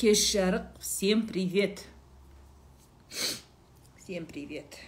[0.00, 1.82] кеш жарық всем привет.
[3.98, 4.78] Всем привет.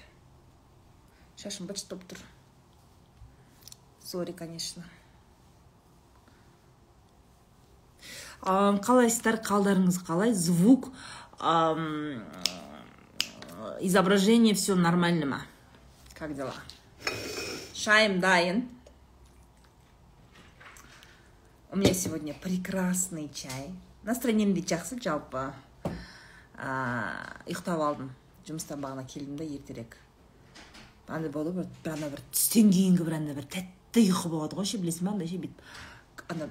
[1.36, 2.23] Шашым быт болып тұр
[4.00, 4.86] сори конечно.
[8.40, 10.33] Ам, қалайсыздар қалдарыңыз қалай?
[10.33, 10.89] Звук
[11.39, 12.25] ам,
[13.83, 15.43] изображение все нормально ма?
[16.15, 16.55] Как дела?
[17.75, 18.67] Шайым дайын
[21.71, 23.75] у меня сегодня прекрасный чай
[24.05, 25.52] настроением де жақсы жалпы
[26.56, 28.11] а, ұйықтап алдым.
[28.47, 29.97] Жұмыстан бағана келдім да ертерек.
[31.06, 34.66] Андай болады ғой бір ана бір түстен кейінгі бір андай бір тәтті ұйқы болады ғой
[34.66, 35.15] ше білесің ба?
[35.15, 36.48] Андай ше бүйтіп ана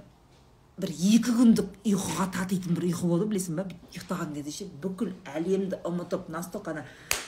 [0.81, 3.65] бір екі күндік ұйқыға татитын бір ұйқы болды білесің ба?
[3.91, 6.85] Ұйықтаған кезде ше бүкіл әлемді ұмытып настолько ана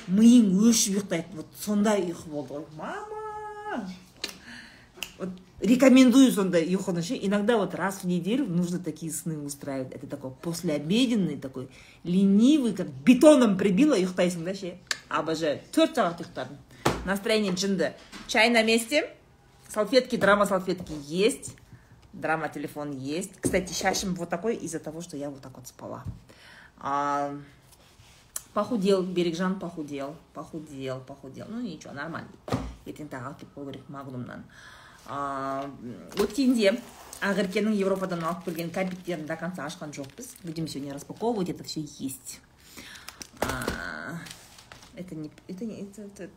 [0.07, 2.65] миың өшіп ұйықтайды вот сондай ұйқы болды ғой.
[2.77, 3.87] Мама!
[5.17, 5.29] Вот
[5.63, 9.91] рекомендую сондай ұйқыны ше иногда вот раз в неделю нужно такие сны устраивать.
[9.93, 11.69] Это такой послеобеденный такой
[12.03, 14.75] ленивый как бетоном прибило ұйықтайсың да ше
[15.09, 16.59] обожаю төрт сағат ұйықтадым
[17.05, 17.93] настроение жынды
[18.27, 19.09] чай на месте.
[19.69, 21.55] Салфетки драма салфетки есть.
[22.11, 23.31] Драма телефон есть.
[23.39, 26.03] Кстати шашим вот такой из-за того что я вот так вот спала.
[26.77, 27.33] А,
[28.53, 31.45] похудел берекжан похудел похудел похудел.
[31.49, 32.29] Ну ничего нормально.
[32.83, 34.43] Ертең тағы алып келіп қою керек магнумнан
[35.07, 36.73] өткенде
[37.23, 42.39] ақеркенің европадан алып келген кәмпиттерін до конца ашқан жоқпыз будем сегодня распаковывать это все есть.
[44.95, 46.29] Это не это не это,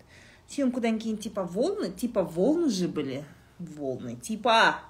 [0.48, 3.24] съемкадан кейін типа волны типа волны же были
[3.58, 4.80] волны типа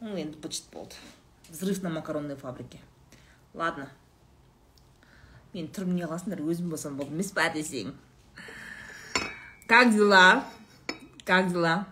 [0.00, 0.94] ну енді быт болды
[1.48, 2.80] взрыв на макаронной фабрике.
[3.54, 3.88] Ладно.
[5.54, 7.94] Мен түрім не қаласыңдар өзім болсам болды емес па десең
[9.66, 10.44] как дела?
[11.24, 11.86] Как дела?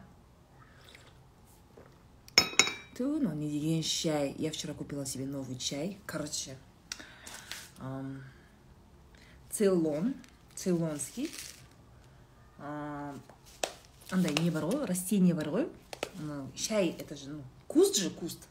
[3.02, 4.32] Ту ну не деген чай.
[4.38, 5.98] Я вчера купила себе новый чай.
[6.06, 6.56] Короче
[7.80, 8.22] ам,
[9.50, 10.14] цейлон
[10.54, 11.28] цейлонский.
[12.58, 13.12] А,
[14.10, 15.66] андай не бар ғой растение бар ғой
[16.14, 18.46] мынау шай это же ну куст же куст.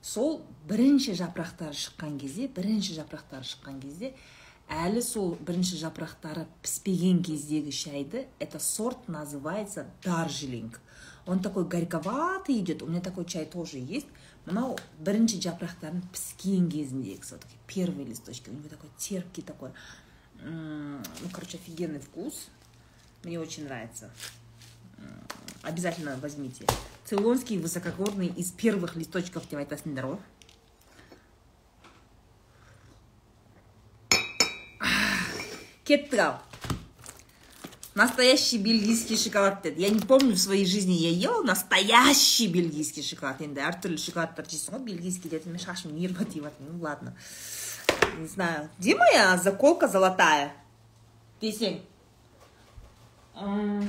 [0.00, 4.14] Сол бірінші жапырақтары шыққан кезде бірінші жапырақтары шыққан кезде
[4.70, 10.78] әлі сол бірінші жапырақтары піспеген кездегі шайды это сорт называется даржелинг
[11.25, 14.07] он такой горьковатый идет у меня такой чай тоже есть
[14.45, 19.71] мынау бірінші жапырақтарын піскен кезіндегі все таки первые листочки у него такой терпкий такой
[20.41, 22.47] м, ну короче офигенный вкус
[23.23, 24.11] мне очень нравится
[24.99, 25.23] М,
[25.63, 26.67] обязательно возьмите
[27.05, 30.19] цейлонский высокогорный из первых листочков деп айтасыңдар ғой
[35.85, 36.41] кеттік ал
[37.95, 43.41] настоящий бельгийский шоколад деді я не помню в своей жизни я ела настоящий бельгийский шоколад
[43.41, 47.15] енді әртүрлі шоколадтар жейсің ғой бельгийский деді мен шашым нервы тиіп жатыр ну ладно
[48.17, 50.51] не знаю где моя заколка золотая
[51.41, 51.79] десең
[53.35, 53.87] М,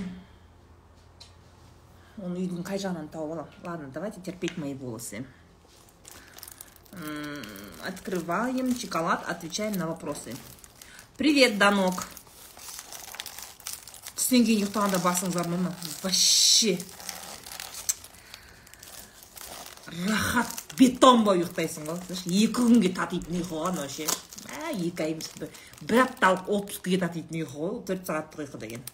[2.18, 5.24] оны үйдің қай жағынан тауып аламын ладно давайте терпеть мои волосы
[6.92, 7.42] М,
[7.86, 10.34] открываем шоколад отвечаем на вопросы
[11.16, 12.06] привет данок
[14.31, 15.71] Түстен кейін ұйықтағанда басыңыз ауырмай ма
[16.01, 16.77] вообще.
[20.07, 21.97] Рахат бетон болып ұйықтайсың ғой.
[22.31, 24.05] Екі күнге татитын ұйқы ғой анау ше
[24.71, 25.27] екі ай емес
[25.83, 28.85] бір- апталық отпускіге татитын ұйқы ғой төрт сағаттық ұйқы деген.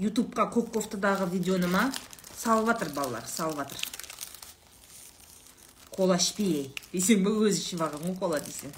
[0.00, 1.90] Ютубқа көк кофтадағы видеоны ма
[2.38, 3.84] салып жатыр балалар салып жатыр.
[5.92, 8.72] Кола ішпей десең ба өзі ішіп алған ғой кола десең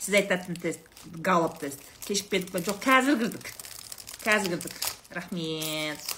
[0.00, 0.80] сіз айтатын тест
[1.22, 1.78] галоп тест.
[2.08, 3.52] Кешігіп кетіп па жоқ қазір кірдік
[4.24, 6.14] қазір кірдік рахмет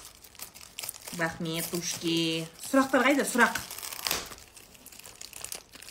[1.19, 3.27] рахмет ушки сұрақтар қайда?
[3.27, 3.59] Сұрақ.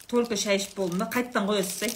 [0.10, 1.94] Только шай ішіп болдым да қайтадан қоясыз ай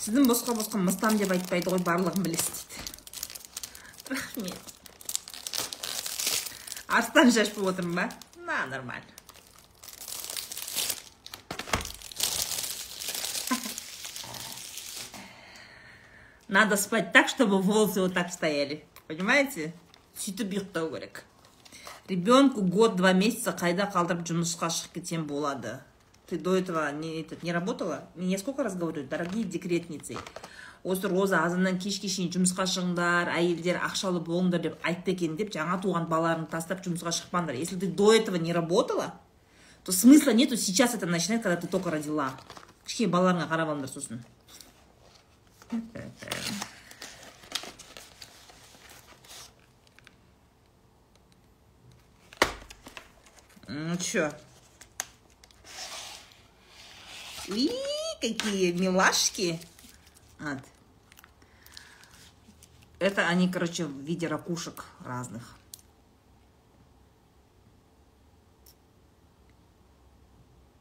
[0.00, 2.84] сіздің босқа босқа мыстам деп айтпайды ғой барлығын білесіз дейді.
[4.10, 4.74] Рахмет.
[6.88, 8.08] Арыстан шашып отырмын ба?
[8.46, 9.19] На нормально.
[16.50, 18.82] Надо спать так, чтобы волосы вот так стояли.
[19.06, 19.72] Понимаете?
[20.18, 21.22] сөйтіп ұйықтау керек.
[22.08, 25.78] Ребенку год два месяца қайда қалдырып жұмысқа шығып кетсем болады?
[26.26, 28.08] Ты до этого не, этот, не работала?
[28.16, 30.18] Я сколько раз говорю дорогие декретницы
[30.82, 35.78] осы роза азаннан кешке шейін жұмысқа шығыңдар әйелдер ақшалы болыңдар деп айтты екен деп жаңа
[35.78, 37.54] туған балаларыңды тастап жұмысқа шықпаңдар.
[37.54, 39.14] Если ты до этого не работала
[39.84, 42.32] то смысла нету сейчас это начинать когда ты только родила.
[42.86, 44.24] Кішкене балаларыңа қарап алыңдар сосын.
[53.68, 54.32] Ну чё?
[57.48, 57.70] Уи,
[58.20, 59.60] какие милашки.
[60.40, 60.58] Вот.
[62.98, 65.56] Это они, короче, в виде ракушек разных.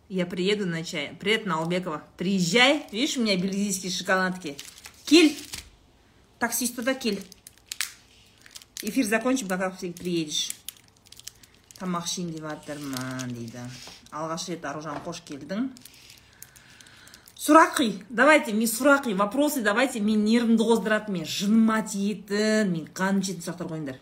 [0.08, 1.16] Я приеду на чай.
[1.20, 2.04] Привет, Налбекова.
[2.18, 2.88] Приезжай.
[2.92, 4.58] Видишь, у меня бельгийские шоколадки.
[5.10, 5.36] Киль.
[6.38, 7.22] Таксист туда киль.
[8.82, 10.52] Эфир закончим, ты приедешь.
[11.80, 13.64] тамақ ішейін деп жатырмын дейді
[14.12, 15.70] алғаш рет аружан қош келдің
[17.40, 23.48] сұрақи давайте мен сұрақи вопросы давайте мен нервімді қоздыратын мен жыныма тиетін мен қаным жететін
[23.48, 24.02] сұрақтар қойыңдар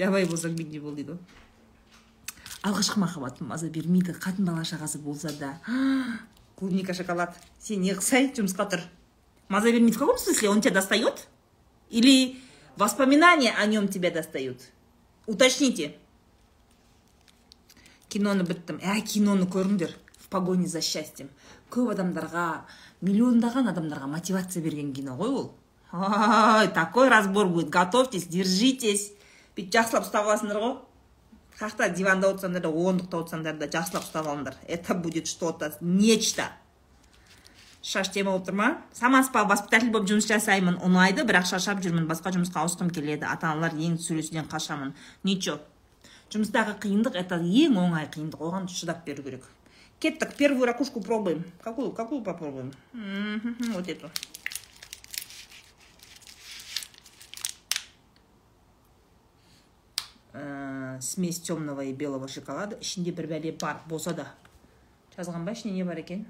[0.00, 1.14] жабай болсаң мендей бол дейді
[2.66, 5.54] алғашқы махаббатым маза бермейді қатын бала шағасы болса да
[6.58, 8.82] клубника шоколад сен не қылсай жұмысқа тұр
[9.49, 11.27] маза бермейді в каком смысле он тебя достает
[11.89, 12.37] или
[12.75, 14.61] воспоминания о нем тебя достают
[15.25, 15.95] уточните
[18.09, 21.29] киноны біттім ә киноны көріңдер в погоне за счастьем
[21.69, 22.65] көп адамдарға
[23.05, 25.51] миллиондаған адамдарға мотивация берген кино ғой ол
[25.91, 29.11] ой такой разбор будет готовьтесь держитесь
[29.55, 30.75] бүйтіп жақсылап ұстап аласыңдар ғой
[31.59, 36.49] жақта диванда отырсаңдар да ондықта отырсаңдар да жақсылап ұстап алыңдар это будет что то нечто
[37.84, 38.70] Шаш тема болып тұр ма?
[38.96, 42.08] Самаспа воспитатель болып жұмыс жасаймын ұнайды бірақ шаршап жүрмін.
[42.08, 43.28] Басқа жұмысқа ауысқым келеді.
[43.28, 44.96] Ата аналар ең сөйлесуден қашамын.
[45.22, 45.60] Ничего
[46.34, 48.40] жұмыстағы қиындық это ең оңай қиындық.
[48.42, 49.44] Оған шыдап беру керек.
[50.00, 50.34] Кеттік.
[50.36, 51.44] Первую ракушку пробуем.
[51.62, 52.72] Какую какую попробуем?
[52.92, 54.10] Вот эту.
[60.32, 62.76] Ә, смесь темного и белого шоколада.
[62.80, 64.32] Ішінде бір бәле бар болса да.
[65.16, 66.26] Жазған ба ішінде не бар екен?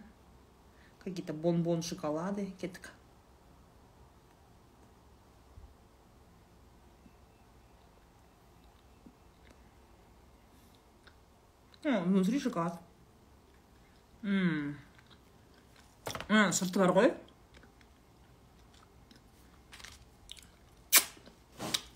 [1.04, 2.90] Какие то бонбон шоколады кеттік
[11.84, 12.78] внутри шоколад.
[14.22, 14.78] М.
[16.28, 16.52] -м.
[16.52, 17.12] сырты бар ғой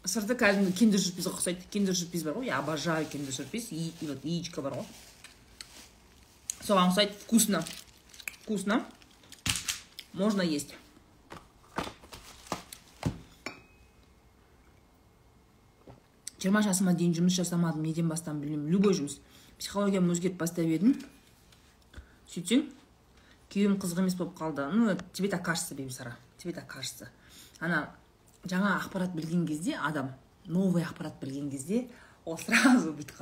[0.05, 4.25] сырты кәдімгі киндер сюрпризге ұқсайды киндер сюрприз бар ғой я обожаю киндер сюрприз и вот
[4.25, 4.87] яичко бар ғой
[6.69, 7.65] соған ұқсайды вкусно.
[8.43, 8.85] Вкусно.
[10.19, 10.75] Можно есть.
[16.39, 19.19] Жиырма жасыма дейін жұмыс жасамадым неден бастам білмеймін любой жұмыс
[19.59, 20.95] психологиямды өзгертіп бастап едім.
[22.31, 22.69] Сөйтсең
[23.51, 24.69] күйеуім қызық емес болып қалды.
[24.71, 27.11] Ну тебе так кажется бибісара тебе так кажется.
[27.61, 27.91] Ана
[28.47, 30.13] жаңа ақпарат білген кезде адам
[30.47, 31.89] новый ақпарат білген кезде
[32.25, 33.19] ол сразу бүйтіп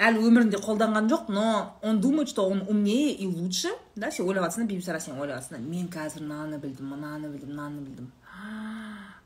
[0.00, 3.68] әлі өмірінде қолданған жоқ но он думает что он умнее и лучше.
[3.96, 7.52] Да сен ойлап жатрсың да бибісара сен ойлап жатрсың мен қазір мынаны білдім мынаны білдім
[7.52, 8.12] мынаны білдім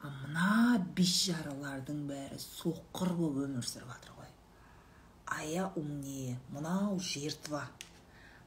[0.04, 4.30] а мына бейшаралардың бәрі соқыр болып өмір сүріп жатыр ғой.
[5.26, 7.62] А я умнее мынау жертва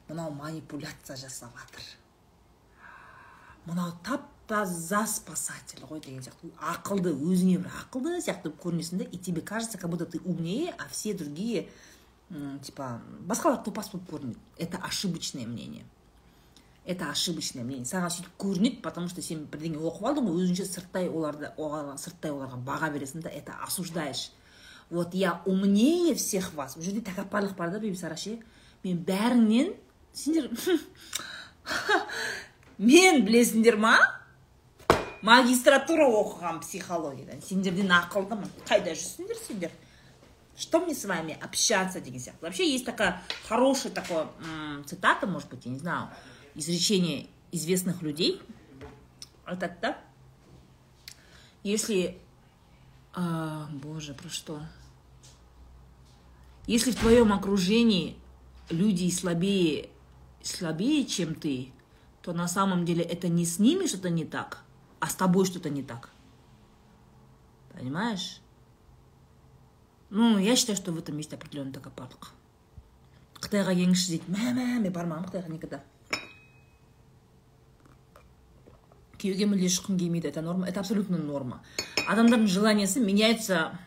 [0.08, 1.82] мынау манипуляция жасап жатыр.
[3.66, 6.52] Мынау тап таза спасатель ғой деген сияқты.
[6.60, 10.88] Ақылды өзіңе бір ақылды сияқты көрінесің да и тебе кажется как будто ты умнее а
[10.88, 11.68] все другие
[12.28, 15.84] типа басқалар топас болып көрінеді это ошибочное мнение.
[16.84, 17.84] Это ошибочное мнение.
[17.84, 21.50] Саған сөйтіп көрінеді потому что сен бірдеңе оқып алдың ғой өзіңше сырттай оларды
[21.96, 24.30] сырттай оларға баға бересің да это осуждаешь.
[24.90, 26.76] Вот я умнее всех вас.
[26.76, 28.38] Бұл жерде тәкаппарлық бар да бибісара ше
[28.84, 29.74] мен бәріңнен
[30.12, 30.50] сендер
[32.78, 33.96] мен білесіңдер ма?
[35.22, 37.40] Магистратура оқыған психологиядан.
[37.42, 38.52] Сендерден ақылдымын.
[38.68, 39.72] Қайда жүрсіңдер сендер?
[40.58, 44.28] Что мне с вами общаться сияқты вообще есть такая хорошая такое
[44.86, 46.10] цитата может быть я не знаю
[46.54, 48.42] изречение известных людей
[49.46, 49.98] это да
[51.62, 52.18] если
[53.14, 54.60] а, боже про что
[56.66, 58.16] если в твоем окружении
[58.68, 59.90] люди слабее
[60.42, 61.72] слабее чем ты
[62.22, 64.64] то на самом деле это не с ними что-то не так
[65.00, 66.10] а с тобой что-то не так.
[67.72, 68.40] Понимаешь?
[70.10, 72.32] Ну, я считаю, что в этом есть определенный тәкаппарлық
[73.38, 75.78] қытайға келіңізші дейді мә мә мен бармағанмын қытайға никогда
[79.18, 81.62] күйеуге мүлде шыққым келмейді это норма это абсолютно норма.
[82.08, 83.78] Адамдардың желаниясы меняется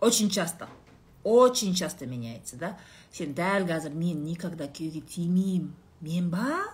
[0.00, 0.68] очень часто
[1.24, 2.78] очень часто меняется да.
[3.12, 5.72] Сен дәл қазір мен никогда күйеуге тимеймін.
[6.00, 6.64] Мен ба?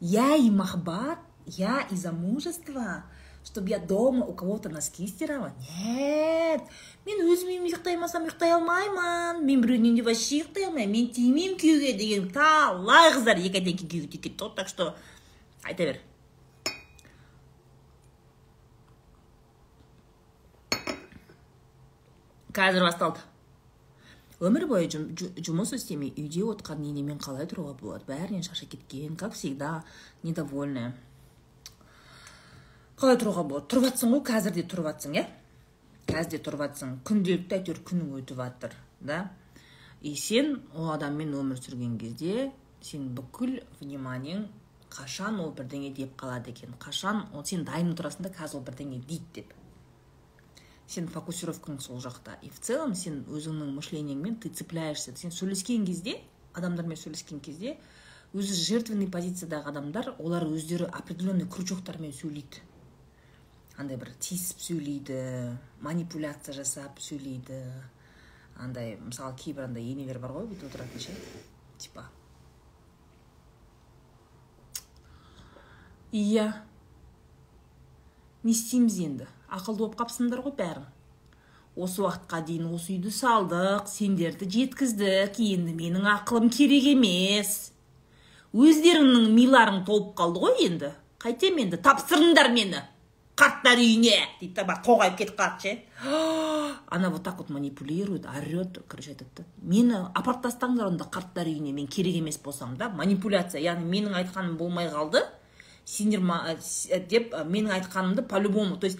[0.00, 3.04] Я и махаббат я из замужества
[3.44, 5.52] чтобы я дома у кого-то носки стирала?
[5.78, 6.62] Нет.
[7.06, 11.96] Мен өзім үйімде ұйықтаймасам ұйықтай алмаймын мен біреудің үйінде вообще ұйықтай алмаймын мен тимеймін күйеуге
[11.98, 14.94] деген талай қыздар екі айдан кейін күйеуге тиіп кетті ғой так что
[15.64, 16.00] айта бер.
[22.52, 23.20] Қазір басталды.
[24.42, 28.08] Өмір бойы жұмыс істемей үйде отқан енемен қалай тұруға болады?
[28.08, 29.84] Бәрінен шаршап кеткен как всегда
[30.22, 30.96] недовольная.
[33.02, 33.66] Қалай тұруға болады?
[33.66, 35.22] Тұрып жатсың ғой қазір де тұрып жатсың иә?
[36.06, 39.16] Қазір де тұрып жатсың күнделікті әйтеуір күнің өтіп жатыр да?
[40.06, 44.46] И сен ол адаммен өмір сүрген кезде сен бүкіл вниманиең
[44.94, 46.78] қашан ол бірдеңе деп қалады екен?
[46.78, 49.54] Қашан ол сен дайын тұрасың да қазір ол бірдеңе дейді деп?
[50.86, 52.38] Сен фокусировкаң сол жақта.
[52.42, 55.16] И в целом сен өзіңнің мышлениеңмен ты цепляешься.
[55.16, 56.20] Сен сөйлескен кезде
[56.54, 57.78] адамдармен сөйлескен кезде
[58.32, 62.71] өзі жертвенный позициядағы адамдар олар өздері определенный крючоктармен сөйлейді.
[63.80, 65.18] Андай бір тиісіп сөйлейді
[65.84, 67.60] манипуляция жасап сөйлейді
[68.60, 71.14] андай мысалы кейбір андай енелер бар ғой бүйтіп отыратын ше?
[71.78, 72.08] Типа.
[76.12, 76.50] Иә.
[78.42, 79.30] Не істейміз енді.
[79.48, 80.90] Ақылды болып қапсыңдар ғой бәрің
[81.76, 85.38] осы уақытқа дейін осы үйді салдық сендерді жеткіздік.
[85.40, 87.72] Енді менің ақылым керек емес.
[88.52, 90.92] Өздеріңнің миларың толып қалды ғой енді.
[91.22, 92.82] Қайтем енді тапсырыңдар мені.
[93.36, 95.78] Қарттар үйіне дейді да барып тоғайып кетіп қалады ше
[96.88, 101.72] она вот так вот манипулирует орет короче айтады да мені апарып тастаңдар онда қарттар үйіне
[101.72, 105.24] мен керек емес болсам да манипуляция яғни менің айтқаным болмай қалды
[105.84, 106.20] сендер
[107.08, 108.98] деп менің айтқанымды по любому то есть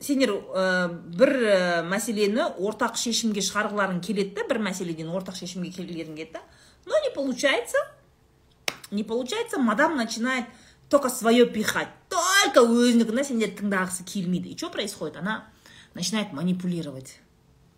[0.00, 6.16] сендер ә, бір ә, мәселені ортақ шешімге шығарғыларың келеді да бір мәселеден ортақ шешімге келгілерің
[6.18, 6.42] келеді да
[6.86, 10.44] но не получается？не получается？мадам начинает
[10.88, 11.88] только свое пихать.
[12.08, 14.52] Только өзінікін да сендерді тыңдағысы келмейді.
[14.52, 15.16] И что происходит?
[15.16, 15.48] Она
[15.94, 17.18] начинает манипулировать.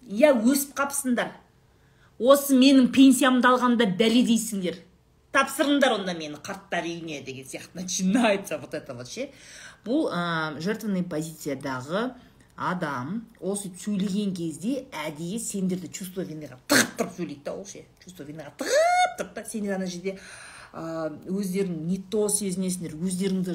[0.04, 1.32] Иә өсіп қапсыңдар.
[2.18, 4.82] Осы менің пенсиямды алғанда бәле дейсіңдер.
[5.32, 7.74] Тапсырыңдар онда мені қарттар үйіне деген сияқты.
[7.74, 9.30] Начинается вот это вот ше
[9.86, 12.10] бұл ә, жертвенный позициядағы
[12.58, 17.84] адам ол сөйтіп сөйлеген кезде әдейі сендерді чувство винаға тығып тұрып сөйлейді да ол ше.
[18.02, 20.18] Чувство винаға тығып тұрып та сендер ана жерде
[20.72, 23.54] өздерің не то сезінесіңдер өздеріңді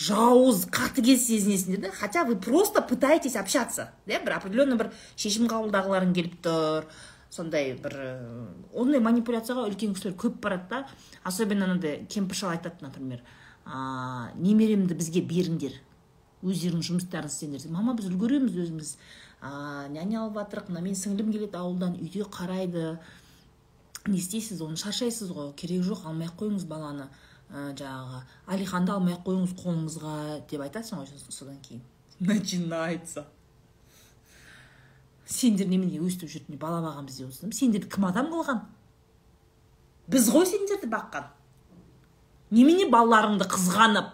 [0.00, 1.90] жауыз қатыгез сезінесіңдер да?
[1.92, 6.88] Хотя вы просто пытаетесь общаться иә бір определенный бір шешім қабылдағыларың келіп тұр
[7.30, 7.98] сондай бір
[8.72, 10.86] ондай манипуляцияға үлкен кісілер көп барады да.
[11.24, 13.20] Особенно анандай кемпір шал айтады например
[13.66, 15.76] ә, немеремді бізге беріңдер
[16.44, 18.96] өздеріңнің жұмыстарын істеңдер мама біз үлгереміз өзіміз
[19.42, 22.98] ә, няня алып жатырық мына менің сіңлім келеді ауылдан үйде қарайды
[24.06, 27.08] не істейсіз оны шаршайсыз ғой керек жоқ алмай ақ қойыңыз баланы
[27.50, 28.22] ә, жаңағы.
[28.46, 30.14] Алиханды алмай ақ қойыңыз қолыңызға
[30.50, 31.82] деп айтасың ғой содан кейін.
[32.20, 33.26] Начинается.
[35.26, 37.52] Сендер немене өстіп жүріп бала бағамыз деп отырсың?
[37.56, 38.60] Сендерді кім адам қылған?
[40.12, 41.30] Біз ғой сендерді баққан.
[42.52, 44.12] Немене балаларыңды қызғанып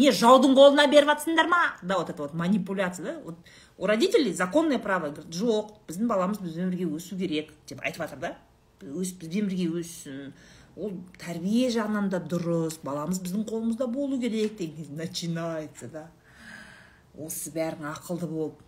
[0.00, 1.60] не жаудың қолына беріп жатсыңдар ма?
[1.82, 3.20] Да вот это вот манипуляция да?
[3.24, 3.36] Вот
[3.76, 5.12] у родителей законное право.
[5.12, 8.36] Жоқ біздің баламыз бізбен бірге өсу керек деп айтып жатыр да.
[8.80, 10.32] Өсіп бізбен бірге өссін
[10.80, 16.08] ол тәрбие жағынан да дұрыс баламыз біздің қолымызда болу керек деген начинается да.
[17.18, 18.60] Осы бәрің ақылды болып.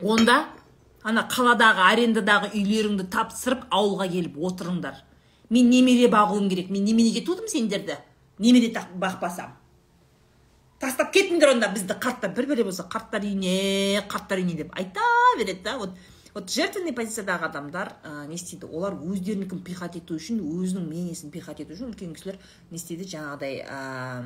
[0.00, 0.46] Онда
[1.02, 5.02] ана қаладағы арендадағы үйлеріңді тапсырып ауылға келіп отырыңдар.
[5.50, 6.70] Мен немере бағуым керек.
[6.70, 7.98] Мен неменеге тудым сендерді?
[8.38, 9.58] Немере бақпасам.
[10.80, 11.98] Тастап кетіңдер онда бізді.
[12.00, 15.04] Қарттар бір бәле болса қарттар үйіне қарттар үйіне деп айта
[15.38, 15.76] береді да.
[15.78, 15.98] Вот
[16.34, 18.68] вот жертвенный позициядағы адамдар ә, не істейді.
[18.72, 22.38] Олар өздерінікін пихать ету үшін өзінің мнениесін пихать ету үшін үлкен кісілер
[22.70, 24.24] не істейді жаңағыдай ә,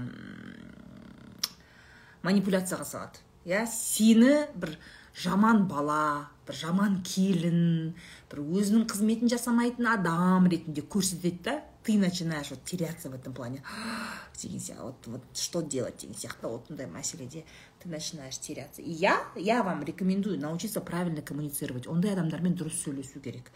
[2.26, 3.25] манипуляцияға салады.
[3.46, 4.76] Иә сені бір
[5.16, 7.94] жаман бала бір жаман келін
[8.30, 11.62] бір өзінің қызметін жасамайтын адам ретінде көрсетеді да.
[11.86, 13.62] Ты начинаешь вот теряться в этом плане.
[14.42, 17.44] Деген сияқты вот, вот что делать деген сияқты вот мындай мәселеде.
[17.87, 18.83] Ты начинаешь теряться.
[18.83, 21.87] И я я вам рекомендую научиться правильно коммуницировать.
[21.87, 23.50] Ондай адамдармен дұрыс сөйлесу керек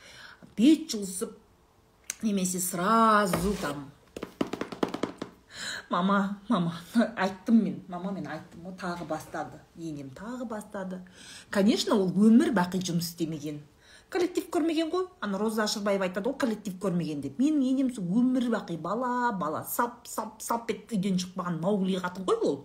[0.56, 1.36] бет жылысып
[2.22, 3.90] немесе сразу там.
[5.90, 6.76] Мама мама
[7.16, 9.58] айттым мен мама мен айттым ғой тағы бастады.
[9.76, 11.02] Енем тағы бастады.
[11.50, 13.60] Конечно ол өмір бақи жұмыс істемеген.
[14.10, 15.06] Коллектив көрмеген ғой.
[15.20, 17.38] Ана роза ашырбаева айтады ғой коллектив көрмеген деп.
[17.38, 22.44] Менің енем өмір бақи бала бала сап сап сап етіп үйден шықпаған маугли қатын ғой
[22.46, 22.60] ол.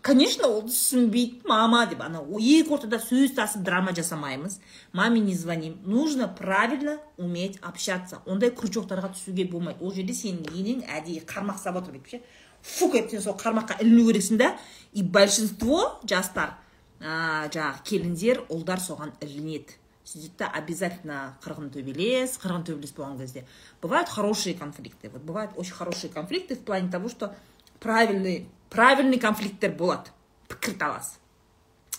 [0.00, 4.58] Конечно ол түсінбейді мама деп ана екі ортада сөз тасып драма жасамаймыз
[4.92, 5.78] маме не звоним.
[5.84, 8.22] Нужно правильно уметь общаться.
[8.26, 9.84] Ондай крючоктарға түсуге болмайды.
[9.84, 12.22] Ол жерде сенің енең әдейі қармақ салып отыр бүйтіп ше?
[12.62, 14.56] Фук етіп сен сол қармаққа іліну керексің да.
[14.92, 16.56] И большинство жастар
[17.00, 19.78] ә, жаңағы келіндер ұлдар соған ілінеді.
[20.02, 23.44] Сөйтеді обязательно қырғын төбелес қырғын төбелес болған кезде.
[23.80, 25.10] Бывают хорошие конфликты.
[25.10, 27.34] Вот бывают очень хорошие конфликты в плане того что
[27.80, 30.10] правильный правильный конфликттер болады
[30.48, 31.18] пікірталас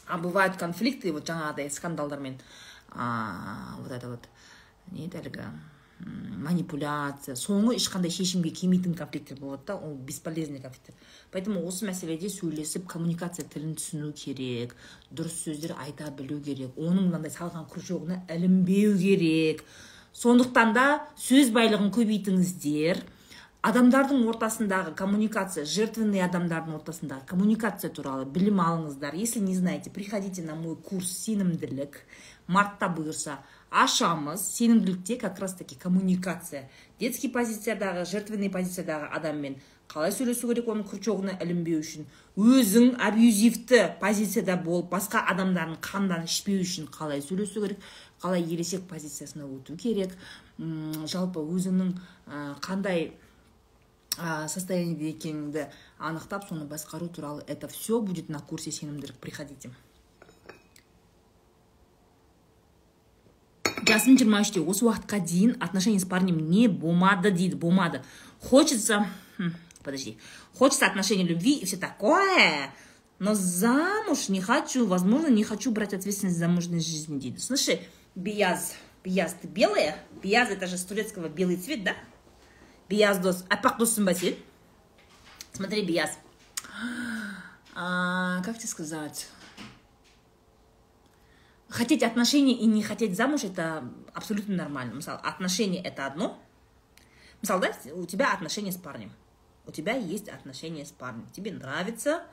[0.07, 2.39] а бывают конфликты вот жаңағыдай скандалдармен
[2.93, 4.27] вот это вот
[4.91, 5.47] не әлгі
[6.43, 7.35] манипуляция.
[7.39, 10.95] Соңы ешқандай шешімге келмейтін конфликттер болады да ол бесполезный конфликттер
[11.31, 14.75] поэтому осы мәселеде сөйлесіп коммуникация тілін түсіну керек
[15.11, 19.63] дұрыс сөздер айта білу керек оның мынандай салған крючогына ілінбеу керек.
[20.13, 20.87] Сондықтан да
[21.17, 22.99] сөз байлығын көбейтіңіздер.
[23.63, 29.15] Адамдардың ортасындағы коммуникация жертвенный адамдардың ортасындағы коммуникация туралы білім алыңыздар.
[29.15, 31.95] Если не знаете приходите на мой курс сенімділік
[32.47, 33.37] мартта бұйырса
[33.71, 34.43] ашамыз.
[34.43, 36.69] Сенімділікте как раз таки коммуникация.
[36.99, 39.55] Детский позициядағы жертвенный позициядағы адаммен
[39.87, 42.03] қалай сөйлесу керек оның крючогына ілінбеу үшін?
[42.35, 47.79] Өзің абьюзивті позицияда болып басқа адамдардың қандарын ішпеу үшін қалай сөйлесу керек?
[48.19, 50.11] Қалай ересек позициясына өту керек?
[50.59, 51.93] Жалпы өзіңнің
[52.63, 53.13] қандай
[54.18, 55.68] состояниеде екеніңді
[55.98, 59.70] анықтап соны басқару туралы это все будет на курсе сенімділік приходите
[63.86, 68.02] жасым жиырма үште осы уақытқа дейін отношения с парнем не болмады дейді болмады
[68.40, 69.06] хочется
[69.84, 70.18] подожди
[70.58, 72.74] хочется отношений любви и все такое
[73.20, 78.74] но замуж не хочу возможно не хочу брать ответственность за замужней жизни дейді слушай бияз
[79.04, 81.94] бияз ты белая бияз это же с турецкого белый цвет да
[82.89, 84.35] Бияз дос аппақ досың ба сен
[85.53, 86.17] смотри бияз
[87.75, 89.27] а, как тебе сказать
[91.69, 96.39] хотеть отношений и не хотеть замуж это абсолютно нормально мысалы отношения это одно
[97.41, 99.11] мысалы да у тебя отношения с парнем
[99.65, 102.23] у тебя есть отношения с парнем тебе нравится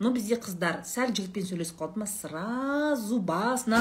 [0.00, 3.80] но бізде қыздар сәл жігітпен сөйлесіп қалды ма сразу басына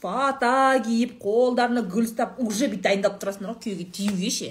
[0.00, 4.48] фата киіп қолдарына гүл ұстап уже бүйтіп дайындалып тұрасыңдар ғой күйеуге тиюге ше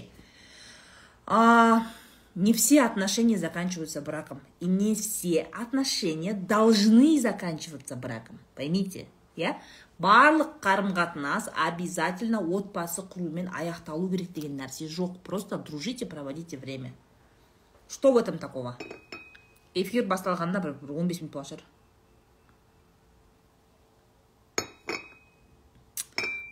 [1.27, 1.85] а,
[2.33, 4.41] не все отношения заканчиваются браком.
[4.59, 8.39] И не все отношения должны заканчиваться браком.
[8.55, 9.59] Поймите, я?
[9.99, 16.93] барлық қарым қатынас обязательно отбасы құрумен аяқталу керек деген нәрсе жоқ просто дружите проводите время
[17.89, 18.77] что в этом такого
[19.73, 21.65] эфир басталғанына бір он бес минут болған шығар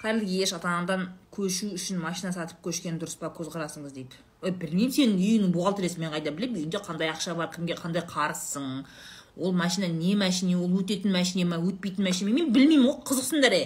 [0.01, 0.97] қайырлы кеш ата
[1.38, 4.17] көшу үшін машина сатып көшкен дұрыс па көзқарасыңыз дейді
[4.51, 8.84] білмеймін сенің үйіңнің бухгалтериясын мен қайдан білемін үйіңде қандай ақша бар кімге қандай қарызсың?
[9.38, 12.36] Ол машина не машина ол өтетін машина ма өтпейтін машина ма?
[12.41, 13.63] Мен білмеймін ғой қызықсыңдар е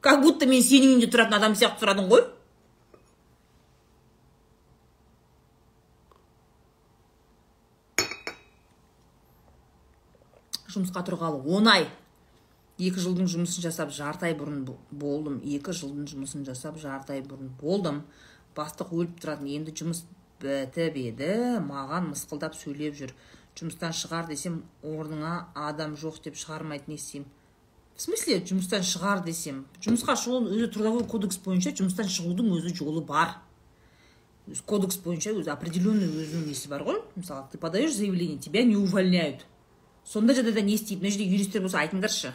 [0.00, 2.26] как будто мен сенің үйіңде тұратын адам сияқты сұрадың ғой.
[10.70, 11.88] Жұмысқа тұрғалы он ай.
[12.80, 15.40] Екі жылдың жұмысын жасап жарты ай бұрын болдым.
[15.44, 18.04] Екі жылдың жұмысын жасап жарты ай бұрын болдым.
[18.56, 19.50] Бастық өліп тұратын.
[19.58, 20.04] Енді жұмыс
[20.42, 21.32] бітіп еді.
[21.66, 23.12] Маған мысқылдап сөйлеп жүр.
[23.58, 27.28] Жұмыстан шығар десем орныңа адам жоқ деп шығармайды не істеймін
[28.00, 29.66] в смысле жұмыстан шығар десем?
[29.84, 33.34] Жұмысқа шығу өзі трудовой кодекс бойынша жұмыстан шығудың өзі жолы бар.
[34.64, 37.02] Кодекс бойынша өзі определенный өзінің несі бар ғой?
[37.12, 39.44] Мысалы ты подаешь заявление тебя не увольняют.
[40.08, 42.32] Сондай жағдайда не істейді мына жерде юристтер болса айтыңдаршы.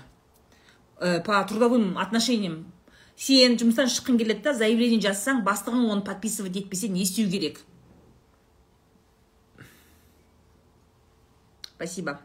[0.99, 2.67] Э, по трудовым отношениям
[3.15, 7.59] сен жұмыстан шыққың келеді да заявление жазсаң бастығың оны подписывать етпесе не істеу керек?
[11.75, 12.19] Спасибо.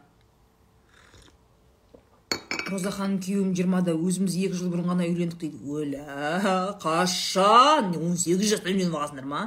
[2.71, 5.57] Роза ханым күйеуім жиырмада өзіміз екі жыл бұрын ғана үйлендік дейді.
[5.67, 7.91] Өлә қашан?
[7.99, 9.41] Он сегіз жаста үйленіп алғансыңдар ма?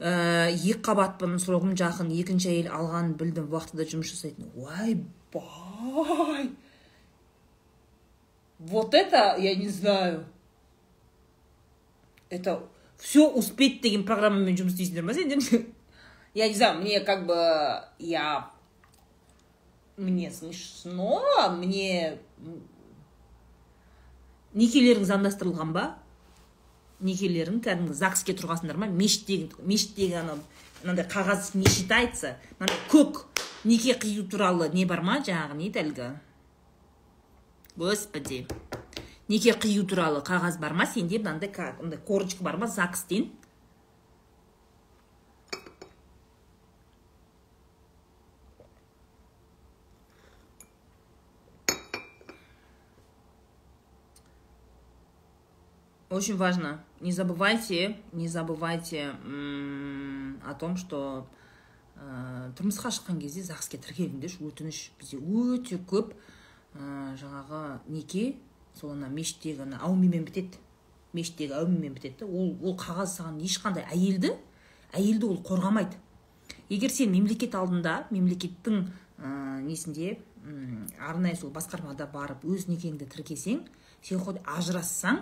[0.00, 4.48] Ә, екі қабатпын срогым жақын екінші әйел алғанын білдім вахтада жұмыс жасайтын.
[4.56, 4.96] Ойбай
[8.58, 10.24] вот это я не знаю.
[12.32, 12.64] Это
[12.96, 15.66] все успеть деген программамен жұмыс істейсіңдер ма сендер
[16.34, 17.36] я не знаю мне как бы
[17.98, 18.50] я
[19.96, 21.20] мне смешно
[21.58, 22.18] мне
[24.56, 25.84] некелерің заңдастырылған ба?
[27.02, 30.40] Некелерің кәдімгі загске тұрғансыңдар ма мешіттегі мешіттегі анау
[30.82, 32.36] мынандай қағаз не считается?
[32.58, 33.24] Мынандай көк
[33.64, 35.20] неке қию туралы не бар ма?
[35.24, 36.10] Жаңағы не еді әлгі
[37.76, 38.46] господи.
[39.28, 43.30] Неке қию туралы қағаз бар ма сенде мынандай мындай корочка бар ма загс дейін
[56.12, 56.84] очень важно.
[57.00, 59.10] Не забывайте не забывайте
[60.44, 61.26] о том что
[61.96, 64.44] ә, тұрмысқа шыққан кезде загске тіркеліңдерші.
[64.44, 66.12] Өтініш бізде өте көп.
[66.74, 68.36] Ә, жаңағы неке
[68.78, 70.60] сол ана мешіттегі ана әумимен бітеді.
[71.12, 72.24] Мешіттегі әумимен бітеді.
[72.24, 74.34] Ол ол қағаз саған ешқандай әйелді
[74.92, 75.98] әйелді ол қорғамайды.
[76.68, 78.84] Егер сен мемлекет алдында мемлекеттің
[79.20, 80.18] ә, несінде
[80.98, 83.62] арнайы сол басқармада барып өз некеңді тіркесең
[84.02, 85.20] сен хоть ажырассаң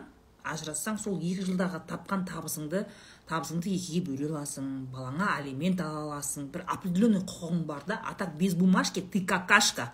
[0.49, 2.87] ажырассаң сол екі жылдағы тапқан табысыңды
[3.29, 8.01] табысыңды екіге бөле аласың балаңа алимент ала аласың бір определенный құқығың бар да.
[8.05, 9.93] А так без бумажки ты какашка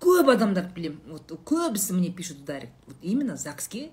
[0.00, 3.90] көп адамдарды білемін вот көбісі мне пишут дайрект вот именно загске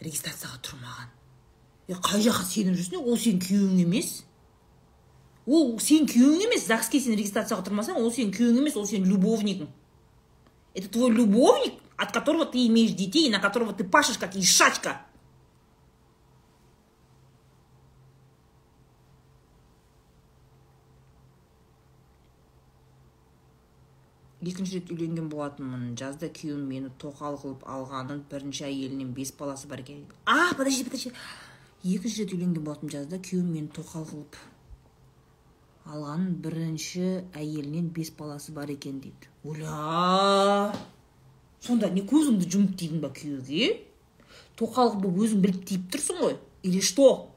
[0.00, 1.10] регистрацияға тұрмаған.
[1.88, 3.00] Е қай жаққа сеніп жүрсің?
[3.00, 4.12] Ол сенің күйеуің емес.
[5.46, 9.74] Ол сенің күйеуің емес загске сен регистрацияға тұрмасаң ол сенің күйеуің емес ол сенің любовнигің
[10.76, 15.00] это твой любовник от которого ты имеешь детей на которого ты пашешь как ишачка.
[24.46, 25.94] Екінші рет үйленген болатынмын.
[25.98, 30.04] Жазда күйеуім мені тоқал қылып алғанын бірінші әйелінен бес баласы бар екен.
[30.24, 31.12] А подожди подожди.
[31.84, 32.92] Екінші рет үйленген болатынмын.
[32.94, 34.38] Жазда күйеуім мені тоқал қылып
[35.86, 39.30] алғанын бірінші әйелінен бес баласы бар екен дейді.
[39.44, 40.74] Оля
[41.62, 43.72] сонда не көзіңді жұмып тидің ба күйеуге?
[44.58, 46.38] Тоқал қылып өзің біліп тиіп тұрсың ғой.
[46.62, 47.30] Или что?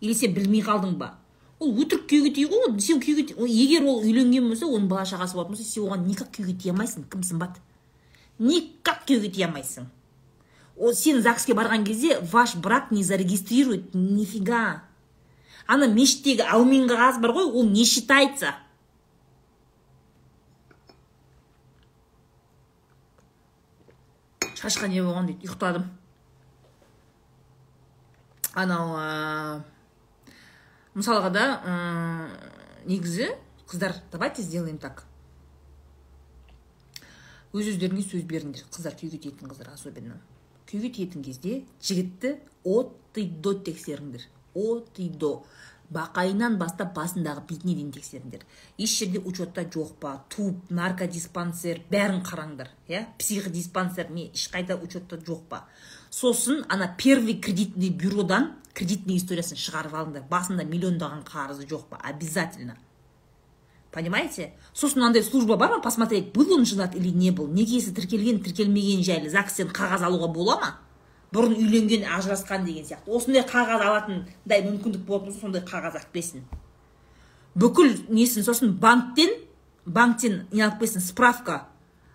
[0.00, 1.14] Или сен білмей қалдың ба?
[1.60, 5.56] Ол өтірік күйеуге тию ғой сен күйеуге егер ол үйленген болса оның бала шағасы болатын
[5.56, 7.60] болса сен оған никак күйеуге тие алмайсың кім сымбат?
[8.38, 9.86] Никак күйеуге тие алмайсың
[10.94, 13.94] сен загске барған кезде ваш брак не зарегистрирует?
[13.94, 14.82] Нифига.
[15.66, 18.54] Ана мешіттегі әумин қағаз бар ғой ол не считается?
[24.58, 25.86] Шашқа не болған дейді ұйықтадым.
[28.54, 29.62] Анау
[30.94, 31.44] мысалға да
[32.86, 33.32] негізі
[33.68, 35.04] қыздар давайте сделаем так.
[37.54, 40.18] Өз өздеріңе сөз беріңдер қыздар күйеуге тиетін қыздар особенно.
[40.70, 44.26] Күйеуге тиетін кезде жігітті от и до тексеріңдер.
[44.54, 45.44] От и до.
[45.94, 48.42] Бақайынан бастап басындағы бетіне дейін тексеріңдер.
[48.80, 50.14] Еш жерде учетта жоқ па?
[50.32, 53.04] Туп наркодиспансер бәрін қараңдар иә?
[53.20, 55.66] Психодиспансер не ешқайда учетта жоқ па?
[56.14, 60.24] Сосын ана первый кредитный бюродан кредитный историясын шығарып алыңдар.
[60.30, 61.98] Басында миллиондаған қарызы жоқ па?
[62.02, 62.76] Обязательно.
[63.90, 64.52] Понимаете?
[64.72, 65.80] Сосын мынандай служба бар ма?
[65.80, 67.48] Посмотреть был он женат или не был.
[67.48, 69.30] Некесі тіркелген тіркелмеген жайлы?
[69.30, 70.70] Загстен қағаз алуға бола ма?
[71.32, 73.10] Бұрын үйленген ажырасқан деген сияқты.
[73.10, 76.46] Осындай қағаз алатындай мүмкіндік болатын болса сондай қағаз алып келсін
[77.54, 79.30] бүкіл несін сосын банктен
[79.86, 81.68] банктен не алып келсін справка.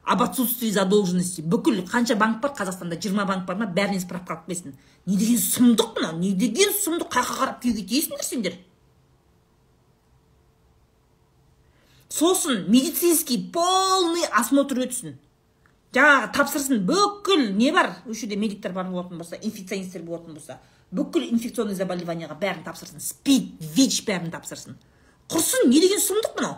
[0.03, 1.41] Об отсутствии задолженности.
[1.41, 2.53] Бүкіл қанша банк бар?
[2.57, 3.65] Қазақстанда жиырма банк бар ма?
[3.65, 6.17] Бәрінен справка алып келсін не деген сұмдық мынау?
[6.19, 7.11] Не деген сұмдық?
[7.13, 8.57] Қай қарап күйеуге тиесіңдер сендер
[12.09, 15.15] сосын медицинский полный осмотр өтсін.
[15.93, 16.81] Жаңағы тапсырсын.
[16.85, 17.95] Бүкіл не бар?
[18.05, 20.59] Осы жерде медиктер бар болатын болса инфекционисттер болатын болса
[20.91, 23.01] бүкіл инфекционный заболеванияға бәрін тапсырсын.
[23.01, 24.77] Спид вич бәрін тапсырсын.
[25.29, 25.69] Құрсын.
[25.69, 26.57] Не деген сұмдық мынау?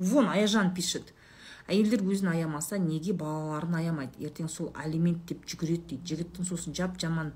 [0.00, 1.12] Вон аяжан пишет.
[1.70, 4.24] Әйелдер өзін аямаса неге балаларын аямайды?
[4.26, 6.08] Ертең сол алимент деп жүгіреді дейді.
[6.10, 7.30] Жігіттің сосын жап жаман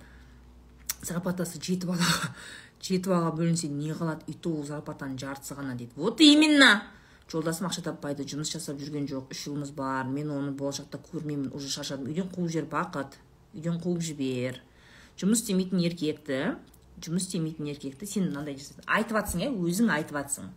[1.05, 2.33] зарплатасы жеті балаға
[2.83, 4.27] жеті балаға бөлінсе не қалады?
[4.27, 5.93] И то ол зарплатаның жартысы ғана дейді.
[5.97, 6.83] Вот именно!
[7.31, 11.71] Жолдасым ақша таппайды жұмыс жасап жүрген жоқ үш ұлымыз бар мен оны болашақта көрмеймін уже
[11.73, 12.11] шаршадым.
[12.11, 13.17] Үйден қуып жібер бақыт.
[13.55, 14.61] Үйден қуып жібер.
[15.17, 16.41] Жұмыс істемейтін еркекті
[17.03, 19.51] жұмыс істемейтін еркекті сен мынандай айтып жатсың иә?
[19.51, 20.53] Өзің айтып жатсың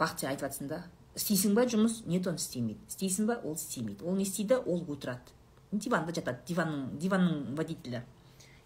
[0.00, 0.82] бақыт сен айтып жатсың да.
[1.16, 2.80] Істейсің ба жұмыс нет он істемейді.
[2.88, 4.04] Істейсің ба ол істемейді.
[4.04, 4.60] Ол не істейді?
[4.66, 5.32] Ол отырады.
[5.72, 6.40] Диванда жатады.
[6.48, 8.02] Диванның диванның водителі.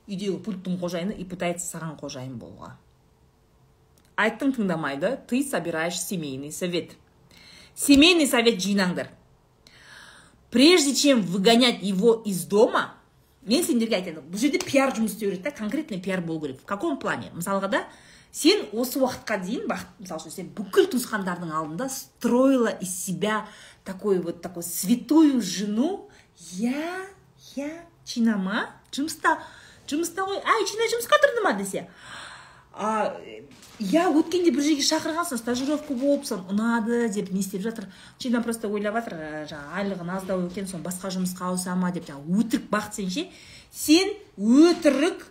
[0.06, 2.76] Үйдегі пульттің қожайыны и пытается саған қожайын болуға.
[4.16, 5.18] Айттың тыңдамайды.
[5.26, 6.96] Ты собираешь семейный совет.
[7.74, 9.10] Семейный совет жинаңдар.
[10.50, 12.94] Прежде чем выгонять его из дома
[13.42, 16.60] мен сендерге айтайын бұл жерде пиар жұмыс істеу керек та конкретный пиар болу керек.
[16.60, 17.30] В каком плане?
[17.34, 17.82] Мысалға да
[18.36, 23.46] сен осы уақытқа дейін мысалы үшін сен бүкіл туысқандардың алдында строила из себя
[23.84, 26.10] такой вот такой святую жену.
[26.52, 27.06] Я
[27.56, 27.70] я
[28.04, 29.38] чина ма жұмыста
[29.88, 30.42] жұмыста ғой.
[30.42, 31.86] Әй чина жұмысқа тұрды ма десе?
[32.76, 33.16] А
[33.80, 37.86] иә өткенде бір жерге шақырғансың стажировка болыпсың ұнады деп не істеп жатыр.
[38.18, 41.88] Чина просто ойлап жатыр жаңағы айлығын аздау екен соны басқа жұмысқа ауыса ма?
[41.94, 43.26] деп жаңағы өтірік бақыт сен ше
[43.72, 45.24] сен өтірік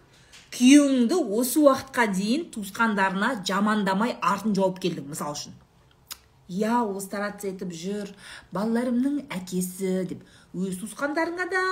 [0.56, 5.56] күйеуіңді осы уақытқа дейін туысқандарына жамандамай артын жауып келдің мысалы үшін.
[6.50, 8.12] Иә ол стараться етіп жүр
[8.54, 10.22] балаларымның әкесі деп.
[10.56, 11.64] Өз туысқандарыңа да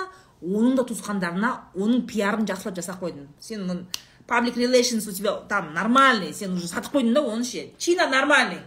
[0.42, 3.30] оның да туысқандарына оның пиарын жақсылап жасап қойдың.
[3.40, 3.88] Сен
[4.28, 8.60] паблик relations у тебя там нормальный сен уже сатып қойдың да оны ше чина нормальный.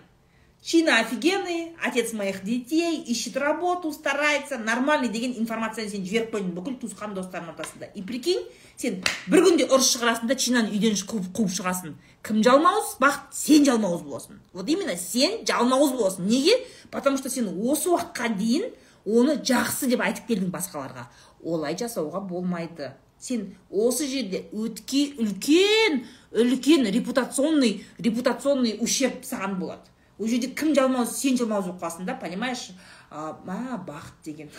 [0.66, 6.48] Чина офигенный, отец моих детей, ищет работу, старается, нормальный деген информацияны сен жіберіп қойдың.
[6.56, 8.42] Бүкіл туысқан достарыңның ортасында и прикинь
[8.74, 8.98] сен
[9.30, 11.94] бір күнде ұрыс шығарасың да чинаны үйден қуып, қуып шығасың.
[12.26, 12.96] Кім жалмауыз?
[12.98, 14.42] Бақыт сен жалмауыз боласың.
[14.52, 16.26] Вот именно сен жалмауыз боласың.
[16.26, 16.58] Неге?
[16.90, 18.66] Потому что сен осы уақытқа дейін
[19.06, 21.06] оны жақсы деп айтып келдің басқаларға.
[21.44, 22.96] Олай жасауға болмайды.
[23.20, 26.02] Сен осы жерде өтке үлкен
[26.34, 29.94] үлкен репутационный репутационный ущерб саған болады.
[30.18, 32.70] Ол жерде кім жалмауыз сен жалмауыз болып қаласың да понимаешь?
[33.10, 34.50] А бақыт деген.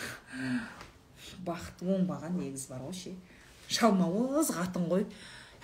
[1.46, 3.14] Бақыт оңбаған негізі бар ғой ше.
[3.68, 5.06] Жалмауыз қатын ғой.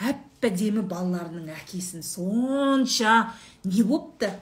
[0.02, 3.30] Әп әдемі балаларының әкесін сонша
[3.64, 4.33] не болыпты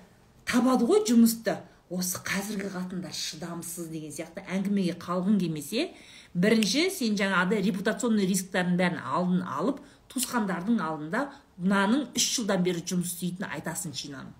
[0.49, 1.59] табады ғой жұмысты.
[1.93, 4.41] Осы қазіргі қатындар шыдамсыз деген сияқты.
[4.49, 5.91] Әңгімеге қалғың келмесе
[6.33, 11.27] бірінші сен жаңағыдай репутационный рисктардың бәрін алдын алып туысқандардың алдында
[11.59, 14.33] мынаның үш жылдан бері жұмыс істейтінін айтасың чинаның.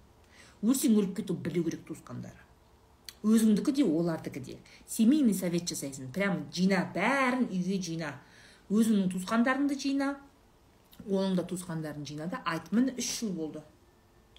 [0.63, 2.43] Өлсең өліп кету білу керек туысқандары
[3.23, 4.57] өзіңдікі де олардікі де.
[4.87, 8.17] Семейный совет жасайсың прям жина бәрін үйге жина.
[8.71, 10.17] Өзіңнің туысқандарыңды жина
[11.07, 12.43] оның да туысқандарын жина да.
[12.45, 13.63] Айт міне үш жыл болды.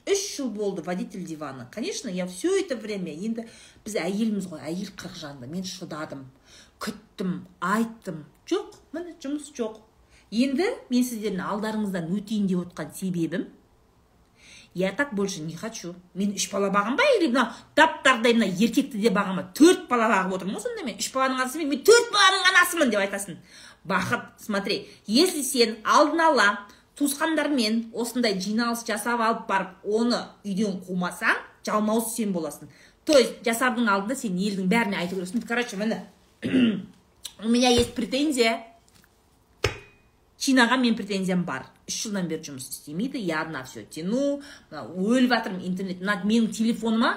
[0.10, 3.48] Үш жыл болды водитель дивана конечно я все это время енді
[3.86, 5.48] біз әйелміз ғой әйел қырық жанды.
[5.48, 6.28] Мен шыдадым
[6.80, 8.26] күттім айттым.
[8.48, 9.80] Жоқ міне жұмыс жоқ.
[10.32, 13.48] Енді мен сіздердің алдарыңыздан өтейін деп отқан себебім
[14.74, 15.96] я так больше не хочу.
[16.14, 19.50] Мен үш бала бағамын ба или мынау дап дардай мына еркекті де бағамын ба?
[19.54, 20.98] Төрт бала бағып отырмын ғой сонда мен.
[20.98, 21.84] Үш баланың анасымын мен.
[21.86, 23.38] Төрт баланың анасымын деп айтасың.
[23.86, 24.88] Бақыт смотри.
[25.06, 26.48] Если сен алдын ала
[26.98, 32.70] туысқандармен осындай жиналыс жасап алып барып оны үйден қумасаң жалмауыз сен боласың.
[33.06, 36.04] То есть жасардың алдында сен елдің бәріне айту керексің короче міне
[37.44, 38.73] у меня есть претензия.
[40.44, 41.68] Чинаға мен претензиям бар.
[41.88, 46.02] Үш жылдан бері жұмыс істемейді я одна все тяну өліп жатырмын интернет.
[46.04, 47.14] Мына менің телефоныма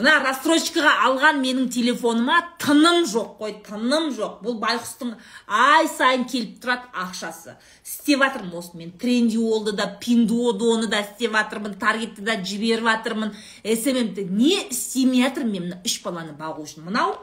[0.00, 4.38] мына рассрочкаға алған менің телефоныма тыным жоқ қой тыным жоқ.
[4.44, 5.14] Бұл байқұстың
[5.46, 7.56] ай сайын келіп тұрады ақшасы.
[7.84, 8.92] Істеп жатырмын осы мен.
[9.00, 13.34] Трендиолды да пиндодоны да істеп жатырмын таргетті да жіберіп жатырмын.
[13.64, 15.68] Сммді не істемей жатырмын мен.
[15.68, 16.88] Мына үш баланы бағу үшін.
[16.88, 17.18] Мынау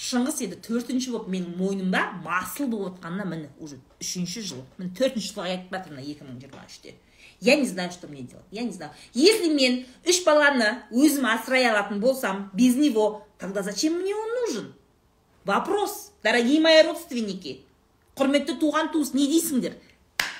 [0.00, 4.62] шыңғыс енді төртінші болып менің мойнымда масыл болып отқанына міне уже үшінші жыл.
[4.78, 6.94] Міне төртінші жылға кетіп жатыр мына екі мың жиырма үште.
[7.40, 8.92] Я не знаю что мне делать я не знаю.
[9.12, 14.74] Если мен үш баланы өзім асырай алатын болсам без него тогда зачем мне он нужен?
[15.44, 17.62] Вопрос дорогие мои родственники.
[18.14, 19.74] Құрметті туған туыс не дейсіңдер?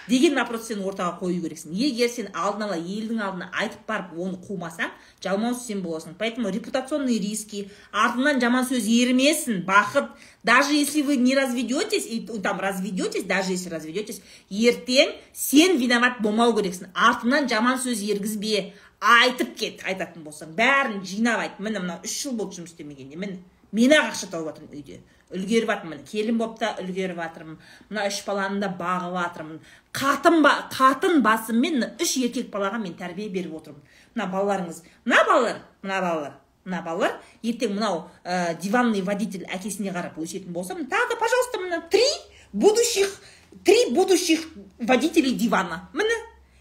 [0.08, 1.72] Деген вопросты сен ортаға қою керексің.
[1.74, 4.92] Егер сен алдын ала елдің алдына айтып барып оны қумасаң
[5.24, 6.14] жалмауыз сен боласың.
[6.18, 10.10] Поэтому репутационные риски артынан жаман сөз ермесін бақыт.
[10.42, 16.52] Даже если вы не разведетесь и там разведетесь даже если разведетесь ертең сен виноват болмау
[16.56, 16.92] керексің.
[16.94, 20.54] Артынан жаман сөз ергізбе айтып кет айтатын болсаң.
[20.56, 21.58] Бәрін жинап айт.
[21.58, 23.16] Міне мынау үш жыл болды жұмыс істемегенде.
[23.16, 23.40] Міне
[23.74, 25.00] мен ақ ақша тауып жатырмын үйде.
[25.34, 27.58] Үлгеріп жатырмын келін болып та үлгеріп жатырмын
[27.90, 29.60] мына үш баланы да бағып жатырмын
[29.94, 33.82] қатын, ба, қатын басыммен үш еркек балаға мен тәрбие беріп отырмын.
[34.14, 40.16] Мына балаларыңыз мына балалар мына балалар мына балалар ертең мынау ә, диванный водитель әкесіне қарап
[40.18, 42.06] өсетін болса тағы пожалуйста мына три
[42.52, 43.20] будущих
[43.64, 45.88] три будущих водителей дивана.
[45.92, 46.14] Міне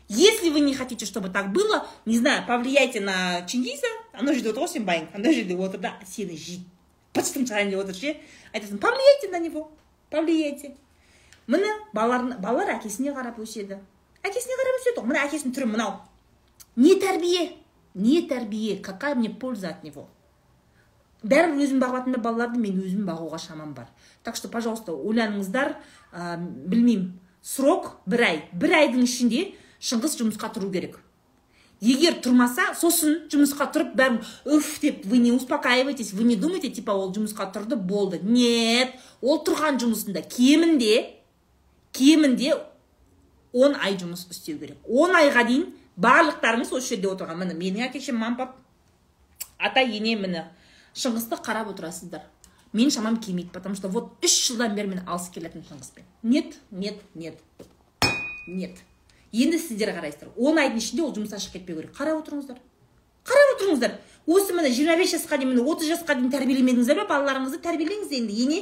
[0.10, 4.64] если вы не хотите чтобы так было не знаю повлияйте на чингиза ана жерде отыр
[4.64, 6.68] ғой сен байың ана жерде отыр да сені жейді
[7.14, 8.16] шығайын деп отыр ше
[8.54, 9.72] айтасың повлияйте на него
[10.10, 10.76] повлияйте
[11.48, 13.80] міне балалар, әкесіне қарап өседі.
[14.24, 15.08] Әкесіне қарап өседі ғой.
[15.10, 15.98] Мына әкесінің түрі мынау.
[16.76, 17.58] Не тәрбие
[17.94, 20.08] не тәрбие какая мне польза от него?
[21.24, 23.88] Бәрібір өзім бағатын балаларды мен өзім бағуға шамам бар.
[24.24, 25.76] Так что пожалуйста ойланыңыздар.
[26.14, 27.20] Білмеймін.
[27.42, 28.44] Срок бір ай.
[28.54, 31.00] Бір айдың ішінде шыңғыс жұмысқа тұру керек.
[31.84, 34.80] Егер тұрмаса сосын жұмысқа тұрып бәрін уф!
[34.82, 38.20] деп вы не успокаивайтесь вы не думайте типа ол жұмысқа тұрды болды.
[38.24, 41.20] Нет ол тұрған жұмысында кемінде
[41.92, 42.56] кемінде
[43.54, 44.78] он ай жұмыс істеу керек.
[44.88, 45.68] Он айға дейін
[45.98, 47.44] барлықтарыңыз осы жерде отырған.
[47.44, 48.54] Міне менің әке шешем мама
[49.60, 50.48] ата ене міне.
[50.96, 52.24] Шыңғысты қарап отырасыздар.
[52.74, 56.04] Мен шамам келмейді потому что вот үш жылдан бері мен алыс келе жатырмын шыңғыспен.
[56.24, 57.38] Нет нет нет.
[58.48, 58.78] Нет.
[59.34, 60.30] Енді сіздер қарайсыздар.
[60.38, 61.94] Он айдың ішінде ол жұмыстан шығып кетпеу керек.
[61.98, 62.60] Қарап отырыңыздар.
[63.26, 63.98] Қарап отырыңыздар.
[64.28, 68.38] Осы міне жиырма бес жасқа дейін міне отыз жасқа дейін тәрбиелемедіңіздер ма балаларыңызды тәрбиелеңіз енді
[68.46, 68.60] ене.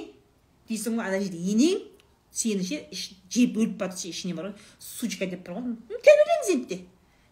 [0.69, 1.83] Дейсің ғой ана жерде енең
[2.31, 2.79] сені ше
[3.29, 5.75] жеп өліп бара жатса ішіне бар ғой сучка деп тұр ғой.
[5.91, 6.79] Тәрбиелеңіз енді де.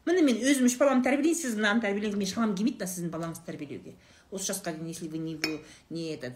[0.10, 3.46] Міне мен өзім үш баламды тәрбиелеймін сіз мынаны тәрбиелеңіз мен шамам келмейді мына сіздің балаңызды
[3.48, 3.96] тәрбиелеуге.
[4.32, 5.38] Осы жасқа дейін если вы не,
[5.90, 6.34] не этот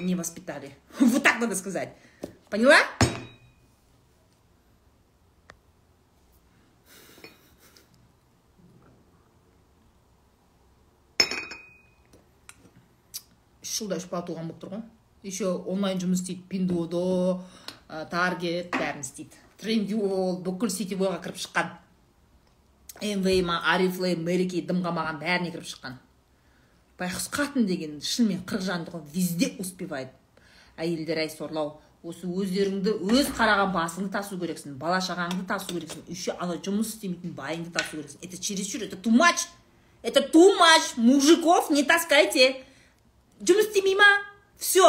[0.00, 0.72] не воспитали.
[1.00, 1.94] Вот так надо сказать.
[2.50, 2.78] Поняла?
[13.80, 14.82] Жылда үш бала туған болып тұр ғой.
[15.24, 17.42] Еще онлайн жұмыс істейді пиндодо
[17.88, 19.36] таргет бәрін істейді.
[19.60, 21.74] Трендиол бүкіл сетевойға кіріп шыққан.
[23.00, 25.98] Мв ма арифлейм мереке дым қалмаған бәріне кіріп шыққан.
[27.00, 30.12] Байқұс қатын деген шынымен қырық жанды ғой везде успевает.
[30.76, 36.32] Әйелдер ай сорлау осы өздеріңді өз қараған басыңды тасу керексің бала шағаңды тасу керексің еще
[36.40, 38.24] ана жұмыс істемейтін байыңды тасу керексің.
[38.24, 39.48] Это чересчур это too much.
[40.02, 40.96] Это too much.
[40.96, 42.64] Мужиков не таскайте.
[43.40, 44.10] Жұмыс істемей ма?
[44.58, 44.84] Все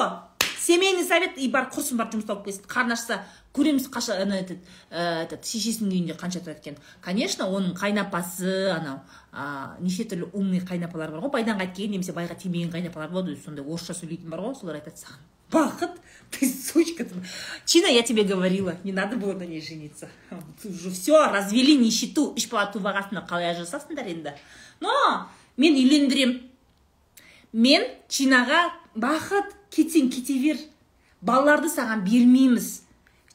[0.62, 2.68] семейный совет и бар құрсын барып жұмыс тауып келсін.
[2.70, 3.22] Қарны ашса
[3.56, 4.62] көреміз қаша ана этот
[4.92, 6.78] этот шешесінің үйінде қанша тұрады екен.
[7.02, 9.02] Конечно оның қайнапасы анау
[9.34, 11.34] ә, неше түрлі умный қайнапалар бар ғой.
[11.40, 15.02] Байдан қайткен немесе байға тимеген қайнапалар болады өзі сондай орысша сөйлейтін бар ғой солар айтады
[15.02, 15.98] саған бақыт
[16.32, 17.06] ты сучка
[17.66, 20.10] чина я тебе говорила не надо было на ней жениться.
[20.64, 22.34] Уже все развели нищету.
[22.38, 24.36] Үш бала туып қалай ажырасасыңдар енді
[24.80, 26.51] но мен үйлендіремін
[27.54, 28.64] мен чинаға
[28.96, 30.60] бақыт кетсең кете бер.
[31.22, 32.82] Балаларды саған бермейміз.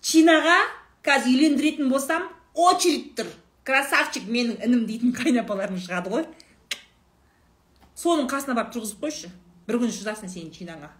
[0.02, 0.58] Чинаға
[1.06, 3.30] қазір үйлендіретін болсам очередь тұр.
[3.66, 6.28] Красавчик менің інім дейтін қайнапаларың шығады ғой.
[7.96, 9.32] Соның қасына барып тұрғызып қойшы.
[9.66, 10.92] Бір күн шыдасын сенің чинаңа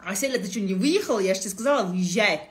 [0.04, 1.18] Аселя, ты что, не выехал?
[1.18, 2.50] Я же тебе сказала, выезжай.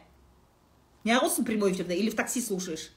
[1.04, 1.94] Не оросный прямой эфир, да?
[1.94, 2.92] Или в такси слушаешь?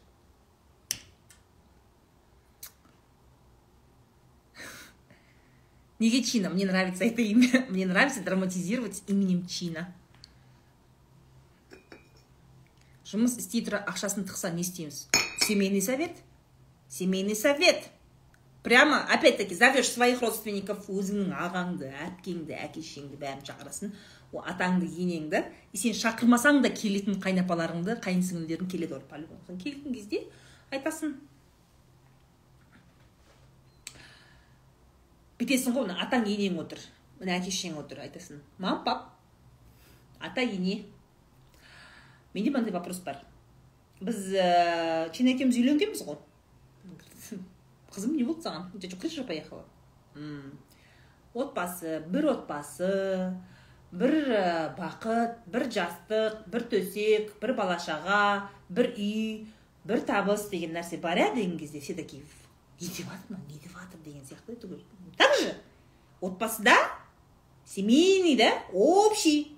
[5.99, 7.67] Неге Чина, мне нравится это имя.
[7.71, 9.95] Мне нравится драматизировать именем Чина.
[13.15, 15.05] жұмыс істей тұра ақшасын тықса не істейміз
[15.47, 16.17] семейный совет
[16.89, 17.85] семейный совет
[18.65, 23.93] прямо опять таки зовешь своих родственников өзіңнің ағаңды әпкеңді әке шешеңді бәрін шақырасың
[24.43, 25.41] атаңды енеңді
[25.73, 30.25] и сен шақырмасаң да келетін қайнапаларыңды қайын сіңлілерің келеді ғой по любому келген кезде
[30.75, 31.15] айтасың.
[35.39, 36.83] Бүйтесің ғой атаң енең отыр
[37.21, 38.43] мына әке шешең отыр айтасың.
[38.59, 39.11] Мам пап
[40.21, 40.85] ата ене.
[42.35, 43.23] Менде мынандай вопрос бар.
[44.01, 46.19] Біз ә, чин екеуміз үйленгенбіз ғой.
[47.95, 48.73] Қызым не болды саған?
[48.81, 49.63] Что крыша поехала
[51.35, 53.35] отбасы бір отбасы
[54.01, 54.15] бір
[54.79, 59.47] бақыт бір жастық бір төсек бір бала шаға бір үй
[59.87, 62.23] бір табыс деген нәрсе бар иә деген кезде все такие
[62.81, 64.83] не деп жатыр мына не деп жатыр деген сияқты түгел
[65.17, 65.55] так же
[66.21, 66.75] отбасыда
[67.65, 69.57] семейный да общий.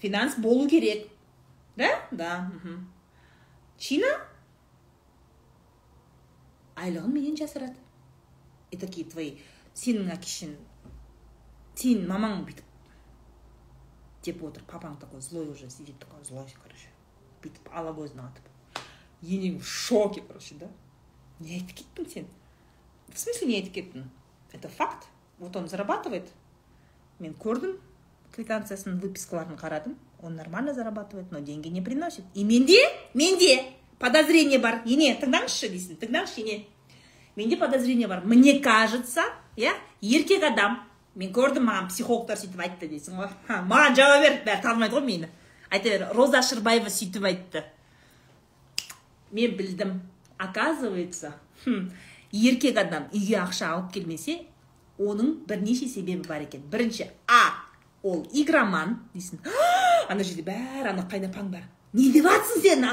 [0.00, 1.08] Финанс болу керек.
[1.76, 1.88] Да?
[2.10, 2.50] Да
[3.78, 4.08] чина
[6.74, 7.78] айлығын менен жасырады.
[8.70, 9.38] И такие твои
[9.78, 10.56] сенің әке шешең
[11.78, 12.67] сенің мамаң бүйтіп
[14.28, 16.92] деп отыр папаң такой злой уже сидит такой злой короче.
[17.42, 18.44] Бүйтіп ала көзін атып
[19.22, 20.68] енең в шоке короче да.
[21.40, 22.26] Не айтып кеттің сен
[23.08, 24.08] в смысле не айтып кеттің
[24.52, 25.06] это факт.
[25.38, 26.28] Вот он зарабатывает.
[27.18, 27.78] Мен көрдім
[28.34, 32.24] квитанциясын выпискаларын қарадым он нормально зарабатывает но деньги не приносит.
[32.34, 32.78] И менде
[33.14, 33.64] менде
[33.98, 36.66] подозрение бар ене тыңдаңызшы дейсің тыңдаңызшы ене
[37.36, 38.24] менде подозрение бар.
[38.24, 39.24] Мне кажется
[39.56, 43.30] иә еркек адам мен көрдім маған психологтар сөйтіп айтты дейсің ғой.
[43.48, 45.30] Маған жауап бер бәрі танымайды ғой мені.
[45.70, 47.64] Айта бер роза шырбаева сөйтіп айтты.
[49.32, 50.00] Мен білдім.
[50.38, 51.32] Оказывается
[52.30, 54.44] еркек адам үйге ақша алып келмесе
[54.98, 56.62] оның бірнеше себебі бар екен.
[56.70, 57.56] Бірінші а
[58.02, 59.42] ол игроман дейсің.
[60.08, 62.86] Ана жерде бәрі ана қайнапаң бар не деп жатрсың сен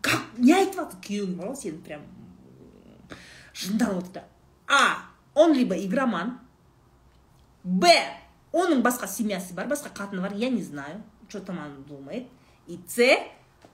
[0.00, 2.02] как не айтып жатыр күйеуің бар ғой сенің прям
[3.58, 4.22] жынданып отыр
[4.68, 6.38] а он либо игроман
[7.68, 7.92] б.
[8.52, 12.26] Оның басқа семьясы бар басқа қатыны бар я не знаю что там он думает.
[12.66, 13.18] И с.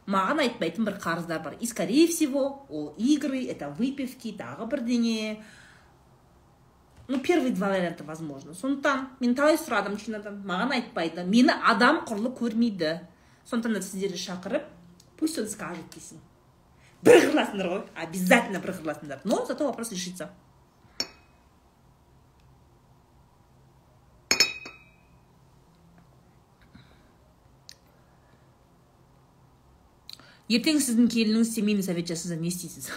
[0.06, 1.54] Маған айтпайтын бір қарыздар бар.
[1.60, 5.42] И скорее всего ол игры это выпивки тағы бірдеңе
[7.08, 8.52] ну первые два варианта возможно.
[8.54, 10.42] Сондықтан мен талай сұрадым чинадан.
[10.44, 11.24] Маған айтпайды.
[11.24, 13.00] Мені адам құрлы көрмейді.
[13.48, 14.68] Сондықтан да сіздерді шақырып
[15.16, 16.20] пусть он скажет дейсің
[17.04, 17.82] бір қырыласыңдар ғой.
[17.94, 20.30] Обязательно бір қырыласыңдар но зато вопрос решится.
[30.49, 32.89] ертең сіздің келініңіз семейный совет жасаса не істейсіз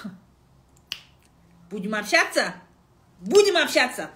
[1.70, 2.54] будем общаться
[3.20, 4.10] будем общаться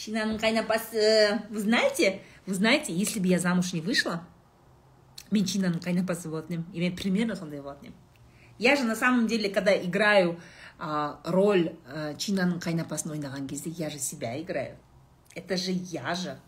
[0.00, 4.24] Чинаның қайнапасы вы знаете вы знаете если бы я замуж не вышла
[5.30, 7.98] мен чинаның қайнапасы болатын едім и мен примерно сондай болатын едім
[8.58, 10.38] я же на самом деле когда играю
[10.78, 14.76] а, роль ә, чинаның қайнапасын ойнаған кезде я же себя играю
[15.34, 16.38] это же я же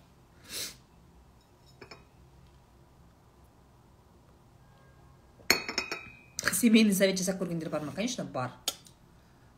[6.55, 7.17] Семейный совет.
[7.17, 8.51] Жасап көргендер бар ма конечно бар.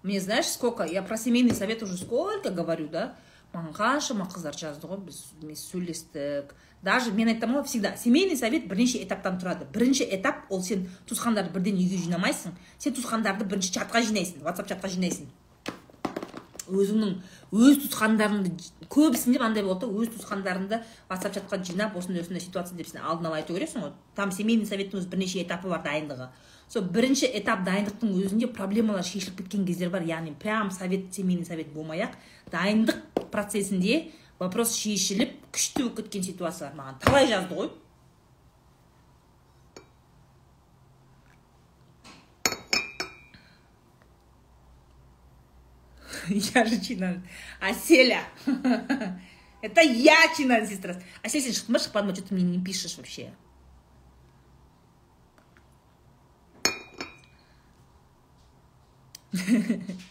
[0.03, 3.15] Мне знаешь сколько я про семейный совет уже сколько говорю да?
[3.49, 5.23] Маған қаншама қыздар жазды ғой біз
[5.57, 7.95] сөйлестік даже мен айтамын ғой всегда.
[7.97, 9.65] Семейный совет бірнеше этаптан тұрады.
[9.73, 12.53] Бірінші этап ол сен туысқандарды бірден үйге жинамайсың.
[12.77, 15.25] Сен туысқандарды бірінші чатқа жинайсың ватсап чатқа жинайсың.
[16.69, 17.15] Өзіңнің
[17.51, 18.51] өз туысқандарыңды
[18.89, 23.29] көбісінде мынандай болады да өз туысқандарыңды ватсап чатқа жинап осындай осындай ситуация деп сен алдын
[23.29, 23.91] ала айту керексің ғой.
[24.15, 26.29] Там семейный советтің өзі бірнеше этапы бар дайындығы.
[26.69, 30.05] Сол бірінші этап дайындықтың өзінде проблемалар шешіліп кеткен кездер бар.
[30.05, 32.17] Яғни прям совет семейный совет болмай ақ
[32.53, 36.75] дайындық процесінде вопрос шешіліп күшті болып кеткен ситуациялар.
[36.77, 37.71] Маған талай жазды ғой.
[46.55, 47.27] я же чинан
[47.59, 48.23] аселя
[49.61, 50.95] это я чинан сестра
[51.53, 53.33] шықтың ба шықпадың ба что ты мне не пишешь вообще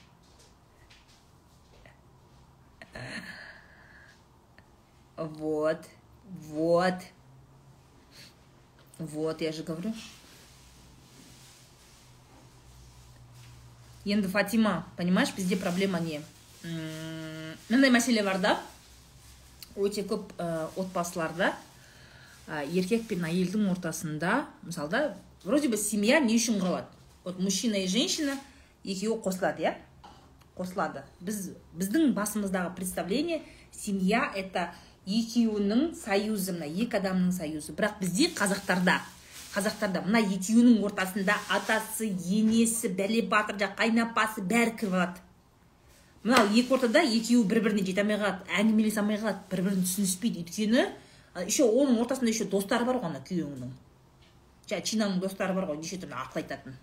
[5.19, 5.85] Вот,
[6.27, 6.95] вот.
[8.99, 9.93] Вот, я же говорю.
[14.09, 16.23] Енді фатима понимаешь бізде проблема не
[17.69, 18.57] мынандай мәселе бар да
[19.77, 21.53] өте көп ә, отбасыларда
[22.49, 25.13] ә, еркек пен әйелдің ортасында мысалы
[25.45, 26.87] вроде бы семья не үшін құралады.
[27.25, 28.35] Вот мужчина и женщина
[28.85, 29.75] екеуі қосылады иә?
[30.57, 31.05] Қосылады.
[31.21, 33.43] Біз біздің басымыздағы представление
[33.73, 34.73] семья это
[35.07, 37.73] екеуінің союзы мына екі адамның союзы.
[37.73, 38.99] Бірақ бізде қазақтарда
[39.55, 45.23] қазақтарда мына екеуінің ортасында атасы енесі бәле батыр жақ қайнапасы бәрі кіріп алады.
[46.23, 50.45] Мынау екі ортада екеуі бір біріне жете алмай қалады әңгімелесе алмай қалады бір бірін түсініспейді.
[50.45, 50.87] Өйткені
[51.47, 53.73] еще оның ортасында еще достары бар ғой ана күйеуіңнің.
[54.69, 56.79] Жаңағы чинаның достары бар ғой неше түрлі ақыл айтатын.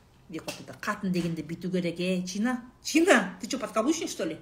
[0.81, 2.63] Қатын дегенде бүйту керек е чина?
[2.83, 4.39] Чина ты че подкаблучник что ли?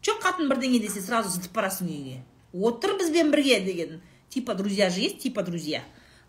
[0.00, 2.22] Че қатын бірдеңе десе сразу зытып барасың үйіңе
[2.52, 4.00] отыр бізбен бірге деген.
[4.28, 5.82] Типа друзья же есть типа друзья?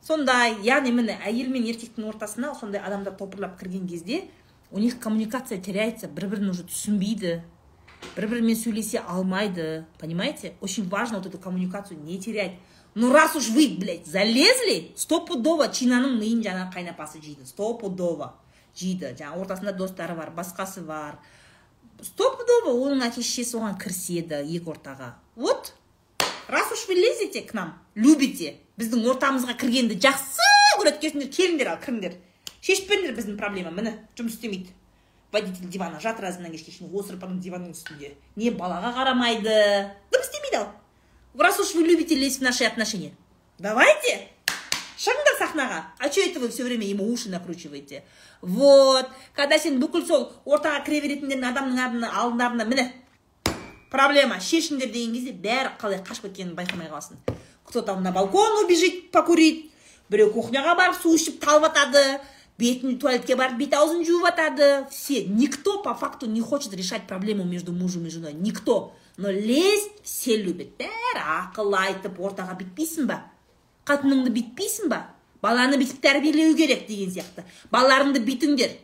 [0.04, 4.26] Сондай яғни міне әйел мен еркектің ортасына сондай адамдар топырлап кірген кезде
[4.72, 7.42] у них коммуникация теряется бір бірін уже түсінбейді
[8.16, 10.54] бір бірімен сөйлесе алмайды понимаете?
[10.62, 12.58] Очень важно вот эту коммуникацию не терять.
[12.96, 18.34] Ну раз уж вы блядь залезли стопудово чинаның миын жаңағы қайнапасы жейді стопудово
[18.76, 19.14] жейді.
[19.18, 21.20] Жаңағы ортасында достары бар басқасы бар.
[22.02, 25.14] Стопудово оның әке шешесі оған кіріседі екі ортаға.
[25.36, 25.74] Вот
[26.48, 30.48] раз уж вы лезете к нам любите біздің ортамызға кіргенді жақсы
[30.80, 32.16] көреді екенсіңдер келіңдер ал кіріңдер.
[32.64, 34.72] Шешпеңдер біздің проблема міне жұмыс істемейді.
[35.32, 38.14] Водитель дивана жатыр азаннан кешке шейін осырып диванның үстінде.
[38.36, 39.92] Не балаға қарамайды.
[40.12, 40.72] Дым істемейді ал.
[41.38, 43.14] Раз уж вы любите лезть в наши отношения
[43.60, 44.30] давайте
[44.98, 45.80] шығыңдар сахнаға.
[46.00, 48.04] А че это вы все время ему уши накручиваете?
[48.42, 52.86] Вот когда сен бүкіл сол ортаға кіре беретіндердің адамның алдарына міне
[53.94, 54.42] проблема.
[54.42, 57.22] Шешіңдер деген кезде бәрі қалай қашып кеткенін байқамай қаласың.
[57.66, 59.72] Кто то на балкон убежит покурить
[60.10, 62.20] біреу кухняға барып су ішіп талып жатады
[62.60, 65.24] бетін туалетке барып бет аузын жуып жатады все.
[65.26, 68.34] Никто по факту не хочет решать проблему между мужем и женой.
[68.34, 68.94] Никто.
[69.18, 70.74] Но лезть все любят.
[70.78, 73.24] Бәрі ақыл айтып ортаға бүйтпейсің ба?
[73.86, 75.06] Қатыныңды бүйтпейсің ба?
[75.42, 77.44] Баланы бүйтіп тәрбиелеу керек деген сияқты.
[77.72, 78.78] Балаларыңды бүйтіңдер.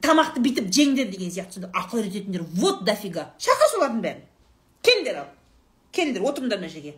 [0.00, 1.68] Тамақты бүйтіп жеңдер деген сияқты.
[1.70, 2.46] Ақыл үйрететіндер.
[2.56, 3.30] Вот дофига.
[3.38, 4.26] Шақыр солардың бәрін.
[4.86, 5.30] Келіңдер ал
[5.96, 6.94] келіңдер отырыңдар мына жерге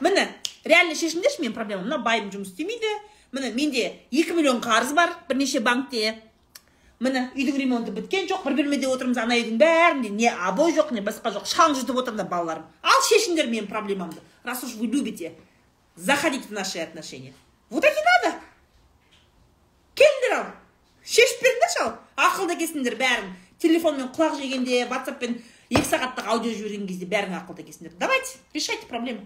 [0.00, 0.26] міне
[0.64, 2.90] реально шешіңдерші менің проблемам мына байым жұмыс істемейді
[3.32, 6.16] міне менде екі миллион қарыз бар бірнеше банкте
[7.00, 11.02] міне үйдің ремонты біткен жоқ бір бөлмеде отырмыз ана үйдің бәрінде не обой жоқ не
[11.02, 15.32] басқа жоқ шаң жұтып отырмын балаларым ал шешіңдер менің проблемамды раз уж вы любите
[15.96, 17.32] заходить в наши отношения.
[17.70, 18.36] Вот и надо.
[19.94, 20.46] Келіңдер ал.
[21.04, 21.90] Шешіп беріңдерші ал.
[22.16, 25.36] Ақылды екенсіңдер бәрің телефонмен құлақ жегенде ватсаппен
[25.72, 29.24] екі сағаттық аудио жіберген кезде бәрің ақылды екенсіңдер давайте решайте проблему.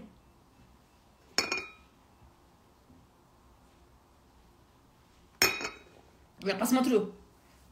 [6.45, 7.11] Я посмотрю.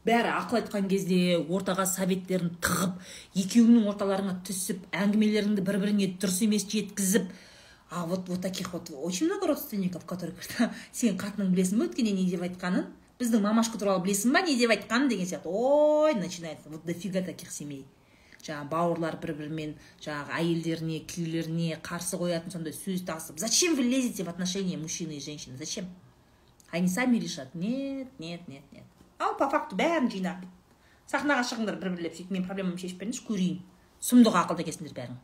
[0.06, 3.00] Бәрі ақыл айтқан кезде ортаға советтерін тығып
[3.40, 7.32] екеуіңнің орталарыңа түсіп әңгімелеріңді бір біріңе дұрыс емес жеткізіп
[7.90, 10.34] а вот вот таких вот очень много родственников которых
[10.92, 12.86] сен қатының білесің ба өткенде не деп айтқанын?
[13.18, 15.08] Біздің мамашка туралы білесің ба не деп айтқанын?
[15.08, 15.48] деген сияқты.
[15.48, 17.86] Ой начинается вот дофига таких семей.
[18.46, 24.24] Жаңағы бауырлар бір бірімен жаңағы әйелдеріне күйеулеріне қарсы қоятын сондай сөз тасып зачем вы лезете
[24.24, 25.56] в отношения мужчины и женщины?
[25.56, 25.86] Зачем?
[26.70, 28.84] Они сами решат нет нет нет нет
[29.18, 30.44] ал по факту бәрін жинап
[31.10, 33.64] сахнаға шығыңдар бір бірлеп сөйтіп менің проблемамды шешіп беріңдерші көрейін
[34.02, 35.16] сұмдық ақылды екенсіңдер бәрің.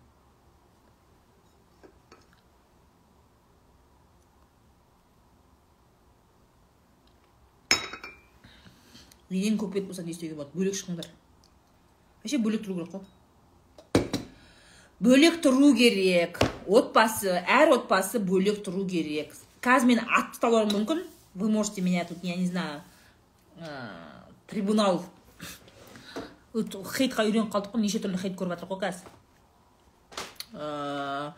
[9.32, 10.52] Бет болса не істеуге болады?
[10.52, 11.08] Бөлек шығыңдар
[12.22, 13.02] вообще бөлек тұру керек қой.
[15.02, 16.38] Бөлек тұру керек.
[16.66, 19.34] Отбасы әр отбасы бөлек тұру керек.
[19.62, 21.02] Қазір мені атып тастауларың мүмкін.
[21.34, 22.82] Вы можете меня тут я не знаю
[23.56, 23.88] ә,
[24.46, 25.02] трибунал
[26.52, 29.06] хейтқа үйреніп қалдық қой неше түрлі хейт көріп жатырмық қой қазір
[30.52, 31.32] ә,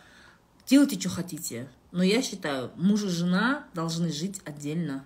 [0.67, 5.05] делайте что хотите но я считаю муж и жена должны жить отдельно.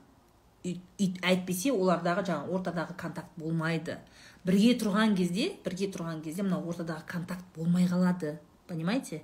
[0.64, 3.98] Әйтпесе олардағы жаңағы ортадағы контакт болмайды.
[4.46, 9.22] Бірге тұрған кезде бірге тұрған кезде мына ортадағы контакт болмай қалады понимаете?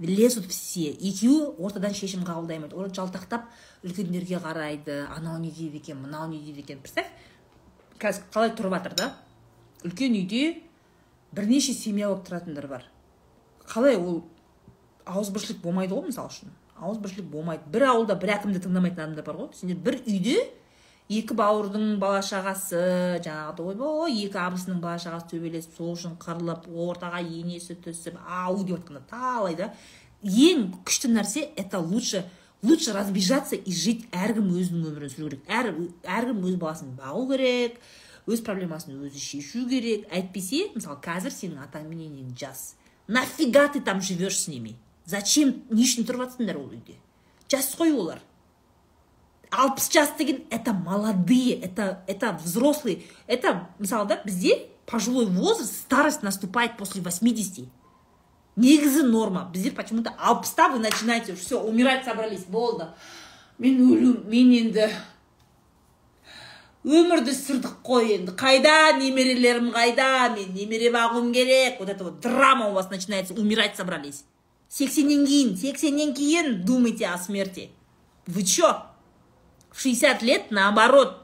[0.00, 0.88] Лезут все.
[0.90, 3.50] Екеуі ортадан шешім қабылдай алмайды олар жалтақтап
[3.84, 6.80] үлкендерге қарайды анау не дейді екен мынау не дейді екен.
[6.80, 7.10] Представь
[8.00, 9.10] қазір қалай тұрып жатыр да?
[9.84, 10.62] Үлкен үйде
[11.36, 12.86] бірнеше семья болып тұратындар бар.
[13.68, 14.22] Қалай ол
[15.04, 16.54] ауызбіршілік болмайды ғой мысалы үшін.
[16.80, 17.68] Ауызбіршілік болмайды.
[17.68, 19.52] Бір ауылда бір әкімді тыңдамайтын адамдар бар ғой.
[19.54, 20.38] Сендер бір үйде
[21.10, 22.80] екі бауырдың бала шағасы
[23.24, 28.76] жаңағыдай ойбой екі абысының бала шағасы төбелесіп сол үшін қырылып ортаға енесі түсіп ау деп
[28.78, 29.72] жатқанда талай да.
[30.22, 32.24] Ең күшті нәрсе это лучше
[32.62, 35.42] лучше разбежаться и жить әркім өзінің өмірін сүру керек.
[35.48, 35.72] Әр
[36.04, 37.80] әркім өз баласын бағу керек
[38.30, 40.06] өз проблемасын өзі шешу керек.
[40.14, 42.76] Әйтпесе мысалы қазір сенің атаң мен енең жас.
[43.08, 44.76] Нафига ты там живешь с ними?
[45.06, 46.94] Зачем не үшін тұрып жатсыңдар ол үйде?
[47.50, 48.20] Жас қой олар.
[49.50, 53.02] Алпыс жас деген это молодые это это взрослые.
[53.26, 57.68] Это мысалы да бізде пожилой возраст старость наступает после 80
[58.56, 59.50] негізі норма.
[59.52, 62.44] Біздер почему то алпыста вы начинаете все умирать собрались.
[62.44, 62.86] Болды.
[63.58, 64.88] Мен өлу мен енді
[66.84, 68.32] өмірді сүрдік қой енді.
[68.32, 70.32] Қайда немерелерім қайда?
[70.36, 71.78] Мен немере бағуым керек.
[71.78, 73.34] Вот это вот драма у вас начинается.
[73.34, 74.24] Умирать собрались.
[74.68, 77.70] Сексеннен кейін сексеннен кейін думайте о смерти.
[78.26, 78.89] Вы чё?
[79.72, 81.16] В 60 лет наоборот.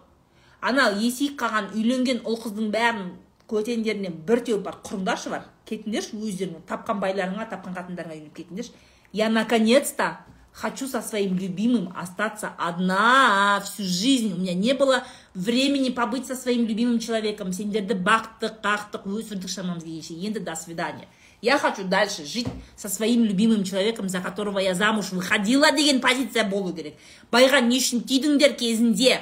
[0.60, 3.10] Анау есейіп қалған үйленген ұл қыздың бәрін
[3.50, 5.44] көтендерінен бір теуіп бар құрыңдаршы бар.
[5.68, 8.72] Кетіңдерші өздерің тапқан байларыңа тапқан қатындарыңа үйленіп кетіңдерші.
[9.12, 10.18] Я наконец то
[10.56, 14.32] хочу со своим любимым остаться одна всю жизнь.
[14.32, 17.52] У меня не было времени побыть со своим любимым человеком.
[17.52, 21.06] Сендерді бақтық қақтық өсірдік шамамыз келгенше енді до свидания.
[21.42, 26.44] Я хочу дальше жить со своим любимым человеком за которого я замуж выходила деген позиция
[26.44, 26.94] болу керек.
[27.30, 29.20] Байға не үшін тидіңдер кезінде.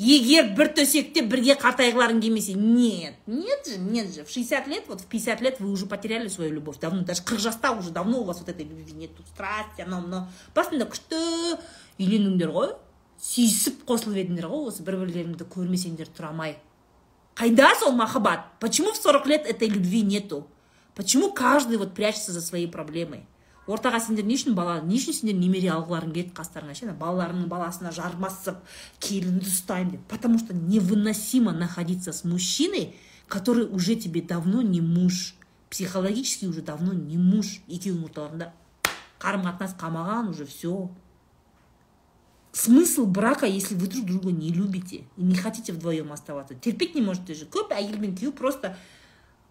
[0.00, 4.24] Егер бір төсекте бірге қартайғыларың келмесе нет нет же нет же.
[4.24, 6.78] В 60 лет вот в 50 лет вы уже потеряли свою любовь.
[6.80, 9.22] Давно даже 40 жаста уже давно у вас вот этой любви нету.
[9.34, 11.20] Страсти анау мынау басында күшті
[12.00, 12.72] үйлендіңдер ғой.
[13.22, 16.56] Сүйісіп қосылып едіңдер ғой осы бір бірлеріңді көрмесеңдер тұра алмай.
[17.36, 18.46] Қайда сол махаббат?
[18.60, 20.46] Почему в 40 лет этой любви нету?
[20.94, 23.26] Почему каждый вот прячется за своей проблемой?
[23.70, 27.92] Ортаға сендер не үшін бала не үшін сендер немере алғыларың келеді қастарыңа ше балаларыңның баласына
[27.94, 28.58] жармасып
[28.98, 30.00] келінді ұстаймын деп.
[30.10, 32.96] Потому что невыносимо находиться с мужчиной
[33.32, 35.34] который уже тебе давно не муж.
[35.70, 37.62] Психологически уже давно не муж.
[37.66, 38.50] Екеуінің орталарында
[39.22, 40.90] қарым қатынас қалмаған уже все
[42.52, 46.54] смысл брака если вы друг друга не любите и не хотите вдвоем оставаться?
[46.54, 47.46] Терпеть не можете же.
[47.46, 48.76] Көп әйел мен күйеу просто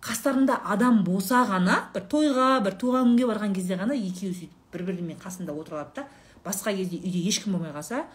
[0.01, 4.85] қастарында адам болса ғана бір тойға бір туған күнге барған кезде ғана екеуі сөйтіп бір
[4.89, 6.07] бірімен қасында отырып алады да
[6.45, 8.05] басқа кезде үйде ешкім болмай қалса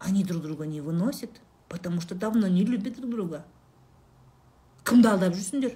[0.00, 1.30] они друг друга не выносят
[1.68, 3.44] потому что давно не любят друг друга.
[4.86, 5.74] Кімді алдап жүрсіңдер?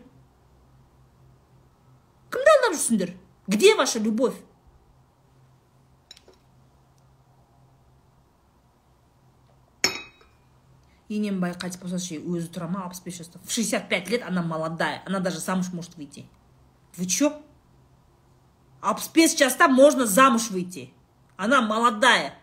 [2.30, 3.14] Кімді алдап жүрсіңдер?
[3.50, 4.36] Где ваша любовь?
[11.10, 14.42] Енембай қайтыс болса ше өзі тұра ма алпыс бес жаста в шестьдесят пять лет она
[14.42, 16.26] молодая она даже замуж может выйти.
[16.96, 17.32] Вы че
[18.80, 20.92] алпыс бес жаста можно замуж выйти.
[21.36, 22.34] Она молодая.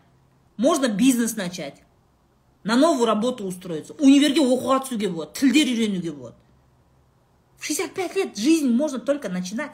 [0.58, 1.82] Можно бизнес начать.
[2.64, 3.94] На новую работу устроиться.
[3.94, 6.36] Универге оқуға түсуге болады тілдер үйренуге болады
[7.58, 9.72] в шестьдесят пять лет жизнь можно только начинать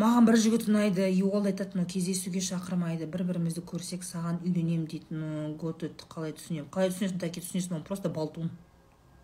[0.00, 5.54] маған бір жігіт ұнайды и ол айтатын кездесуге шақырмайды бір бірімізді көрсек саған үйленемін дейтін
[5.60, 6.68] год өтті қалай түсінемін.
[6.72, 8.50] Қалай түсінесің таки түсінесің ол просто болтун.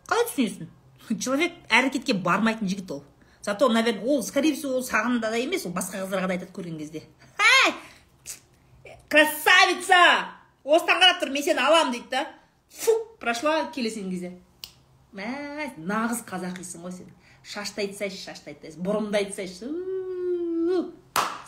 [0.08, 0.70] Қалай түсінесің?
[1.24, 3.04] Человек әрекетке бармайтын жігіт ол.
[3.42, 6.78] Зато наверное ол скорее всего ол саған да емес ол басқа қыздарға да айтады көрген
[6.78, 7.02] кезде.
[9.12, 10.32] Красавица!
[10.64, 12.22] Осыдан қарап тұр мен сені аламын дейді да.
[12.72, 14.30] Фу прошла келесің кезде.
[15.12, 15.28] Мә
[15.76, 17.10] нағыз қазақисың ғой сен.
[17.44, 19.68] Шашты айтсайшы шашты айтсайшы бұрымды айтсайшы.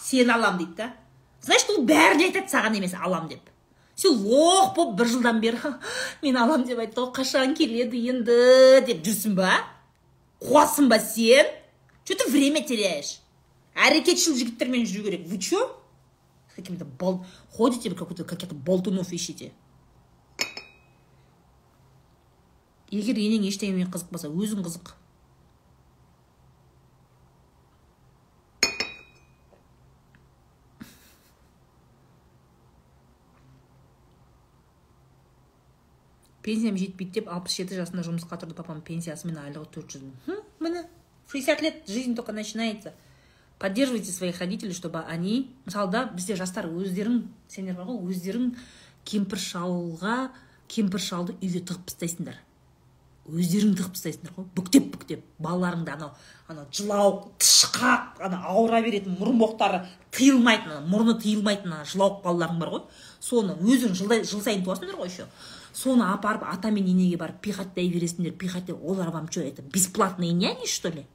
[0.05, 0.93] Сені алам дейді да.
[1.41, 3.41] Значит ол бәріне айтады саған емес алам деп.
[3.97, 5.75] Сен лох болып бір жылдан бері
[6.23, 8.39] мен алам деп айтты ғой қашан келеді енді?
[8.87, 9.61] деп жүрсің ба?
[10.41, 11.47] Қуасың ба сен?
[12.05, 13.21] Че ты время теряешь?
[13.75, 15.27] Әрекетшіл жігіттермен жүру керек.
[15.27, 15.59] Вы че?
[16.51, 19.53] С какими то бол ходите вы какой то каких то болтунов ищете?
[22.91, 24.93] Егер енең ештеңемен қызықпаса өзің қызық.
[36.45, 40.45] Пенсиям жетпейді деп алпыс жеті жасында жұмысқа тұрды папам пенсиясы мен айлығы төрт жүз мың.
[40.61, 40.85] Міне
[41.31, 42.93] шестьдесят лет жизнь только начинается.
[43.59, 48.51] Поддерживайте своих родителей чтобы они мысалы да бізде жастар өздерің сендер бар ғой өздерің
[49.05, 50.17] кемпір шалға
[50.69, 52.37] кемпір шалды үйге тығып тастайсыңдар.
[53.25, 54.49] Өздерің тығып тастайсыңдар ғой.
[54.59, 56.11] Бүктеп бүктеп балаларыңды анау
[56.49, 62.83] анау жылау тышқақ ана ауыра беретін мұрынбоқтары тыйылмайтын мұрны тыйылмайтын ана жылауық балаларың бар ғой.
[63.21, 65.29] Соны өздерің жыл сайын туасыңдар ғой еще.
[65.75, 70.67] Соны апарып ата мен енеге барып пихаттай бересіңдер пихаттай олар вам что это бесплатные няни
[70.67, 71.07] что ли?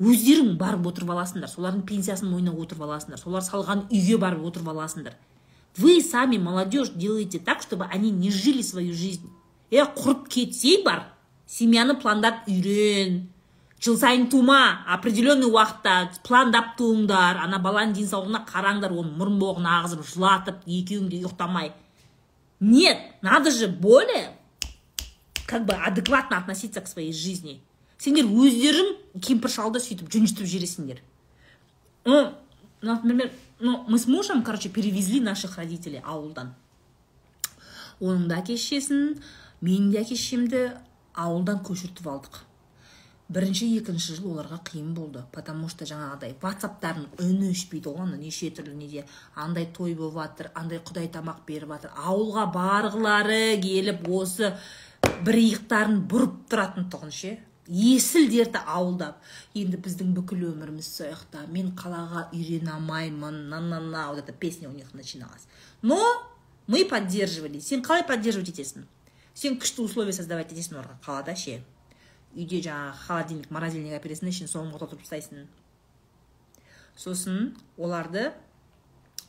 [0.00, 5.14] Өздерің барып отырып аласыңдар солардың пенсиясын мойнына отырып аласыңдар солар салған үйге барып отырып аласыңдар.
[5.76, 9.28] Вы сами молодежь делаете так чтобы они не жили свою жизнь.
[9.70, 11.04] Е құрып кетсей бар
[11.46, 13.28] семьяны пландап үйрен.
[13.82, 20.04] Жыл сайын тума определенный уақытта пландап туыңдар ана баланың денсаулығына қараңдар оның мұрын боғын ағызып
[20.06, 21.72] жылатып екеуің де ұйықтамай.
[22.62, 24.36] Нет, надо же более
[25.46, 27.60] как бы адекватно относиться к своей жизни.
[27.98, 31.00] Сендер өздерің кемпір шалды сөйтіп жүністіп жібересіңдер.
[32.04, 32.34] Ну,
[32.82, 36.54] например, ну, мы с мужем, короче, перевезли наших родителей ауылдан.
[37.98, 39.18] Оның да әке шешесін,
[39.60, 40.80] менің де әке
[41.14, 42.44] ауылдан көшіртіп алдық
[43.32, 45.22] бірінші екінші жыл оларға қиын болды.
[45.32, 49.04] Потому что жаңағыдай ватсаптардың үні өшпейді ғой ана неше түрлі неде
[49.34, 54.52] андай той болып жатыр андай құдай тамақ беріп жатыр ауылға барғылары келіп осы
[55.24, 57.38] бір иықтарын бұрып тұратын тұғын ше?
[57.68, 59.22] Есіл дерті ауылдап.
[59.54, 64.68] Енді біздің бүкіл өміріміз сояқта мен қалаға үйрене алмаймын на на на вот эта песня
[64.68, 65.46] у них начиналась.
[65.80, 65.98] Но
[66.66, 67.60] мы поддерживали.
[67.60, 68.84] Сен қалай поддерживать етесің?
[69.34, 70.98] Сен күшті условия создавать етесің оларға.
[71.06, 71.62] Қалада ше?
[72.32, 75.46] Үйде жаңағы холодильник морозильник әпересің ішін соны тұрып тастайсың.
[76.96, 78.30] Сосын оларды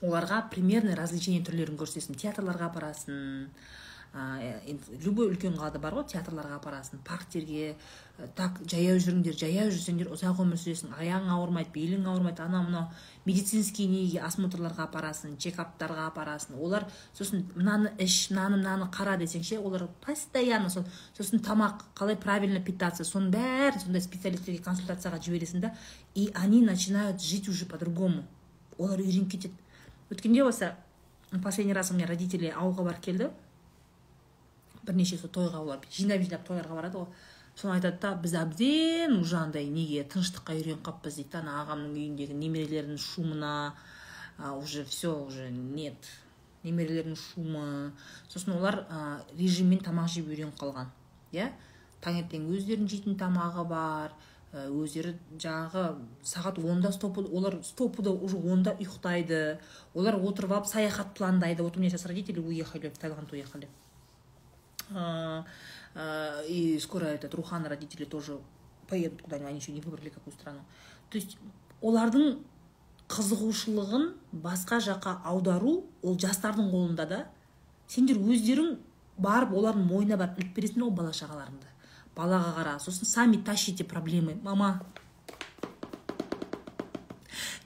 [0.04, 2.20] оларға примерный развлечение түрлерін көрсетесің.
[2.20, 3.50] Театрларға апарасың
[4.16, 4.60] Э,
[5.02, 10.38] любой үлкен қалада бар ғой театрларға апарасың парктерге э, так жаяу жүріңдер жаяу жүрсеңдер ұзақ
[10.44, 12.92] өмір сүресің аяғың ауырмайды белің ауырмайды анау мынау
[13.26, 16.86] медицинский неге осмотрларға апарасың чекаптарға апарасың олар
[17.18, 20.86] сосын мынаны іш мынаны мынаны қара десең ше олар постоянно сол
[21.18, 25.74] сосын тамақ қалай правильно питаться соның бәрін сондай специалистерге консультацияға жібересің да
[26.14, 28.28] и они начинают жить уже по другому
[28.78, 29.58] олар үйреніп кетеді.
[30.14, 30.76] Өткенде осы
[31.44, 33.32] последний раз у меня родители ауылға барып келді.
[34.86, 37.08] Бірнеше сол тойға олар жинап жинап тойларға барады ғой.
[37.56, 41.94] Соны айтады да біз әбден уже андай неге тыныштыққа үйреніп қалыппыз дейді да ана ағамның
[41.94, 43.74] үйіндегі немерелердің шумына
[44.58, 46.10] уже все уже нет
[46.64, 47.92] немерелердің шумы
[48.28, 50.90] сосын олар ә, режиммен тамақ жеп үйреніп қалған
[51.36, 51.52] иә.
[52.04, 54.16] Таңертең өздерінің жейтін тамағы бар
[54.54, 55.84] өздері жаңағы
[56.30, 59.60] сағат онда стопы олар стопуда уже онда ұйықтайды.
[59.94, 61.64] Олар отырып алып саяхат пландайды.
[61.64, 63.68] Вот у меня сейчас родители уехали в таиланд уехали.
[66.48, 68.40] И скоро этот Рухан родители тоже
[68.90, 70.60] поедут куда-нибудь, они еще не выбрали какую страну.
[71.10, 71.38] То есть
[71.82, 72.40] олардың
[73.08, 77.28] қызығушылығын басқа жаққа аудару ол жастардың қолында да.
[77.88, 78.78] Сендер өздерің
[79.18, 81.68] барып олардың мойнына барып іліп бересіңдер ғой бала шағаларыңды.
[82.16, 84.82] Балаға қара сосын сами тащите проблемы мама.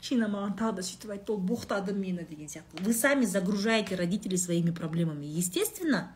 [0.01, 2.81] Шина маған тағы да сөйтіп айтты ол боқтады мені деген сияқты.
[2.81, 5.25] Вы сами загружаете родителей своими проблемами.
[5.25, 6.15] Естественно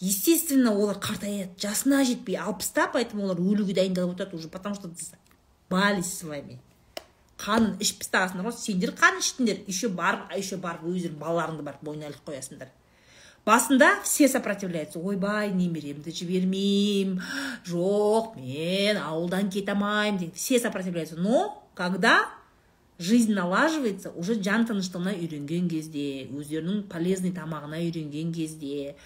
[0.00, 4.90] естественно олар қартаяды жасына жетпей алпыста поэтому олар өлуге дайындалып отырады уже потому что
[5.68, 6.58] бали с вами.
[7.38, 9.60] Қанын ішіп тастағансыңдар ғой сендер қан іштіңдер.
[9.70, 12.72] Еще барып еще барып өздерің балаларыңды барып мойнына іліп қоясыңдар.
[13.46, 14.98] Басында все сопротивляются.
[14.98, 17.22] Ойбай немеремді жібермеймін
[17.64, 21.16] жоқ мен ауылдан кете алмаймын деген все сопротивляются.
[21.16, 22.26] Но когда
[22.98, 28.96] жизнь налаживается уже жан тыныштығына үйренген кезде өздерінің полезный тамағына үйренген кезде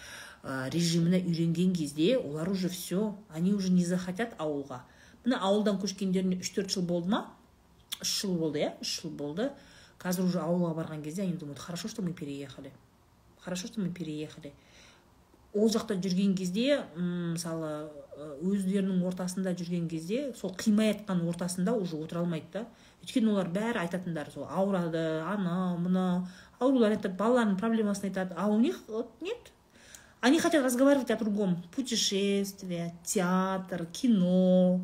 [0.42, 4.82] режиміне үйренген кезде олар уже все они уже не захотят ауылға.
[5.24, 7.26] Міне ауылдан көшкендеріне үш төрт жыл болды ма?
[8.00, 9.52] Үш жыл болды иә үш жыл болды.
[10.02, 12.72] Қазір уже ауылға барған кезде они думают хорошо что мы переехали
[13.44, 14.52] хорошо что мы переехали.
[15.52, 17.90] Ол жақта жүрген кезде мысалы
[18.40, 22.62] өздерінің ортасында жүрген кезде сол қимай жатқан ортасында уже отыра алмайды да.
[23.02, 26.22] Өйткені олар бәрі айтатындары сол ауырады анау мынау
[26.58, 28.34] ауруларын айтады балаларының проблемасын айтады.
[28.38, 29.52] А у них вот нет.
[30.22, 31.60] Они хотят разговаривать о другом.
[31.74, 34.80] Путешествие театр кино.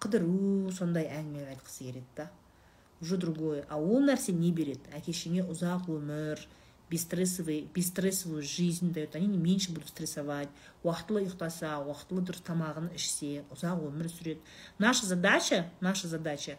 [0.00, 2.30] Қыдыру сондай әңгімелер айтқысы келеді да.
[3.00, 3.66] Уже другое.
[3.68, 4.86] А ол нәрсе не береді.
[4.94, 6.40] Әке шешеңе ұзақ өмір
[6.88, 9.16] бесстрессовый бесстрессовую жизнь дает.
[9.16, 10.48] Они меньше будут стрессовать.
[10.84, 14.40] Уақытылы ұйықтаса уақытылы дұрыс тамағын ішсе ұзақ өмір сүреді.
[14.78, 16.56] Наша задача наша задача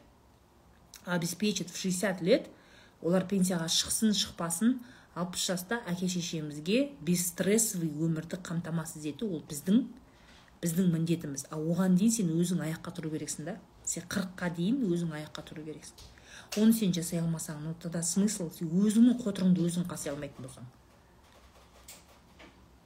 [1.05, 2.51] обеспечить в 60 лет
[3.01, 4.77] олар пенсияға шықсын шықпасын
[5.17, 9.87] алпыс жаста әке шешемізге бесстрессовый өмірді қамтамасыз ету ол біздің
[10.61, 11.47] біздің міндетіміз.
[11.51, 13.57] А оған дейін сен өзің аяққа тұру керексің да.
[13.85, 16.05] Сен қырыққа дейін өзің аяққа тұру керексің.
[16.61, 18.49] Оны сен жасай алмасаң ну тогда смысл?
[18.53, 20.65] Сен өзіңнің қотырыңды өзің қаси алмайтын болсаң.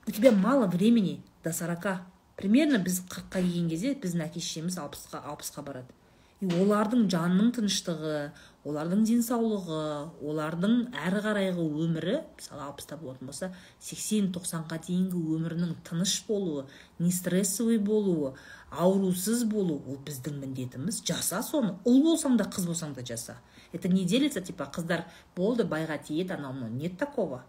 [0.08, 2.02] У тебя мало времени до сорока.
[2.36, 5.94] Примерно біз қырыққа келген кезде біздің әке шешеміз алпысқа алпысқа барады.
[6.42, 9.84] И олардың жанының тыныштығы олардың денсаулығы
[10.22, 10.74] олардың
[11.08, 13.50] әрі қарайғы өмірі мысалы алпыста болатын болса
[13.82, 16.68] сексен тоқсанға дейінгі өмірінің тыныш болуы
[17.00, 18.36] не стрессовый болуы
[18.72, 21.02] аурусыз болу ол біздің міндетіміз.
[21.08, 21.76] Жаса соны.
[21.84, 23.38] Ұл болсаң да қыз болсаң да жаса.
[23.74, 25.04] Это не делится типа қыздар
[25.36, 26.70] болды байға тиеді анау мынау.
[26.70, 27.44] Нет такого.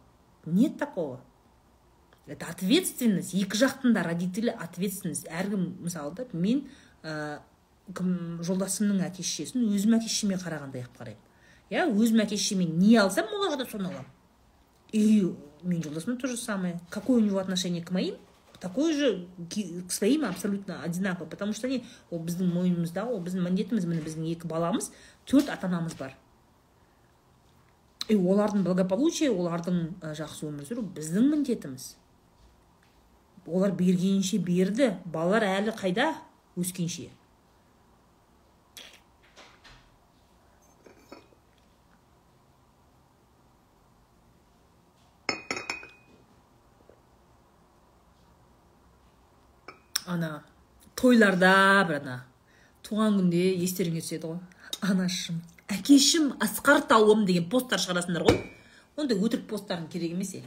[0.45, 1.21] Нет такого.
[2.27, 3.35] Это ответственность.
[3.35, 5.29] Екі жақтың да родители ответственность.
[5.29, 7.52] Әркім мысалы да мен кім
[7.91, 11.31] жолдасымның әке шешесін өзім әке шешеме қарағандай қылып қараймын.
[11.71, 14.11] Иә өзім әке шешеме не алсам оларға да соны аламын.
[14.93, 16.81] И менің жолдасым то же самое.
[16.91, 18.17] Какое у него отношение к моим
[18.63, 19.27] такой же
[19.89, 24.29] к своим абсолютно одинаково потому что не ол біздің мойнымызда ол біздің міндетіміз міне біздің
[24.31, 24.93] екі баламыз
[25.27, 26.15] төрт ата анамыз бар.
[28.07, 31.97] И олардың благополучие олардың жақсы өмір сүру біздің міндетіміз.
[33.47, 36.13] Олар бергенше берді балалар әлі қайда?
[36.55, 37.11] Өскенше
[50.13, 50.45] ана
[51.03, 52.13] тойларда бір ана
[52.87, 54.37] туған күнде естеріңе түседі ғой.
[54.87, 55.41] Анашым
[55.73, 58.39] әкешім асқар тауым деген посттар шығарасыңдар ғой.
[58.95, 60.45] Ондай өтірік посттарың керек емес е.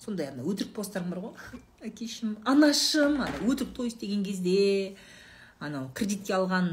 [0.00, 1.60] Сондай ана өтірік посттарың бар ғой.
[1.84, 4.96] Әкешім анашым ана өтірік той істеген кезде
[5.60, 6.72] анау кредитке алған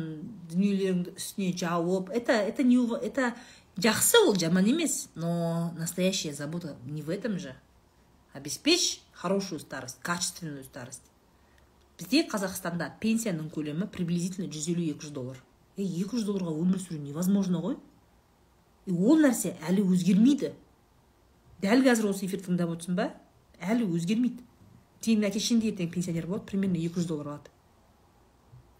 [0.53, 3.33] дүниелеріңді үстіне жауып это это не это
[3.75, 7.55] жақсы ол жаман емес но настоящая забота не в этом же.
[8.31, 11.12] Обеспечь хорошую старость качественную старость.
[12.03, 15.39] Бізде қазақстанда пенсияның көлемі приблизительно жүз елу екі жүз доллар.
[15.77, 17.77] Е екі жүз долларға өмір сүру невозможно ғой.
[18.85, 20.51] И ол нәрсе әлі өзгермейді.
[21.63, 23.09] Дәл қазір осы эфирді тыңдап отырсың ба?
[23.63, 24.43] Әлі өзгермейді.
[25.03, 27.51] Сенің әке шешең де ертең пенсионер болады примерно екі жүз доллар алады.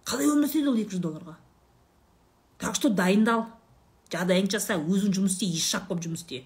[0.03, 1.37] Қалай өмір сүреді ол екі жүз долларға?
[2.59, 3.47] Так что дайындал.
[4.11, 6.43] Жағдайыңды жаса өзің жұмыс істе ешақ болып жұмыс істе.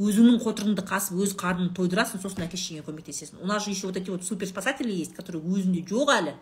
[0.00, 3.38] Өзіңнің қотырыңды қасып өз қарныңды тойдырасың сосын әке шешеңе көмектесесің.
[3.42, 6.34] У нас же еще вот эти вот супер спасатели есть которые өзінде жоқ әлі.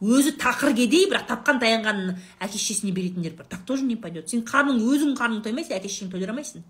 [0.00, 3.46] Өзі тақыр кедей бірақ тапқан таянғанын әке шешесіне беретіндер бар.
[3.50, 6.62] Так тоже не пойдет сен қарның өзің қарның тоймай сен әке шешеңді тойдыра алмайсың.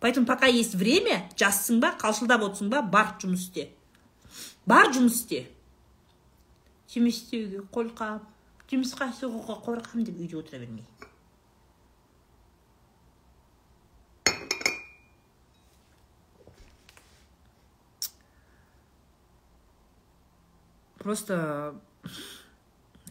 [0.00, 3.70] Поэтому пока есть время жассың ба қалшылдап отырсың ба бар жұмыс істе.
[4.66, 5.46] Бар жұмыс істе.
[6.90, 8.20] Жұмыс істеуге қорқамын
[8.70, 10.84] жұмысқа шығуға қорқамын деп үйде отыра бермей.
[21.06, 21.74] Просто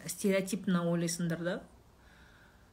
[0.06, 1.56] стереотипно ойлайсыңдар да.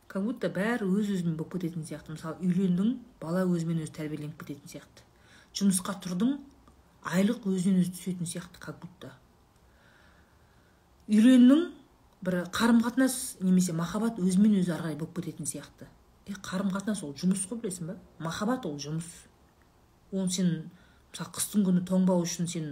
[0.08, 2.12] Как будто бәрі өз өзімен болып кететін сияқты.
[2.12, 5.06] Мысалы үйлендің бала өзімен өзі тәрбиеленіп кететін сияқты.
[5.56, 6.34] Жұмысқа тұрдың
[7.14, 9.12] айлық өзінен өзі түсетін сияқты как будто.
[11.08, 11.64] Үйлендің
[12.26, 15.88] бір қарым қатынас немесе махаббат өзімен өзі ары қарай болып кететін сияқты.
[16.26, 17.96] Е қарым қатынас ол жұмыс қой білесің ба?
[18.18, 19.08] Махаббат ол жұмыс.
[20.12, 20.52] Оны сен
[21.12, 22.68] мысалы қыстың күні тоңбау үшін сен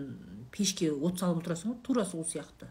[0.50, 2.70] пешке от салып отырасың ғой тура сол сияқты.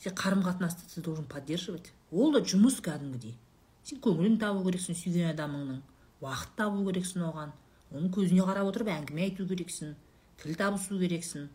[0.00, 1.92] Сен қарым қатынасты ты должен поддерживать.
[2.10, 3.36] Ол да жұмыс кәдімгідей.
[3.84, 5.82] Сен көңілін табу керексің сүйген адамыңның.
[6.24, 7.52] Уақыт табу керексің оған.
[7.92, 9.94] Оның көзіне қарап отырып әңгіме айту керексің
[10.40, 11.48] тіл табысу керексің.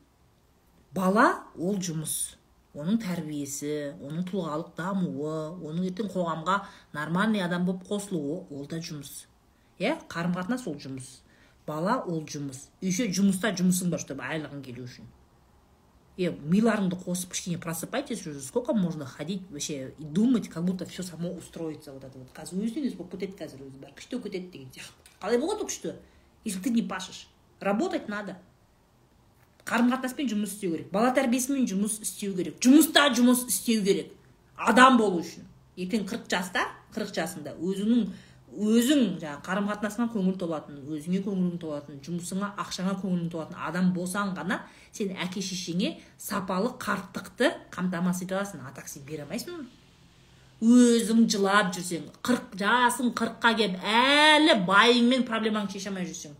[0.93, 2.35] Бала ол жұмыс.
[2.75, 6.59] Оның тәрбиесі оның тұлғалық дамуы оның ертең қоғамға
[6.93, 9.25] нормальный адам болып қосылуы ол да жұмыс.
[9.79, 11.07] Иә қарым қатынас ол жұмыс.
[11.67, 12.69] Бала ол жұмыс.
[12.81, 15.07] Еще жұмыста жұмысың бар чтобы айлығың келу үшін.
[16.17, 21.03] Е миларыңды қосып кішкене просыпайтесь уже сколько можно ходить вообще и думать как будто все
[21.03, 22.29] само устроится вот это вот.
[22.33, 25.67] Қазір өзінен өзі болып кетеді қазір өзі бәрі күшті кетеді деген сияқты қалай болады ол
[25.67, 25.95] күшті
[26.45, 27.27] если ты не пашешь.
[27.59, 28.37] Работать надо.
[29.65, 34.13] Қарым қатынаспен жұмыс істеу керек бала тәрбиесімен жұмыс істеу керек жұмыста жұмыс істеу керек
[34.55, 35.43] адам болу үшін.
[35.75, 38.05] Ертең қырық жаста қырық жасында өзіңнің
[38.53, 44.35] өзің жаңағы қарым қатынасыңа көңіл толатын өзіңе көңілің толатын жұмысыңа ақшаңа көңілің толатын адам болсаң
[44.37, 44.61] ғана
[44.95, 48.61] сен әке шешеңе сапалы қарттықты қамтамасыз ете аласың.
[48.63, 49.65] А так сен бере алмайсың
[50.61, 56.37] өзің жылап жүрсең қырық жасың қырыққа келіп әлі байыңмен проблемаңды шеше алмай жүрсең.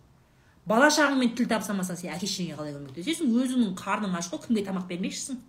[0.66, 3.28] Бала шағаңмен тіл табыса алмасаң сен әке шешеңе қалай көмектесесің?
[3.44, 5.42] Өзіңнің қарның аш қой кімге тамақ бермекшісің?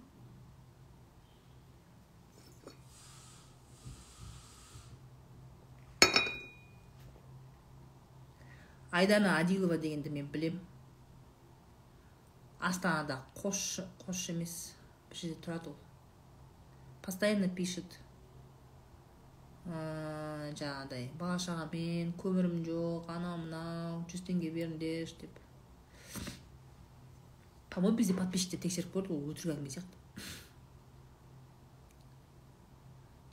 [8.96, 10.60] айдана адилова дегенди мен билем.
[12.60, 14.74] Астанада кош кош эмес
[15.10, 15.76] бир жерде турат ол.
[17.02, 17.84] Постоянно пишет.
[19.66, 25.40] Э, Жаңағыдай бала чага мен көмүрүм жок анау мынау жүз теңге бериңдерчи деп.
[27.70, 29.96] По моему бізде подписчиктер текшерип көрдү ол өтірік әңгіме сияқты.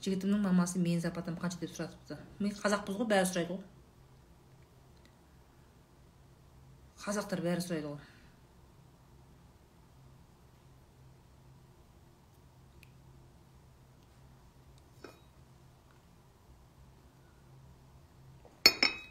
[0.02, 2.18] Жигитимдин мамасы менин зарплатам канча деп сұратыпты.
[2.40, 3.62] Мы казакпыз го баары сурайт го
[7.04, 8.00] қазақтар бәрі сұрайды ғой.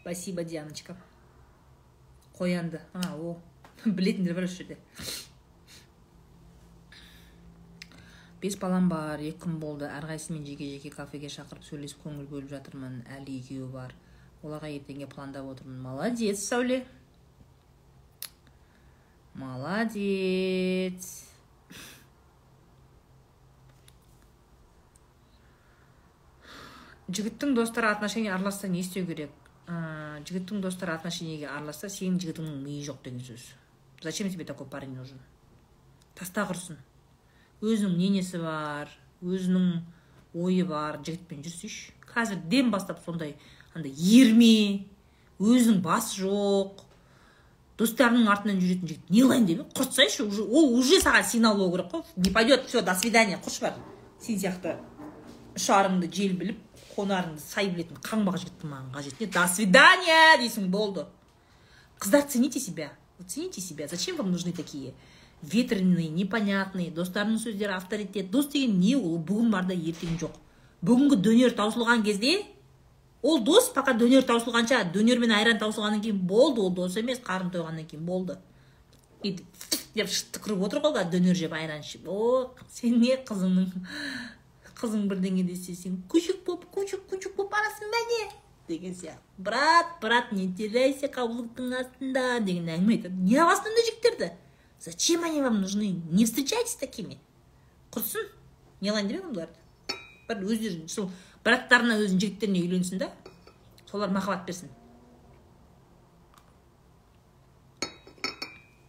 [0.01, 0.95] Спасибо дианочка.
[2.37, 2.81] Қоянды.
[2.93, 3.37] А о
[3.85, 4.77] білетіндер бар осы жерде.
[8.41, 9.85] Бес балам бар екі күн болды.
[9.85, 12.99] Әрқайсысымен жеке жеке кафеге шақырып сөйлесіп көңіл бөліп жатырмын.
[13.19, 13.93] Әлі екеуі бар.
[14.43, 15.79] Оларға ертеңге пландап отырмын.
[15.85, 16.81] Молодец сәуле
[19.33, 21.29] молодец.
[27.13, 29.31] Жігіттің достары отношения араласса не істеу керек?
[29.67, 33.43] Ә, жігіттің достары отношениеге араласса сенің жігітіңнің миы жоқ деген сөз.
[34.01, 35.19] Зачем тебе такой парень нужен?
[36.15, 36.79] Таста құрсын.
[37.61, 38.89] Өзінің мнениесі бар
[39.21, 39.83] өзінің
[40.33, 41.93] ойы бар жігітпен жүрсейші.
[42.07, 43.35] Қазір дем бастап сондай
[43.73, 44.87] андай ерме
[45.39, 46.83] өзінің басы жоқ
[47.77, 51.91] достарының артынан жүретін жігіт не қылайын деп құртсайшы уже ол уже саған сигнал болу керек
[51.91, 53.73] қой не пойдет все до свидания құршы бар
[54.21, 54.77] сен сияқты
[55.55, 56.59] ұшарыңды жел біліп
[56.95, 59.27] қонарыңды сай білетін қаңбақ жігіттің маған қажет не?
[59.27, 61.05] До свидания дейсің болды.
[61.99, 62.91] Қыздар цените себя
[63.27, 63.87] цените себя.
[63.87, 64.93] Зачем вам нужны такие
[65.41, 70.37] ветреные непонятные достарының сөздері авторитет дос деген не ол бүгін бар да ертең жоқ.
[70.83, 72.43] Бүгінгі дөнер таусылған кезде
[73.23, 77.51] ол дос пока дөнер таусылғанша дөнер мен айран таусылғаннан кейін болды ол дос емес қарын
[77.53, 78.37] тойғаннан кейін болды.
[79.23, 79.47] Өйтіп
[79.95, 82.07] деп түкіріп отыр ғой дөнер жеп айран ішіп.
[82.07, 83.71] О сен не қызыңның
[84.83, 88.23] қызың бірдеңе десе сен күшік болып күшік күшік болып барасың ба не?
[88.67, 89.23] Деген сияқты.
[89.37, 93.15] Брат брат не теряйся каблуктың астында деген әңгіме айтады.
[93.23, 94.31] Не аласың ондай жігіттерді?
[94.79, 96.01] Зачем они вам нужны?
[96.11, 97.19] Не встречайтесь такими.
[97.91, 98.27] Құрсын
[98.81, 99.97] не қылайын демек бұларды?
[100.27, 101.09] Бір өздері сол
[101.43, 103.11] браттарына өзінің жігіттеріне үйленсін да
[103.89, 104.71] солар махаббат берсін.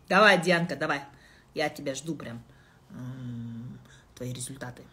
[0.08, 1.02] Давай дианка давай.
[1.54, 2.42] Я тебя жду прям
[4.14, 4.84] твои результаты.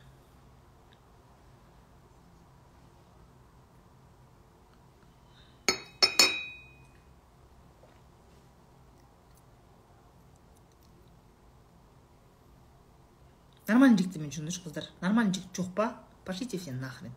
[13.72, 15.86] Нормальный жігіттермен жүріңдерші қыздар нормальный жігіт жоқ па
[16.26, 17.14] пошлите все нахрен.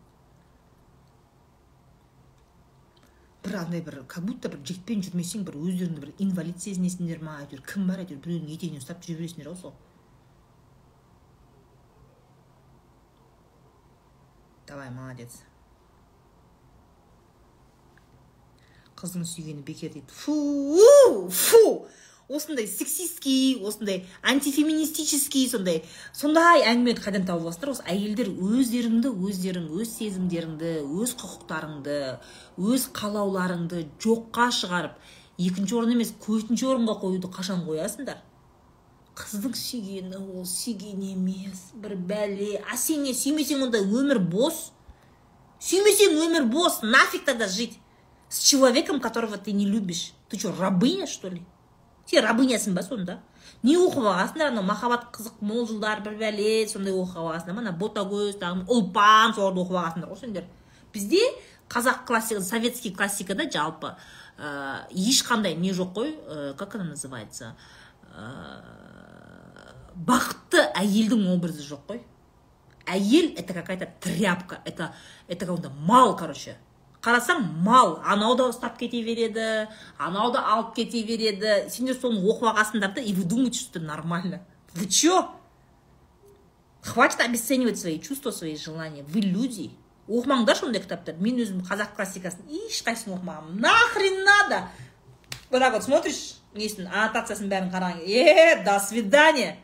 [3.45, 7.61] Бір андай бір как будто бір жігітпен жүрмесең бір өздеріңді бір инвалид сезінесіңдер ма әйтеуір
[7.71, 9.75] кім бар әйтеуір біреудің етегінен ұстап жүре бересіңдер ғой сол.
[14.65, 15.43] Давай молодец.
[18.97, 20.09] Қыздың сүйгені бекер дейді.
[20.09, 21.61] Фу фу!
[22.29, 25.83] Осындай сексистский осындай антифеминистический сондай.
[26.13, 27.73] Сондай әңгімені қайдан тауып аласыздар?
[27.75, 30.71] Осы әйелдер өздеріңді өздерің өз сезімдеріңді
[31.01, 31.99] өз құқықтарыңды
[32.71, 34.97] өз қалауларыңды жоққа шығарып
[35.37, 38.21] екінші орын емес төртінші орынға қоюды қашан қоясыңдар?
[39.15, 41.71] Қыздың сүйгені ол сүйген емес.
[41.75, 42.61] бір бәле.
[42.71, 44.71] А сен сүймесең онда өмір бос?
[45.59, 47.79] Сүймесең өмір бос нафиг тогда жить
[48.29, 50.13] с человеком которого ты не любишь.
[50.29, 51.43] Ты что рабыня что ли?
[52.09, 53.19] Сен рабынясың ба сонда?
[53.63, 57.63] Не оқып алғансыңдар анау махаббат қызық мол жылдар бір бәле сондай оқып алғансыңдар ма?
[57.65, 60.45] Ана ботагөз тағы ұлпан соларды оқып алғансыңдар ғой сендер.
[60.93, 61.21] Бізде
[61.69, 63.95] қазақ классика советский классикада жалпы
[64.37, 67.55] ә, ешқандай не жоқ қой ә, как она называется?
[68.13, 68.75] Ә,
[69.95, 72.03] бақытты әйелдің образы жоқ қой.
[72.85, 74.93] Әйел это какая то тряпка это
[75.27, 76.57] это мал короче.
[77.05, 77.99] Қарасаң мал.
[78.03, 81.69] Анау да ұстап кете береді анау да алып кете береді.
[81.69, 84.41] Сендер соны оқып алғансыңдар да и вы думаете что это нормально.
[84.73, 85.27] Вы че
[86.81, 89.03] хватит обесценивать свои чувства свои желания.
[89.03, 89.71] Вы люди.
[90.07, 91.21] Оқымаңдаршы ондай кітаптарды?
[91.23, 94.67] Мен өзім қазақ классикасын ешқайсысын оқымағанмын нахрен надо?
[95.49, 99.57] Вот так вот смотришь несін аннотациясын бәрін қараған е до свидания.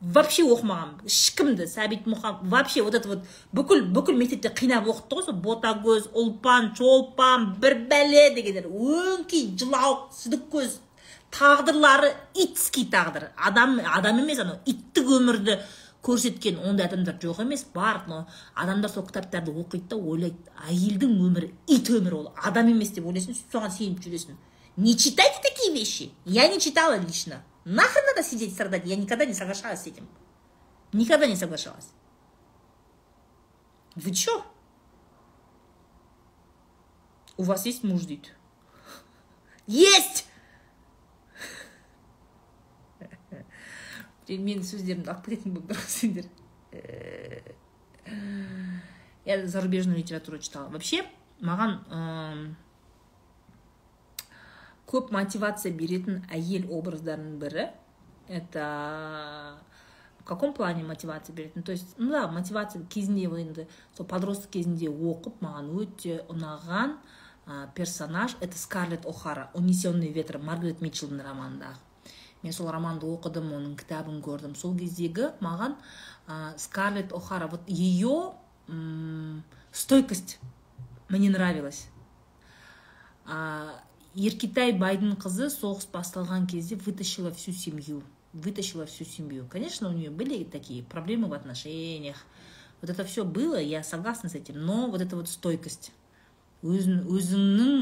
[0.00, 5.24] Вообще оқымағанмын ешкімді сәбит мұқан вообще вот это вот бүкіл бүкіл мектепте қинап оқытты ғой
[5.24, 5.38] сол.
[5.40, 10.76] Ботагөз ұлпан чолпан бір бәле дегендер өңкей жылауық сүдік көз
[11.32, 13.30] тағдырлары итский тағдыр.
[13.36, 15.58] Адам адам емес анау иттік өмірді
[16.04, 20.36] көрсеткен ондай адамдар жоқ емес бар но адамдар сол кітаптарды оқиды да ойлайды.
[20.68, 24.36] Әйелдің өмірі ит өмірі ол адам емес деп ойлайсың соған сеніп жүресің.
[24.76, 26.10] Не читайте такие вещи?
[26.26, 27.42] Я не читала лично.
[27.66, 28.86] Нахрен надо сидеть страдать?
[28.86, 30.08] Я никогда не соглашалась с этим.
[30.92, 31.92] Никогда не соглашалась.
[33.94, 34.44] Вы чё?
[37.36, 38.30] У вас есть муж дейді
[39.66, 40.26] есть!
[44.26, 46.24] Менің сөздерімді алып кететін болып тұр сендер
[49.26, 50.68] я зарубежную литературу читала.
[50.70, 51.04] Вообще
[51.38, 52.56] маған
[54.86, 57.68] көп мотивация беретін әйел образдарының бірі.
[58.28, 59.58] Это
[60.18, 61.62] в каком плане мотивация беретін?
[61.62, 63.66] То есть ну да мотивация кезінде енді
[63.96, 66.98] сол подросток кезінде оқып маған өте ұнаған
[67.74, 71.78] персонаж это скарлетт о'хара унесенный ветром маргарет митчеллдің романындағы.
[72.42, 74.56] Мен сол романды оқыдым оның кітабын көрдім.
[74.58, 75.76] Сол кездегі маған
[76.26, 78.34] ә, скарлетт о'хара вот ее
[79.72, 80.38] стойкость
[81.08, 81.86] мне нравилась.
[83.26, 83.78] Ә,
[84.16, 88.02] еркетай байдың қызы соғыс басталған кезде вытащила всю семью
[88.32, 92.16] вытащила всю семью конечно у нее были такие проблемы в отношениях
[92.80, 95.92] вот это все было я согласна с этим но вот эта вот стойкость
[96.64, 97.74] өзіңнің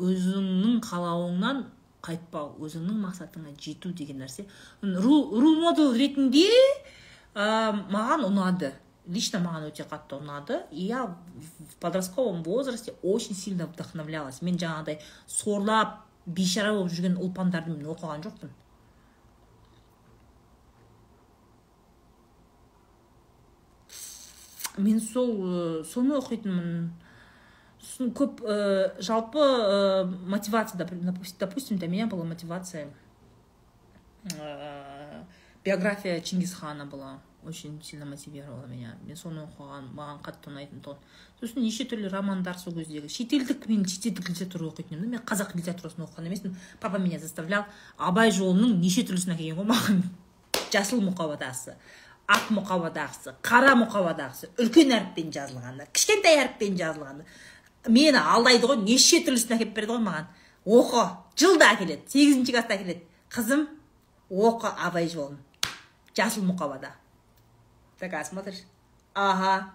[0.00, 1.66] өзіңнің қалауыңнан
[2.06, 4.46] қайтпау өзіңнің мақсатыңа жету деген нәрсе
[4.82, 6.48] рул модел ретінде
[7.34, 8.72] ә, маған ұнады
[9.06, 14.42] лично маған өте қатты ұнады и я в подростковом возрасте очень сильно вдохновлялась.
[14.42, 18.54] Мен жаңағыдай сорлап бейшара болып жүрген ұлпандарды мен оқыған жоқпын.
[24.76, 26.90] Мен сол соны оқитынмын.
[27.86, 30.76] Сосын көп ә, жалпы ә, мотивация
[31.38, 32.88] допустим для меня была мотивация
[34.24, 35.24] ә,
[35.64, 37.20] биография чингисхана была.
[37.46, 38.96] Очень сильно мотивировала меня.
[39.06, 41.00] Мен соны оқыған маған қатты ұнайтын тұғын
[41.40, 43.08] сосын неше түрлі романдар сол кездегі.
[43.08, 45.10] Шетелдік мен шетелдік литература оқитын едім.
[45.16, 46.56] Мен қазақ литературасын оқыған емеспін.
[46.80, 47.64] Папа меня заставлял.
[47.96, 50.02] Абай жолының неше түрлісін әкелген ғой маған.
[50.72, 51.76] Жасыл мұқабадағысы
[52.26, 57.22] ақ мұқабадағысы қара мұқабадағысы үлкен әріппен жазылғаны кішкентай әріппен жазылғаны
[57.88, 60.26] мені алдайды ғой неше түрлісін әкеліп берді ғой маған.
[60.66, 61.04] Оқы.
[61.38, 63.04] Жылда әкеледі сегізінші класста әкеледі.
[63.30, 63.66] Қызым
[64.30, 65.38] оқы абай жолын.
[66.16, 66.90] Жасыл мұқабада.
[67.98, 68.62] Такая смотришь
[69.14, 69.72] ага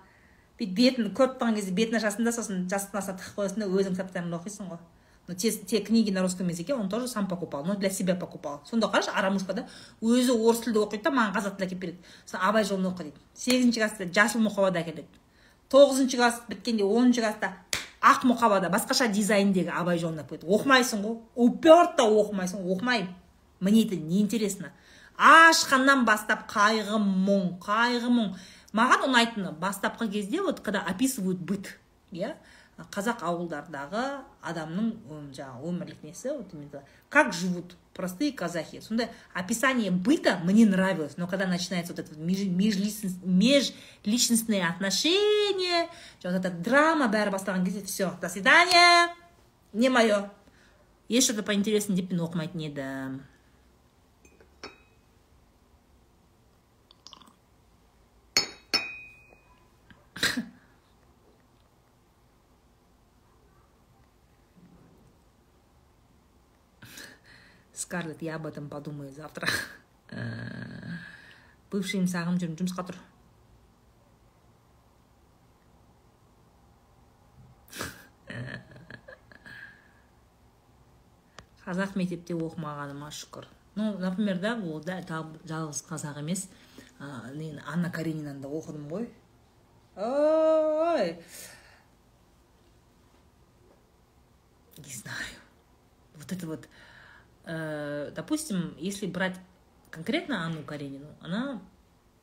[0.59, 3.95] бүйтіп бетін көріп тұрған кезде бетін ашасың да сосын жастықтың астына тығып қоясың да өзің
[3.95, 4.82] кітаптарыңды оқисың ғой.
[5.28, 8.61] Но те, те книги на русском языке он тоже сам покупал но для себя покупал.
[8.69, 9.67] Сонда қарашы арамушкада
[10.01, 11.97] өзі орыс тілді оқиды да маған қазақ тілін әкеліп береді.
[12.26, 13.17] Сосын абай жолын оқы дейді.
[13.34, 15.07] Сегізінші класста жасыл мұқабада әкеледі.
[15.72, 17.53] Тоғызыншы класс біткенде оныншы класста
[18.01, 21.17] ақ мұқабада басқаша дизайндегі абай жолын алып оқымайсың ғой.
[21.36, 22.65] Уперто оқымайсың.
[22.65, 23.13] Оқымаймын.
[23.61, 24.72] Мне это неинтересно
[25.22, 28.34] ашқаннан бастап қайғы мұң қайғы мұң.
[28.74, 31.78] Маған ұнайтыны бастапқы кезде вот когда описывают быт
[32.11, 32.36] иә?
[32.89, 34.95] Қазақ ауылдардағы адамның
[35.36, 36.49] жаңағы өмірлік несі вот
[37.09, 38.80] как живут простые казахи.
[38.80, 45.89] Сондай описание быта мне нравилось но когда начинается вот это межличностные отношения
[46.24, 49.13] вот эта драма бәрі басталған кезде все до свидания
[49.74, 50.32] не мое
[51.09, 53.31] есть что то поинтереснее деп мен оқымайтын едім
[67.82, 69.48] скарлетт я об этом подумаю завтра.
[71.72, 72.98] Бывшийім сағынып жүрмін жұмысқа тұр
[81.62, 83.48] қазақ мектепте оқымағаныма шүкір.
[83.76, 86.50] Ну например да ол да жалғыз қазақ емес.
[87.00, 89.08] Мен анна каренинаны да оқыдым ғой.
[89.96, 91.16] Ой!
[94.78, 95.38] Не знаю.
[96.16, 96.68] Вот это вот
[97.46, 99.36] допустим, если брать
[99.89, 101.62] конкретно Анну Каренину, она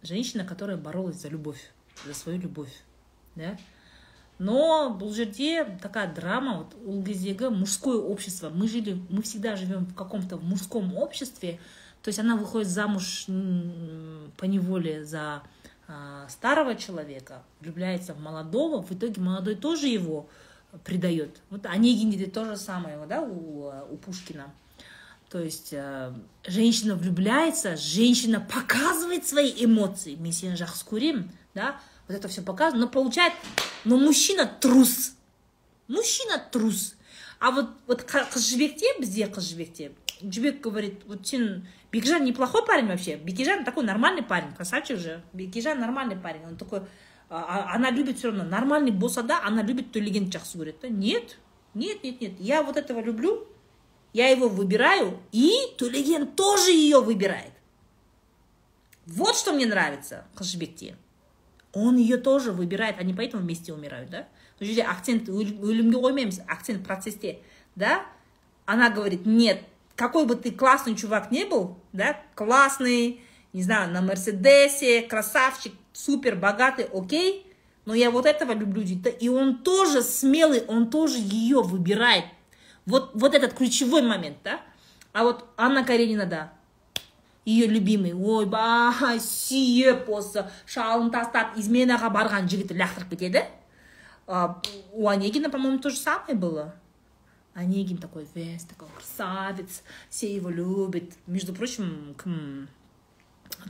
[0.03, 1.73] женщина, которая боролась за любовь,
[2.07, 2.73] за свою любовь,
[3.35, 3.57] да,
[4.39, 8.51] но бұл жерде такая драма вот ол кездегі мужское общество.
[8.51, 11.59] Мы жили мы всегда живем в каком-то мужском обществе.
[12.03, 13.27] То есть она выходит замуж
[14.37, 15.43] по неволе за
[15.89, 20.29] а, старого человека влюбляется в молодого в итоге молодой тоже его
[20.85, 21.41] предает.
[21.51, 24.53] Вот онегинде то же самое да у, у пушкина
[25.31, 26.15] то есть ә,
[26.47, 30.17] женщина влюбляется женщина показывает свои эмоции.
[30.17, 33.35] Мен сені жақсы көремін да вот это все показывает но получает
[33.85, 35.13] но мужчина трус.
[35.87, 36.95] Мужчина трус.
[37.41, 39.91] А вот вот қыз жібекте бізде қыз жібекте
[40.23, 43.17] жібек говорит вот сен бекежан неплохой парень вообще.
[43.17, 45.23] Бекежан такой нормальный парень красавчик же.
[45.35, 46.47] Бекежан нормальный парень.
[46.47, 46.83] Он такой
[47.29, 48.45] она любит все равно.
[48.45, 51.37] Нормальный болса да она любит төлегенді жақсы көреді да нет
[51.75, 52.33] нет нет нет.
[52.41, 53.47] Я вот этого люблю
[54.13, 57.53] я его выбираю и төлеген тоже ее выбирает.
[59.07, 60.57] Вот что мне нравится қыз
[61.73, 64.27] он ее тоже выбирает они поэтому вместе умирают да?
[64.59, 67.39] Бұл жерде акцент өлімге қоймаймыз акцент процесте
[67.77, 68.05] да?
[68.67, 69.63] Она говорит нет
[69.95, 73.21] какой бы ты классный чувак не был да классный
[73.53, 77.47] не знаю на мерседесе красавчик супер богатый окей
[77.85, 82.25] но я вот этого люблю и он тоже смелый он тоже ее выбирает
[82.89, 84.61] вот вот этот ключевой момент да?
[85.13, 86.53] А вот анна каренина да.
[87.45, 88.13] Ее любимый.
[88.13, 93.45] Ойбай сүйіп осы шалын тастап изменаға барған жігіті лақтырып кетеді
[94.27, 96.75] у онегина по моему то же самое было.
[97.55, 101.11] Онегин такой весь такой красавец все его любят.
[101.27, 102.69] Между прочим кім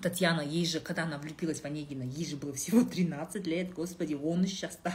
[0.02, 4.14] татьяна ей же когда она влюбилась в онегина ей же было всего 13 лет господи
[4.14, 4.92] он үш жаста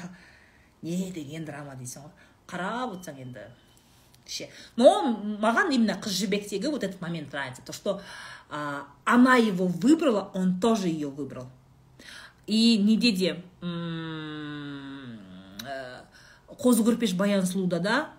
[0.82, 2.12] не деген драма дейсің ғой
[2.48, 3.48] қарап отырсаң енді
[4.26, 5.02] ше но
[5.42, 7.62] маған именно қыз жібектегі вот этот момент нравится.
[7.66, 8.02] То что
[8.50, 11.48] а, она его выбрала он тоже ее выбрал.
[12.48, 13.44] И неде де
[16.64, 18.10] қозы көрпеш баян сұлуда да?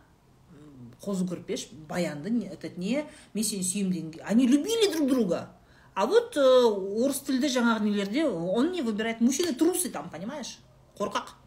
[1.04, 5.50] Қозы көрпеш баянды этот не мен сені сүйемін деген они любили друг друга.
[5.94, 9.20] А вот э, орыс тілді жаңағы нелерде он не выбирает.
[9.20, 10.58] Мужчины трусы там понимаешь?
[10.98, 11.43] Қорқақ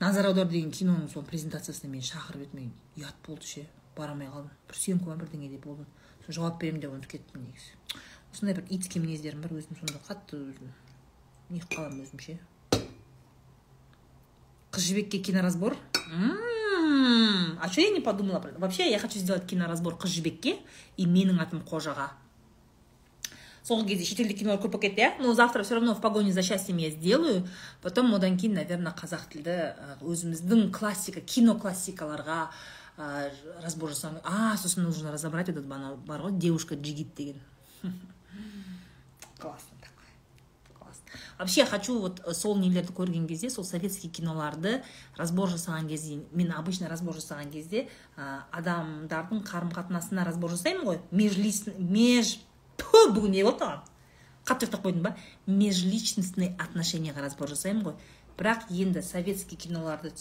[0.00, 3.64] назар аудар деген киноның сол презентациясына мені шақырып еді мен ұят болды ше
[3.96, 4.52] бара алмай қалдым.
[4.68, 5.86] Бір съемка ма бірдеңе деп болды.
[6.22, 7.74] Сосын жауап беремін деп ұмытып кеттім негізі.
[8.32, 10.70] Осындай бір итский мінездерім бар өзім сонда қатты өзім
[11.50, 12.38] неғып қаламын өзім ше.
[14.70, 15.74] Қыз жібекке киноразбор
[17.60, 20.58] а что я не подумала вообще я хочу сделать киноразбор қыз жібекке
[20.96, 22.12] и менің атым қожаға
[23.68, 25.10] соңғы кезде шетелдік кинолар көп болып кетті иә?
[25.20, 27.46] Но завтра все равно в погоне за счастьем я сделаю.
[27.82, 29.56] Потом одан кейін наверное қазақ тілді
[30.00, 32.50] өзіміздің классика кино классикаларға
[32.96, 33.30] ә,
[33.62, 37.40] разбор жасағым а сосын нужно разобрать этот бар ғой девушка джигит деген.
[39.38, 39.78] Классно
[41.38, 44.82] вообще хочу вот сол нелерді көрген кезде сол советский киноларды
[45.16, 51.00] разбор жасаған кезде мен обычно разбор жасаған кезде ә, адамдардың қарым қатынасына разбор жасаймын ғой.
[51.10, 52.38] Межлис меж
[52.80, 53.84] ту не болды маған
[54.48, 55.14] қатты ұйықтап қойдым ба
[55.46, 57.96] межличностный отношенияға разбор жасаймын ғой
[58.38, 60.12] бірақ енді советский киноларды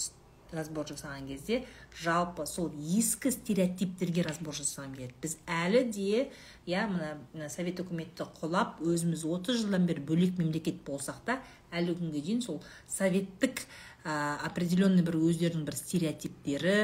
[0.52, 1.62] разбор жасаған кезде
[2.02, 6.22] жалпы сол ескі стереотиптерге разбор жасағым келеді біз әлі де
[6.68, 11.40] иә мына совет үкіметі құлап өзіміз 30 жылдан бері бөлек мемлекет болсақ та
[11.72, 13.66] әлі күнге дейін сол советтік
[14.06, 16.78] ә, определенный бір өздерінің бір стереотиптері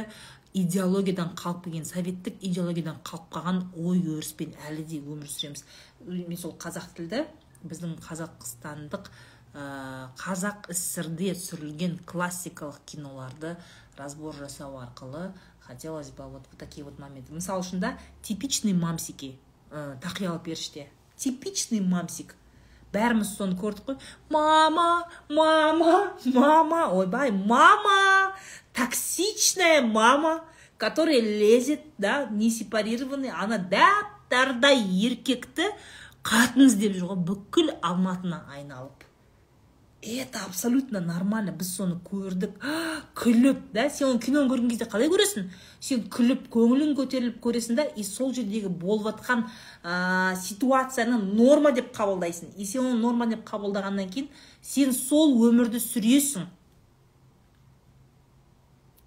[0.53, 5.63] идеологиядан қалып келген советтік идеологиядан қалып қалған ой өріспен әлі де өмір сүреміз.
[6.05, 7.23] Мен сол қазақ тілді
[7.63, 9.09] біздің қазақстандық
[9.53, 13.55] ә, қазақ сср де түсірілген классикалық киноларды
[13.97, 17.33] разбор жасау арқылы хотелось бы вот такие вот моменты.
[17.33, 19.39] Мысалы үшін да типичный мамсики
[19.71, 22.35] ә, тақиялы періште типичный мамсик.
[22.93, 23.97] Бәріміз соны көрдік қой.
[24.29, 26.81] Мама мама мама!
[26.93, 28.35] Ойбай мама!
[28.73, 30.43] Токсичная мама!
[30.77, 35.69] Которая лезет да не сепарированный ана дәп дардай еркекті
[36.23, 37.13] қатын іздеп жүр!
[37.13, 39.02] Ғой бүкіл алматыны айналып
[40.05, 41.51] это абсолютно нормально.
[41.51, 42.57] Біз соны көрдік.
[43.15, 43.59] Күліп.
[43.73, 45.47] Да сен оны киноны көрген кезде қалай көресің?
[45.79, 49.45] Сен күліп көңілің көтеріліп көресің да и сол жердегі болып жатқан
[49.83, 52.51] ә, ситуацияны норма деп қабылдайсың.
[52.57, 54.29] И сен оны норма деп қабылдағаннан кейін
[54.61, 56.49] сен сол өмірді сүресің.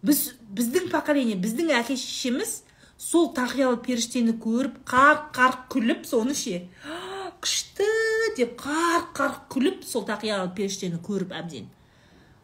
[0.06, 2.62] Біз біздің поколение біздің әке шешеміз
[2.96, 6.62] сол тақиялы періштені көріп қарқ қарқ күліп соны ше.
[7.42, 7.86] Күшті
[8.36, 11.70] деп қарқ қарқ күліп сол тақиялы періштені көріп әбден.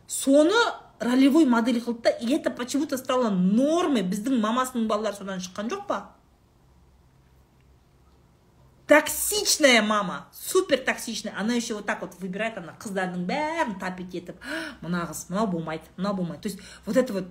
[0.08, 0.56] Соны
[1.00, 4.02] ролевой модель қылды да и это почему то стало нормой.
[4.02, 6.12] Біздің мамасының балалары содан шыққан жоқ па?
[8.86, 10.28] Токсичная мама.
[10.32, 11.34] Супер токсичная.
[11.38, 14.36] Она еще вот так вот выбирает ана қыздардың бәрін тапить етіп
[14.82, 17.24] мына қыз мынау болмайды мынау болмайды то есть вот это вот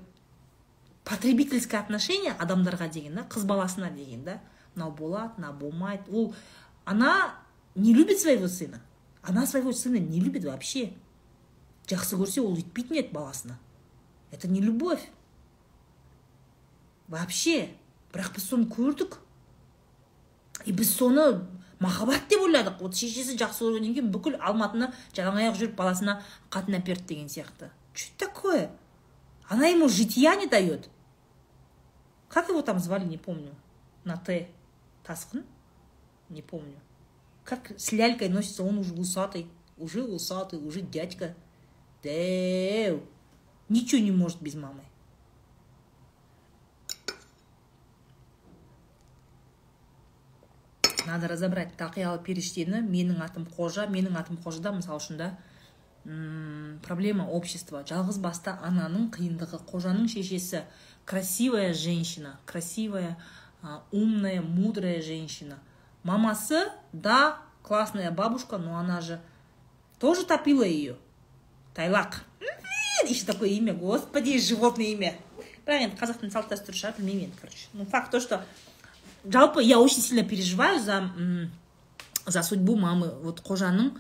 [1.04, 4.42] потребительское отношение адамдарға деген да қыз баласына деген да.
[4.76, 6.34] Мынау болады мынау болмайды ол
[6.86, 7.36] она
[7.76, 8.82] не любит своего сына.
[9.22, 10.94] Она своего сына не любит вообще.
[11.88, 13.60] Жақсы көрсе ол өйтпейтін еді баласына.
[14.32, 15.04] Это не любовь.
[17.08, 17.70] Вообще
[18.14, 19.18] бірақ біз соны көрдік.
[20.66, 21.48] И біз соны
[21.80, 22.80] махаббат деп ойладық.
[22.82, 27.72] Вот шешесі жақсы көргеннен кейін бүкіл алматыны жалаң аяқ жүріп баласына қатын әперді деген сияқты.
[27.94, 28.72] Это такое?
[29.48, 30.90] Она ему житья не дает.
[32.30, 33.54] Как его там звали не помню.
[34.04, 34.48] На т.
[35.04, 35.44] Тасқын?
[36.30, 36.80] Не помню.
[37.52, 41.36] Как с лялькой носится он уже усатый уже усатый уже дядька.
[42.02, 43.04] Дәу
[43.68, 44.86] ничего не может без мамы.
[51.06, 51.76] Надо разобрать.
[51.76, 55.36] Тақиялы періштені менің атым қожа менің атым қожада мысалы үшін да
[56.88, 57.84] проблема общества.
[57.84, 60.64] Жалғыз басты ананың қиындығы қожаның шешесі.
[61.04, 63.18] Красивая женщина красивая
[63.92, 65.60] умная мудрая женщина.
[66.03, 69.21] мамасы да классная бабушка но она же
[69.99, 70.97] тоже топила ее
[71.75, 72.15] тайлақ
[73.07, 75.15] еще такое имя господи животное имя
[75.67, 78.45] бірақ енді қазақтың салт дәстүрі шығар білмеймін енді короче ну факт то что
[79.25, 81.11] жалпы я очень сильно переживаю за
[82.27, 83.91] за судьбу мамы вот қожаның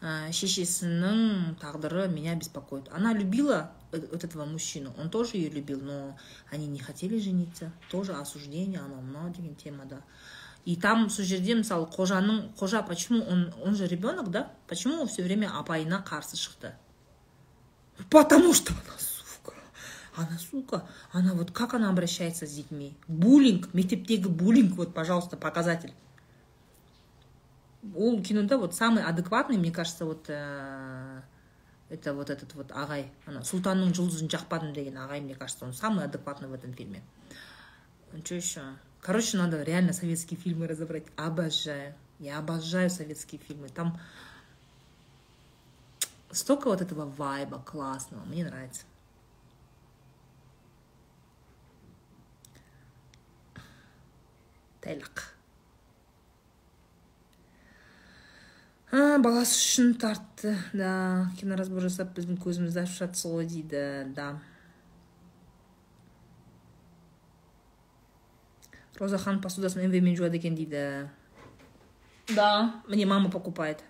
[0.00, 6.18] ә, шешесінің тағдыры меня беспокоит она любила вот этого мужчину он тоже ее любил но
[6.50, 10.02] они не хотели жениться тоже осуждение анау мынау деген темада
[10.65, 14.51] и там сол жерде мысалы қожаның қожа почему он он же ребенок да?
[14.67, 16.73] Почему все время апайына қарсы шықты?
[18.09, 18.97] Потому что она
[20.19, 20.87] она сука.
[21.11, 22.97] Она вот как она обращается с детьми?
[23.07, 25.93] Буллинг мектептегі буллинг вот пожалуйста показатель.
[27.95, 31.21] Ол кинода вот самый адекватный мне кажется вот э,
[31.89, 33.07] это вот этот вот ағай.
[33.25, 37.01] Ана сұлтанның жұлдызын жақпадым деген ағай мне кажется он самый адекватный в этом фильме.
[38.25, 38.61] Что еще
[39.00, 43.98] короче надо реально советские фильмы разобрать обожаю я обожаю советские фильмы там
[46.30, 48.82] столько вот этого вайба классного мне нравится
[54.84, 55.30] тайлақ
[58.94, 63.80] баласы үшін тартты да киноразбор жасап біздің көзімізді ашып жатсыз ғой дейді
[64.14, 64.26] да
[68.99, 71.09] роза ханым посудасын мвмен жуады екен дейді
[72.35, 72.81] да.
[72.87, 73.81] Міне мама покупает.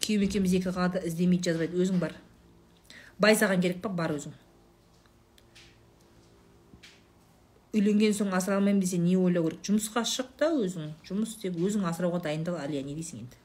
[0.00, 1.76] Күйеуім екеуміз екі қалада іздемейді жазбайды.
[1.82, 2.14] Өзің бар.
[3.18, 3.90] Бай саған керек па?
[3.90, 4.32] Бар өзің.
[7.74, 9.60] Үйленген соң асыра алмаймын десе не ойлау керек?
[9.66, 10.94] Жұмысқа шық та өзің.
[11.06, 13.42] Жұмыс істеп өзің асырауға дайындал әлия не дейсің енді?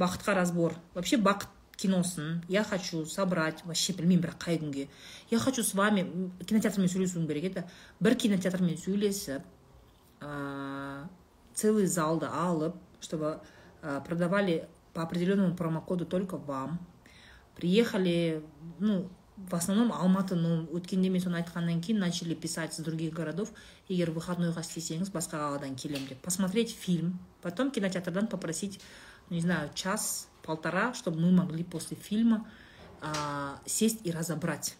[0.00, 4.88] Бақытқа разбор вообще бақыт киносын я хочу собрать вообще білмеймін бірақ қай күнге.
[5.30, 7.64] Я хочу с вами кинотеатрмен сөйлесуім керек еді.
[8.00, 9.42] Бір кинотеатрмен сөйлесіп
[10.20, 11.06] ә,
[11.54, 13.40] целый залды алып чтобы
[14.06, 16.80] продавали по определенному промокоду только вам.
[17.54, 18.42] Приехали
[18.80, 23.52] ну в основном алматы но өткенде мен соны айтқаннан кейін начали писать с других городов.
[23.88, 26.22] Егер выходнойға істесеңіз басқа қаладан келемін деп.
[26.22, 28.80] Посмотреть фильм потом кинотеатрдан попросить
[29.28, 32.46] не знаю час полтора чтобы мы могли после фильма
[33.02, 34.76] ә, сесть и разобрать.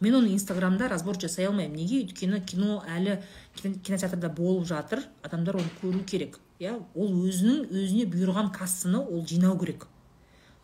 [0.00, 3.20] Мен оны инстаграмда разбор жасай алмаймын неге өйткені кино әлі
[3.60, 6.40] кинотеатрда болып жатыр адамдар оны көру керек.
[6.58, 9.86] Иә ол өзінің өзіне бұйырған кассаны ол жинау керек.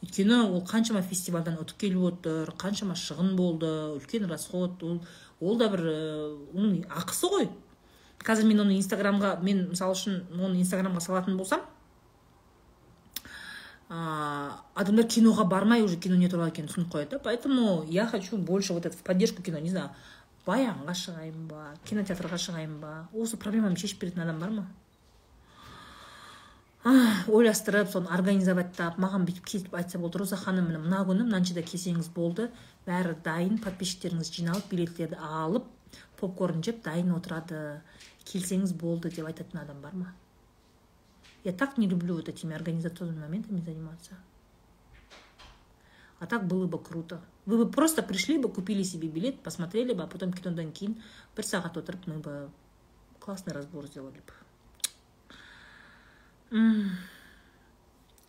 [0.03, 3.71] Өйткені ол қаншама фестивальдан ұтып келіп отыр қаншама шығын болды
[4.01, 5.01] үлкен расход ол
[5.39, 7.49] ол да бір оның ақысы ғой.
[8.19, 11.63] Қазір мен оны инстаграмға мен мысалы үшін оны инстаграмға салатын болсам
[13.89, 17.19] адамдар киноға бармай уже кино не туралы екенін түсініп қояды да.
[17.19, 19.59] Поэтому я хочу больше вот это в поддержку кино.
[19.59, 19.91] Не знаю
[20.47, 23.09] баянға шығайын ба кинотеатрға шығайын ба?
[23.13, 24.67] Осы проблемамды шешіп беретін адам бар ма?
[27.29, 30.21] Ойластырып соны организоваттап маған бүйтіп келіп айтса болды.
[30.21, 32.51] Роза ханым міне мына күні мынаншада келсеңіз болды.
[32.87, 35.67] Бәрі дайын подписчиктеріңіз жиналып билеттерді алып
[36.21, 37.81] попкорн жеп дайын отырады.
[38.29, 40.15] Келсеңіз болды деп айтатын адам бар ма?
[41.45, 44.13] Я так не люблю вот этими организационными моментами заниматься.
[46.19, 47.21] А так было бы круто.
[47.47, 50.97] Вы бы просто пришли бы купили себе билет посмотрели бы а потом кинодан кейін
[51.37, 52.51] бір сағат отырып мы бы
[53.21, 54.33] классный разбор сделали бы.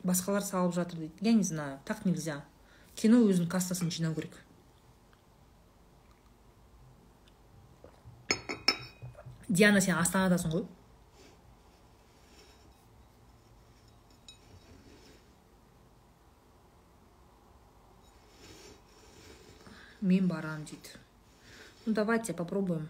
[0.04, 2.46] Басқалар салып жатыр дейді я не знаю так нельзя.
[2.96, 4.38] Кино өзінің кассасын жинау керек
[9.50, 10.66] диана сен астанадасың ғой
[20.10, 20.98] мен барамын дейді
[21.86, 22.90] ну давайте попробуем.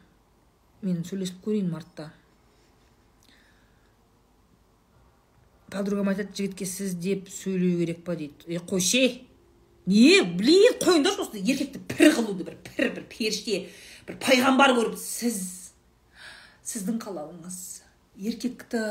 [0.81, 2.09] Мен сөйлесіп көрейін мартта
[5.69, 9.03] подругам айтады жігітке сіз деп сөйлеу керек па дейді е қойшы
[9.89, 13.65] не блин қойыңдаршы осы еркекті пір қылуды бір пір бір періште
[14.07, 15.41] бір пайғамбар көріп сіз
[16.65, 17.59] сіздің қалауыңыз
[18.31, 18.83] еркекті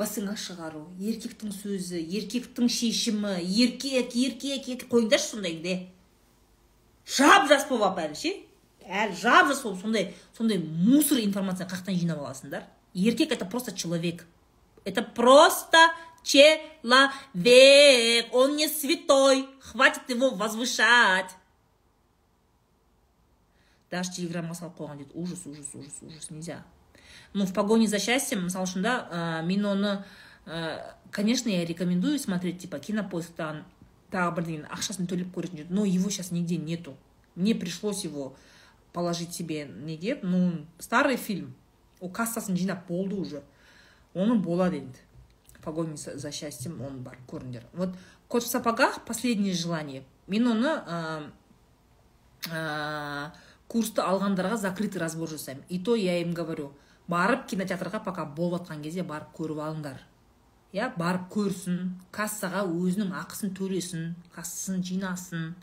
[0.00, 5.78] басыңа шығару еркектің сөзі еркектің шешімі еркек еркек еркек қойыңдаршы сондайды
[7.16, 8.34] жап жас болып алып әлі ше?
[8.86, 12.64] Әлі жап жас болып сондай сондай мусор информацияны қаяқтан жинап аласыңдар.
[12.94, 14.26] Еркек это просто человек.
[14.84, 15.78] Это просто
[16.22, 16.60] человек.
[18.32, 19.48] Он не святой.
[19.60, 21.36] Хватит его возвышать.
[23.90, 26.62] Даже телеграммаға салып қойған дейді ужас ужас ужас ужас нельзя.
[27.32, 30.04] Ну в погоне за счастьем мысалы үшін да ә, мен оны
[30.46, 33.64] ә, конечно я рекомендую смотреть типа кинопоисктан
[34.12, 36.96] тағы бірдеңені ақшасын төлеп көретін но его сейчас нигде нету.
[37.34, 38.36] Мне пришлось его
[38.92, 41.54] положить себе неге ну старый фильм.
[42.00, 43.42] Ол кассасын жинап болды уже.
[44.14, 44.98] Оны болады енді
[45.58, 47.90] в погоне за счастьем оны бар көріңдер вот
[48.28, 50.04] кот в сапогах последнее желание.
[50.26, 50.80] Мен оны
[52.48, 53.30] ә,
[53.68, 55.64] курсты алғандарға закрытый разбор жасаймын.
[55.68, 56.72] И то я им говорю
[57.08, 59.98] барып кинотеатрға пока болып жатқан кезде барып көріп алыңдар.
[60.72, 65.54] Иә барып көрсін кассаға өзінің ақысын төлесін кассасын жинасын.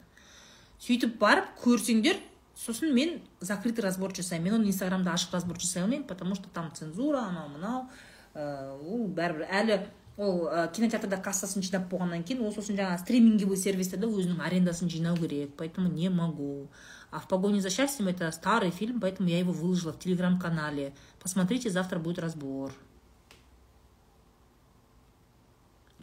[0.84, 2.20] Сөйтіп барып көрсеңдер
[2.58, 4.52] сосын мен закрытый разбор жасаймын.
[4.52, 7.88] Мен оны инстаграмда ашық разбор жасай алмаймын потому что там цензура анау мынау.
[8.36, 9.48] Ол бәрібір.
[9.50, 9.80] Әлі
[10.18, 15.16] ол ә, кинотеатрда кассасын жинап болғаннан кейін ол сосын жаңағы стриминговый сервистерде өзінің арендасын жинау
[15.18, 16.68] керек поэтому не могу.
[17.12, 20.94] А в погоне за счастьем это старый фильм, поэтому я его выложила в телеграм-канале.
[21.22, 22.74] Посмотрите, завтра будет разбор.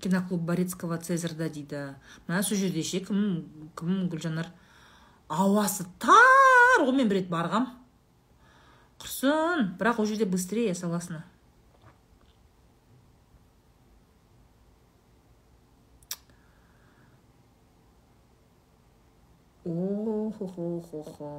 [0.05, 1.83] Киноклуб борецкого цезарьда дейді
[2.29, 3.21] мына сол жерде ше кім
[3.79, 4.53] кім гүлжанар
[5.29, 7.71] ауасы тар ғой мен бір рет барғам.
[9.01, 11.25] Құрсын бірақ ол жерде быстрее согласна
[19.65, 21.31] О-хо-хо-хо-хо.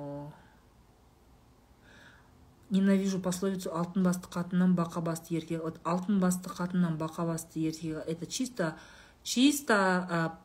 [2.70, 5.64] Ненавижу пословицу алтын басты қатыннан бақа басты еркек.
[5.64, 8.04] Вот алтын басты қатыннан бақа басты еркек.
[8.08, 8.76] Это чисто,
[9.24, 10.40] чисто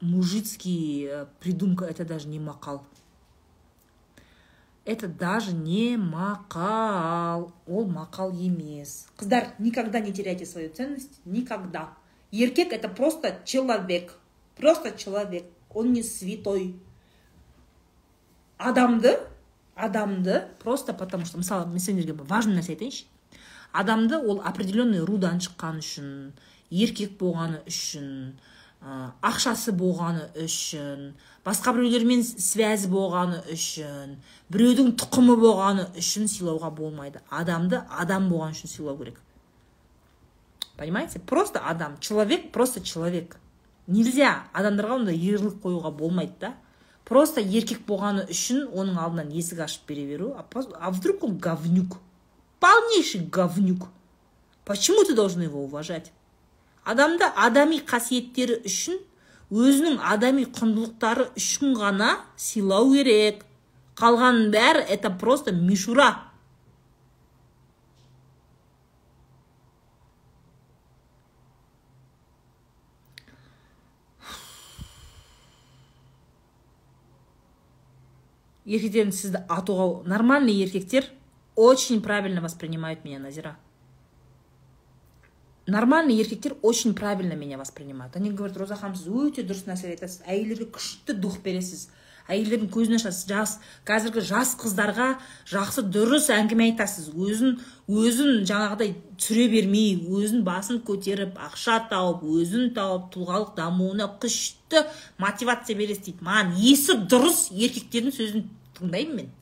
[0.00, 1.84] мужицкий а, придумка.
[1.84, 2.84] Это даже не макал.
[4.84, 7.52] Это даже не макал.
[7.66, 9.06] Ол макал емес.
[9.16, 11.20] Қыздар, никогда не теряйте свою ценность.
[11.24, 11.94] Никогда.
[12.32, 14.18] Еркек это просто человек.
[14.56, 15.44] Просто человек.
[15.70, 16.76] Он не святой
[18.58, 19.20] адамды
[19.74, 23.04] адамды просто потому что мысалы мен сендерге важный нәрсе айтайыншы.
[23.72, 26.08] Адамды ол определенный рудан шыққан үшін
[26.70, 28.36] еркек болғаны үшін
[28.82, 31.12] ә, ақшасы болғаны үшін
[31.44, 34.16] басқа біреулермен связь болғаны үшін
[34.52, 37.22] біреудің тұқымы болғаны үшін сыйлауға болмайды.
[37.30, 39.20] Адамды адам болған үшін сыйлау керек.
[40.76, 41.20] Понимаете?
[41.20, 43.38] Просто адам человек просто человек.
[43.86, 46.54] Нельзя адамдарға ондай ярлық қоюға болмайды да.
[47.12, 50.32] Просто еркек болғаны үшін оның алдынан есік ашып бере беру.
[50.80, 51.98] А вдруг он говнюк?
[52.58, 53.88] Полнейший говнюк.
[54.64, 56.10] Почему ты должен его уважать?
[56.84, 58.96] Адамды адами қасиеттері үшін
[59.52, 63.44] өзінің адами құндылықтары үшін ғана сыйлау керек.
[64.00, 66.31] Қалғанның бәрі это просто мишура.
[78.66, 81.08] Еркектердің сізді атуға нормальный еркектер
[81.56, 83.56] очень правильно воспринимают меня назира.
[85.66, 88.16] Нормальный еркектер очень правильно меня воспринимают.
[88.16, 90.24] Они говорят роза ханым сіз өте дұрыс нәрселер айтасыз.
[90.26, 91.88] Әйелдерге күшті дух бересіз.
[92.30, 93.26] Әйелдердің көзін ашасыз.
[93.28, 93.56] Жас
[93.88, 95.08] қазіргі жас қыздарға
[95.50, 97.10] жақсы дұрыс әңгіме айтасыз.
[97.12, 97.58] Өзін
[97.90, 104.84] өзін жаңағыдай түсіре бермей өзін басын көтеріп ақша тауып өзін тауып тұлғалық дамуына күшті
[105.18, 106.24] мотивация бересіз дейді.
[106.26, 109.32] Маған есі дұрыс еркектердің сөзін тыңдаймын мен.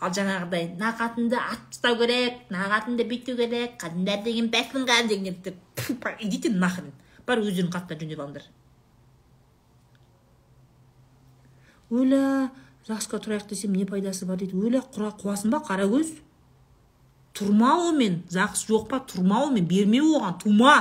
[0.00, 5.36] Ал жаңағыдай мына қатынды атып тастау керек мына қатынды бүйту керек қатындар деген бәсінған деген
[6.24, 6.94] идите нахрен.
[7.26, 8.46] Бар өздерің қатындар жөндеп алыңдар.
[11.90, 12.50] Өлә
[12.86, 14.56] загсқа тұрайық десем не пайдасы бар дейді.
[14.56, 16.12] Өлә құра қуасың ба қаракөз
[17.36, 19.02] тұрма онымен загс жоқ па?
[19.02, 20.76] Тұрма онымен берме оған тума.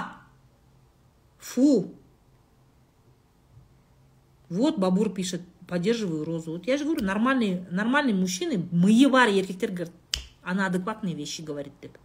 [1.40, 1.94] Фу.
[4.50, 6.54] Вот бабур пишет поддерживаю розу.
[6.54, 9.94] Вот я же говорю нормальный нормальный мужчины миы бар еркектер говорят
[10.44, 11.98] она адекватные вещи говорит деп.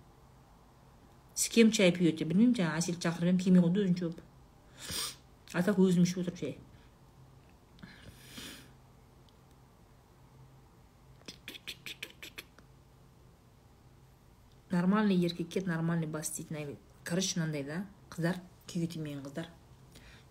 [1.35, 2.25] С кем чай пьете?
[2.25, 4.21] Білмеймін жаңағы әселді шақырып едім келмей қойды өзін жауып
[5.55, 6.57] а так өзім ішіп отырып шай
[14.75, 19.47] нормальный еркекке нормальный бас істейтін короче мынандай да қыздар күйге тимеген қыздар.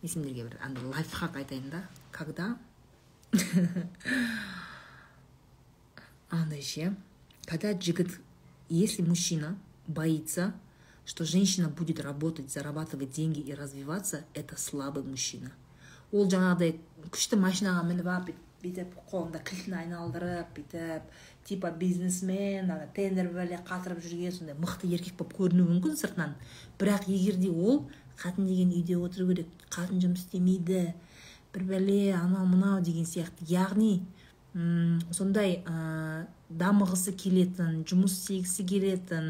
[0.02, 1.88] Мен сендерге бір андай лайфхак айтайын да.
[2.12, 2.58] Когда
[6.30, 6.96] андай ше
[7.46, 8.20] когда жігіт
[8.70, 9.58] если мужчина
[9.88, 10.54] боится
[11.06, 15.52] что женщина будет работать зарабатывать деньги и развиваться это слабый мужчина.
[16.12, 16.80] Ол жаңағыдай
[17.10, 21.10] күшті машинаға мініп алып бүйтіп қолында кілтін айналдырып бүйтіп
[21.46, 26.36] типа бизнесмен ана бәле қатырып жүрген сондай мықты еркек болып көрінуі мүмкін сыртынан.
[26.80, 27.86] Бірақ егер де ол
[28.18, 30.94] қатын деген үйде отыру керек қатын жұмыс істемейді
[31.54, 33.46] бір бәле анау мынау деген сияқты.
[33.50, 34.02] Яғни
[34.54, 39.28] сондай ә, дамығысы келетін жұмыс істегісі келетін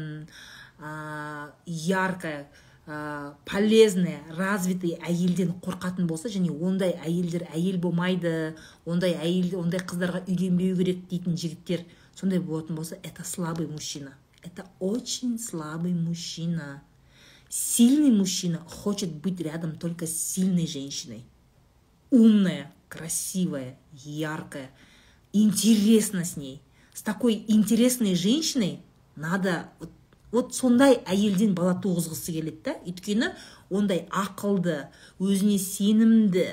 [0.78, 2.44] ә, яркая
[2.86, 8.54] ә, полезная развитый әйелден қорқатын болса және ондай әйелдер әйел болмайды
[8.84, 14.14] ондай әйел ондай қыздарға үйленбеу керек дейтін жігіттер сондай болатын болса это слабый мужчина.
[14.42, 16.82] Это очень слабый мужчина.
[17.48, 21.24] Сильный мужчина хочет быть рядом только с сильной женщиной.
[22.10, 24.70] Умная красивая яркая
[25.32, 26.62] интересно с ней.
[26.92, 28.80] С такой интересной женщиной
[29.16, 29.90] надо вот,
[30.30, 32.76] вот сондай әйелден бала туғызғысы келеді да.
[32.86, 33.32] Өйткені
[33.70, 34.88] ондай ақылды
[35.18, 36.46] өзіне сенімді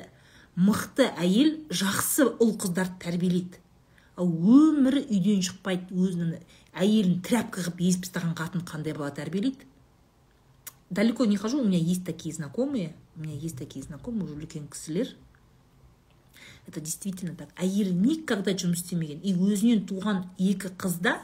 [0.58, 3.61] мықты әйел жақсы ұл қыздарды тәрбиелейді.
[4.26, 6.40] Өмірі үйден шықпайды өзінің
[6.74, 9.68] әйелін тряпка қылып езіп тастаған қатын қандай бала тәрбиелейді?
[10.90, 14.68] Далеко не хожу у меня есть такие знакомые у меня есть такие знакомые уже үлкен
[14.68, 15.16] кісілер.
[16.68, 17.50] Это действительно так.
[17.58, 19.20] Әйелі никогда жұмыс істемеген.
[19.24, 21.18] И өзінен туған екі қызда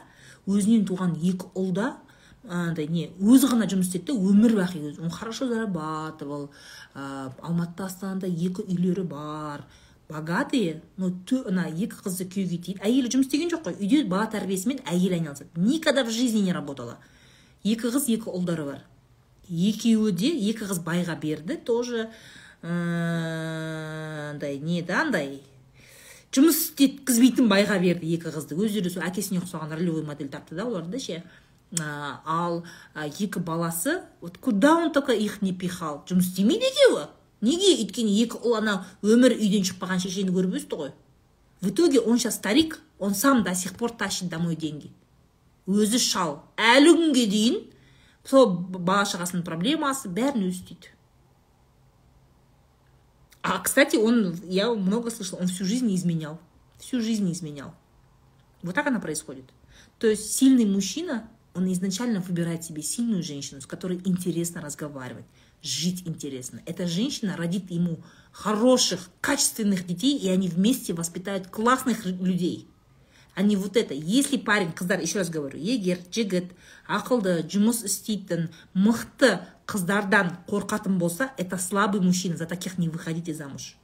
[0.46, 1.96] өзінен туған екі ұлда
[2.44, 5.02] андай не өзі ғана жұмыс істейді да өмір бақи өзі.
[5.02, 6.50] Он хорошо зарабатывал
[6.94, 9.64] алматыда астанада екі үйлері бар.
[10.08, 11.12] Богатые но
[11.46, 13.74] ана екі қызды күйеуге тиді әйелі жұмыс істеген жоқ қой.
[13.76, 15.50] Үйде бала тәрбиесімен әйел айналысады.
[15.56, 16.98] Никогда в жизни не работала.
[17.62, 18.80] Екі қыз екі ұлдары бар.
[19.48, 22.08] Екеуі де екі қыз байға берді тоже.
[22.62, 25.42] Андай не да андай.
[26.32, 28.56] Жұмыс істеткізбейтін байға берді екі қызды.
[28.56, 31.22] Өздері сол әкесіне ұқсаған ролевой модель тапты да оларды ше.
[31.78, 32.64] Ал
[32.94, 36.04] екі баласы вот куда он только их не пихал?
[36.08, 37.06] Жұмыс істемейді екеуі?
[37.40, 40.92] Неге өйткені екі ұл анау өмір үйден шықпаған шешені көріп өсті ғой
[41.60, 44.92] в итоге он сейчас старик он сам до сих пор тащит домой деньги
[45.66, 47.58] өзі шал әлі күнге дейін
[48.28, 50.98] сол бала шағасының проблемасы бәрін өзі істейді
[53.42, 56.38] А, кстати, он, я много слышала, он всю жизнь изменял.
[56.78, 57.74] Всю жизнь изменял.
[58.62, 59.44] Вот так она происходит.
[59.98, 65.24] То есть сильный мужчина, он изначально выбирает себе сильную женщину, с которой интересно разговаривать,
[65.62, 66.62] жить интересно.
[66.66, 68.00] Эта женщина родит ему
[68.32, 72.68] хороших, качественных детей, и они вместе воспитают классных людей.
[73.36, 73.94] Не вот это.
[73.94, 76.50] Если парень, қыздар, еще раз говорю, егер жігіт
[76.90, 83.76] ақылды, жұмыс істейтін, мықты қыздардан қорқатын болса это слабый мужчина за таких не выходите замуж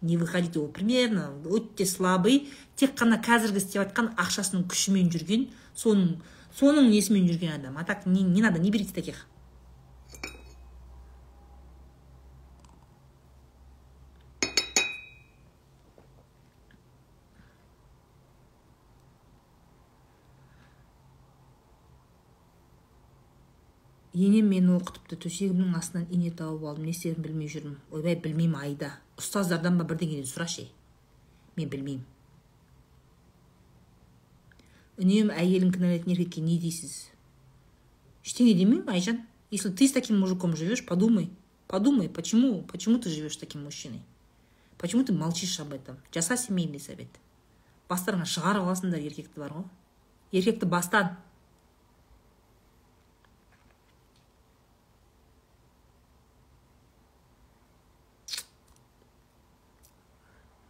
[0.00, 5.48] не выходите ол примерно өте слабый тек қана қазіргі істеп жатқан ақшасының күшімен жүрген
[5.78, 6.16] соның
[6.58, 9.26] соның несімен жүрген адам а так не, не надо не берите таких
[24.18, 27.76] енем мені оқытыпты төсегімнің астынан ине тауып алдым не істерімді білмей жүрмін.
[27.94, 28.90] Ойбай білмеймін айда.
[29.20, 30.66] Ұстаздардан ба бірдеңеден сұрашы
[31.56, 32.02] мен білмеймін.
[34.98, 36.96] Үнемі әйелін кінәлайтын еркекке не дейсіз?
[38.26, 39.22] Ештеңе демеймін айжан.
[39.50, 41.30] Если ты с таким мужиком живешь подумай.
[41.68, 44.02] Подумай почему почему ты живешь с таким мужчиной?
[44.78, 45.96] Почему ты молчишь об этом?
[46.12, 47.08] Жаса семейный совет.
[47.88, 49.64] Бастарыңа шығарып аласыңдар еркекті бар ғой.
[50.32, 51.16] Еркекті бастан.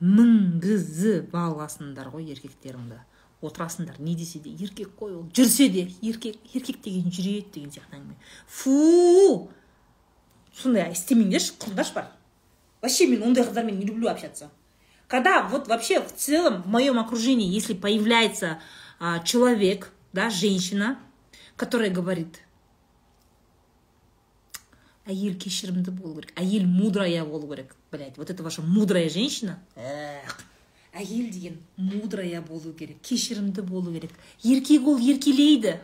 [0.00, 3.00] Мінгізіп аласыңдар ғой еркектеріңді.
[3.42, 4.00] Отырасыңдар.
[4.02, 5.26] Не десе де еркек қой ол.
[5.34, 8.16] Жүрсе де еркек еркек деген жүреді деген сияқты әңгіме.
[8.46, 9.48] Фу!
[10.58, 12.10] Сондай істемеңдерші құрыңдаршы бар.
[12.82, 14.50] Вообще мен ондай қыздармен не люблю общаться.
[15.08, 18.60] Когда вот вообще в целом в моем окружении если появляется
[18.98, 20.98] а, человек да женщина
[21.56, 22.42] которая говорит
[25.06, 29.58] әйел кешірімді болу керек әйел мудрая болу керек блять вот это ваша мудрая женщина?
[29.76, 30.44] Эх
[30.92, 34.10] әйел деген мудрая болу керек кешірімді болу керек.
[34.44, 35.78] Еркек ол еркелейді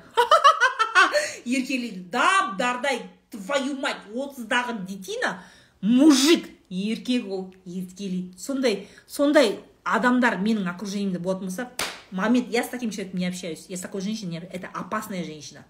[1.47, 5.44] еркелейді дап дардай твою мать отыздағы детина
[5.81, 11.70] мужик еркек ол еркелейді сондай сондай адамдар менің окружениемде болатын болса
[12.10, 15.64] момент я с таким человеком не общаюсь я с такой женщиной это опасная женщина.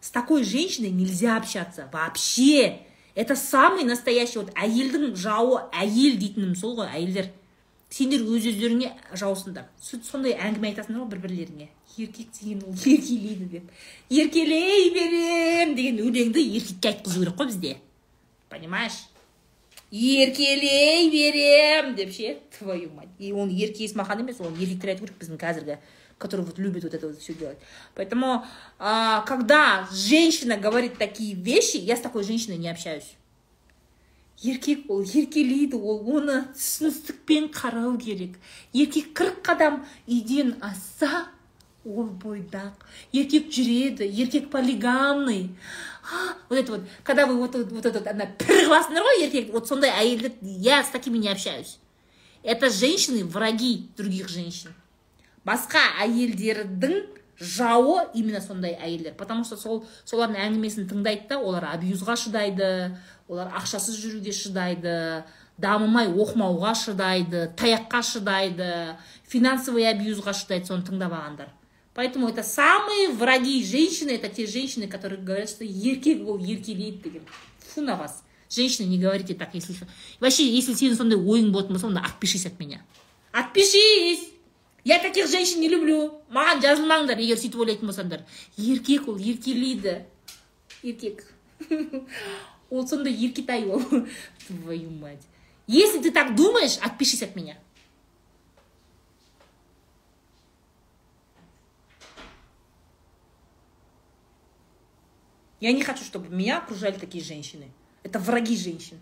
[0.00, 2.82] С такой женщиной нельзя общаться вообще.
[3.18, 7.32] Это самый настоящий вот әйелдің жауы әйел дейтінім сол ғой әйелдер.
[7.90, 9.64] Сендер өз өздеріңе жаусыңдар.
[9.82, 11.66] Сондай әңгіме айтасыңдар ғой бір бірлеріңе
[11.98, 13.72] еркек деген ол еркелейді деп.
[14.08, 17.76] Еркелей берем деген өлеңді еркекке айтқызу керек қой бізде.
[18.48, 19.00] Понимаешь?
[19.90, 22.38] Еркелей берем деп ше?
[22.56, 23.08] Твою мать.
[23.18, 25.80] И оны ерке есмахан емес ол еркектер айту керек біздің қазіргі
[26.17, 27.57] который вот любит вот это вот все делать.
[27.95, 28.45] Поэтому,
[28.79, 33.15] а, когда женщина говорит такие вещи, я с такой женщиной не общаюсь.
[34.43, 38.35] еркек ол еркелейді ол оны түсіністікпен қарау керек
[38.75, 39.77] еркек қырық қадам
[40.07, 41.29] үйден асса
[41.85, 42.83] ол бойдақ
[43.13, 45.49] еркек жүреді еркек полигамный
[46.49, 49.67] вот это вот когда вы вот, вот, вот это ана пір қыласыңдар ғой еркек вот
[49.67, 51.77] сондай әйелді я с такими не общаюсь
[52.43, 54.73] это женщины враги других женщин
[55.48, 57.00] Басқа әйелдердің
[57.40, 59.14] жауы именно сондай әйелдер.
[59.14, 62.96] Потому что сол солардың әңгімесін тыңдайды да олар абьюзға шыдайды
[63.28, 65.24] олар ақшасыз жүруге шыдайды
[65.58, 68.70] дамымай оқымауға шыдайды таяққа шыдайды
[69.28, 71.52] финансовый абьюзға шыдайды соны тыңдап алғандар.
[71.94, 77.22] Поэтому это самые враги женщины это те женщины которые говорят что еркек ол еркелейді деген.
[77.74, 78.24] Фу на вас.
[78.50, 79.76] Женщины не говорите так если
[80.18, 82.82] вообще если сенің сондай ойың болатын болса онда отпишись от меня.
[83.32, 84.37] Отпишись!
[84.88, 86.22] Я таких женщин не люблю.
[86.32, 88.22] Маған жазылмаңдар егер сөйтіп ойлайтын болсаңдар.
[88.56, 89.98] Еркек ол еркелейді.
[90.82, 91.26] Еркек.
[92.70, 93.82] Ол сондай еркетай ол.
[94.46, 95.26] Твою мать.
[95.66, 97.58] Если ты так думаешь отпишись от меня.
[105.60, 107.70] Я не хочу, чтобы меня окружали такие женщины.
[108.04, 109.00] Это враги женщин.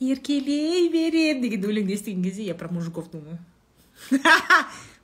[0.00, 3.38] Еркелей берем деген өлеңді естіген кезде я про мужиков думаю.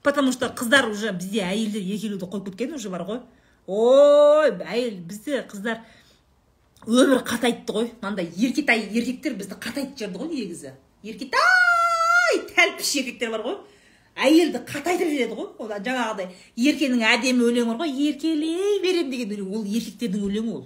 [0.03, 3.21] Потому что қыздар уже бізде әйелдер еркелеуді қойып кеткен уже бар ғой.
[3.67, 5.83] Ой әйел бізде қыздар
[6.87, 7.91] өмір қатайтты ғой.
[8.01, 10.73] Мынандай еркетай еркектер бізді қатайтып жіберді ғой негізі.
[11.03, 13.59] Еркетай тәлпіш еркектер бар ғой.
[14.17, 15.51] Әйелді қатайтып жібереді ғой.
[15.59, 17.93] Ол жаңағыдай еркенің әдемі өлеңі бар ғой.
[18.09, 19.51] Еркелей берем деген өлең.
[19.59, 20.65] Ол еркектердің өлеңі ол.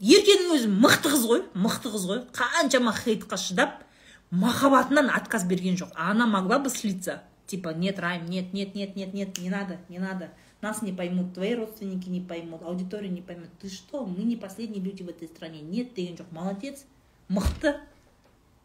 [0.00, 2.22] Еркенің өзі мықты қыз ғой мықты қыз ғой.
[2.32, 3.84] Қаншама хейтқа шыдап
[4.30, 5.92] махаббатынан отказ берген жоқ.
[5.94, 7.22] Она могла бы слиться.
[7.46, 10.30] Типа нет райм нет нет нет нет нет не надо не надо.
[10.60, 14.06] Нас не поймут твои родственники не поймут аудитория не поймет ты что?
[14.06, 15.60] Мы не последние люди в этой стране.
[15.60, 16.84] Нет деген жоқ молодец
[17.28, 17.76] мықты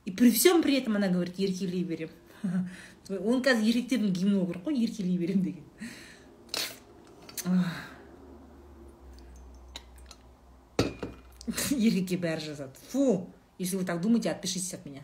[0.05, 2.09] и при всем при этом она говорит еркелей берем
[3.09, 5.63] оны қазір еркектердің гимні болу керек қой еркелей берем деген
[11.73, 13.27] еркекке бәрі жазады фу
[13.59, 15.03] если вы так думаете отпишитесь от меня.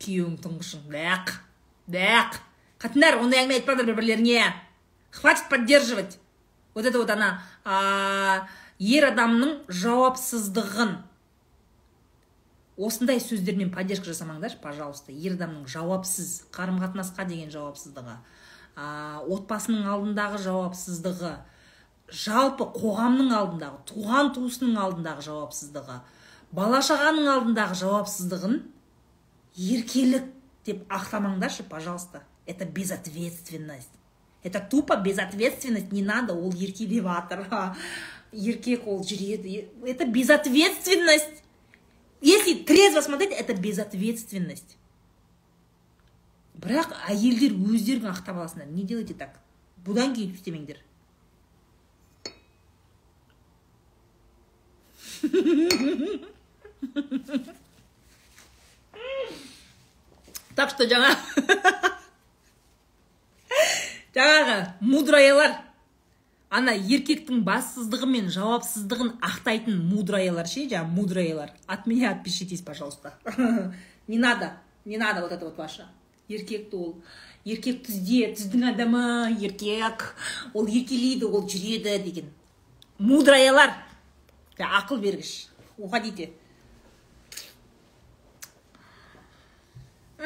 [0.00, 1.34] Күйеуің тұңғышың бәқ
[1.92, 2.40] бәқ
[2.80, 4.40] қатындар ондай әңгіме айтпаңдар бір бірлеріңе
[5.12, 6.18] хватит поддерживать.
[6.72, 10.96] Вот это вот ана а, ер адамның жауапсыздығын.
[12.80, 15.12] Осындай сөздермен поддержка жасамаңдаршы пожалуйста.
[15.12, 18.16] Ер адамның жауапсыз қарым қатынасқа деген жауапсыздығы.
[18.76, 21.32] Ә, отбасының алдындағы жауапсыздығы
[22.10, 26.00] жалпы қоғамның алдындағы туған туысының алдындағы жауапсыздығы
[26.56, 28.60] бала шағаның алдындағы жауапсыздығын
[29.56, 30.26] еркелік
[30.66, 32.22] деп ақтамаңдаршы пожалуйста.
[32.46, 33.90] Это безответственность.
[34.42, 35.92] Это тупо безответственность.
[35.92, 37.46] Не надо ол еркелеп жатыр
[38.32, 41.42] еркек ол жүреді это безответственность.
[42.20, 44.76] Если трезво смотреть это безответственность.
[46.60, 48.68] Бірақ әйелдер өздерің ақтап аласыңдар.
[48.68, 49.38] Не делайте так.
[49.84, 50.78] Бұдан кейін істемеңдер.
[60.60, 61.14] Так что жаңа
[64.16, 65.52] жаңағы мудраяйлар.
[66.50, 71.54] Ана еркектің бассыздығы мен жауапсыздығын ақтайтын мудраяйлар ше жаңағы мудраяйлар.
[71.66, 73.14] От меня отпишитесь пожалуйста.
[74.08, 75.86] Не надо не надо вот это вот ваше.
[76.30, 76.94] Еркекті ол.
[77.44, 79.04] Еркек түзде түздің адамы
[79.42, 80.14] еркек.
[80.54, 82.28] Ол еркелейді ол жүреді деген.
[82.98, 83.74] Мудраяйлар
[84.60, 85.48] ақыл бергіш.
[85.78, 86.30] Уходите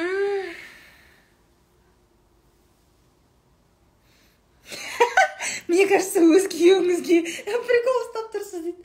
[5.68, 7.20] мне кажется өз күйеуіңізге
[7.68, 8.82] прикол ұстап тұрсыз дейді.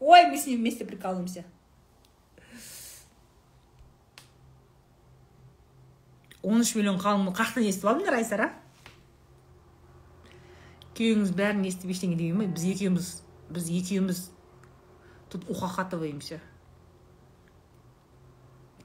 [0.00, 1.44] Ой мы с ним вместе прикалываемся.
[6.42, 8.50] Он үш миллион қалың қаяқтан естіп алдыңдар айсара
[10.96, 12.46] күйеуіңіз бәрін естіп ештеңе демей ма?
[12.52, 13.10] Біз екеуміз
[13.50, 14.30] біз екеуміз
[15.32, 16.40] тут ухахатываемся.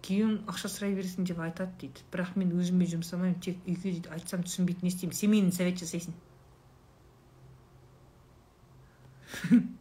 [0.06, 2.06] Күйеуім ақша сұрай берсін деп айтады дейді.
[2.14, 6.14] Бірақ мен өзіме жұмсамаймын тек үйге дейді айтсам түсінбейді не істеймін семейный совет жасайсың.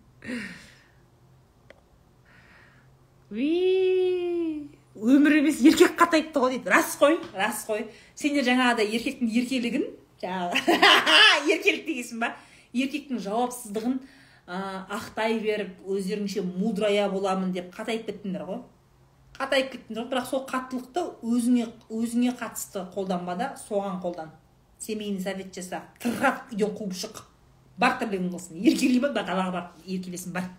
[4.94, 6.70] өмір емес еркек қатайыпты ғой дейді.
[6.70, 7.88] Рас қой рас қой.
[8.14, 9.86] Сендер жаңағыдай еркектің еркелігін
[10.22, 10.76] жаңағы
[11.54, 12.30] еркелік дегенсің ба?
[12.74, 13.98] Еркектің жауапсыздығын
[14.46, 14.60] ә,
[14.94, 18.62] ақтай беріп өздеріңше мудрая боламын деп қатайып кеттіңдер ғой.
[19.38, 20.10] Қатайып кеттіңдер ғой.
[20.14, 24.34] Бірақ сол қаттылықты өзіңе өзіңе қатысты қолданба да соған қолдан.
[24.78, 27.24] Семейный совет жаса тырғақ үйден қуып шық.
[27.78, 28.58] Бар тірлігің болсын.
[28.62, 29.10] Еркелей ма?
[29.14, 29.70] Далаға бар.
[29.86, 30.50] Еркелесін бар.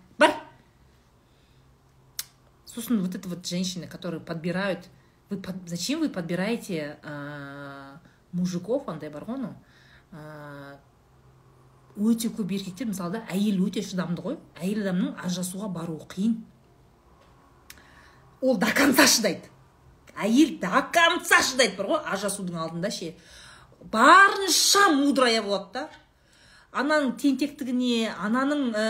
[2.76, 4.86] Сосын вот это вот женщины которые подбирают
[5.30, 7.96] вы под, зачем вы подбираете ә,
[8.32, 9.56] мужиков андай бар ғой анау
[11.96, 16.38] өте көп еркектер мысалда әйел өте шыдамды ғой әйел адамның ажырасуға баруы қиын
[18.44, 19.56] ол до конца шыдайды
[20.16, 23.14] әйел до конца шыдайды бар ғой ажырасудың алдында ше.
[23.92, 25.90] Барынша мудрая болады да?
[26.76, 28.86] Ананың тентектігіне ананың ә,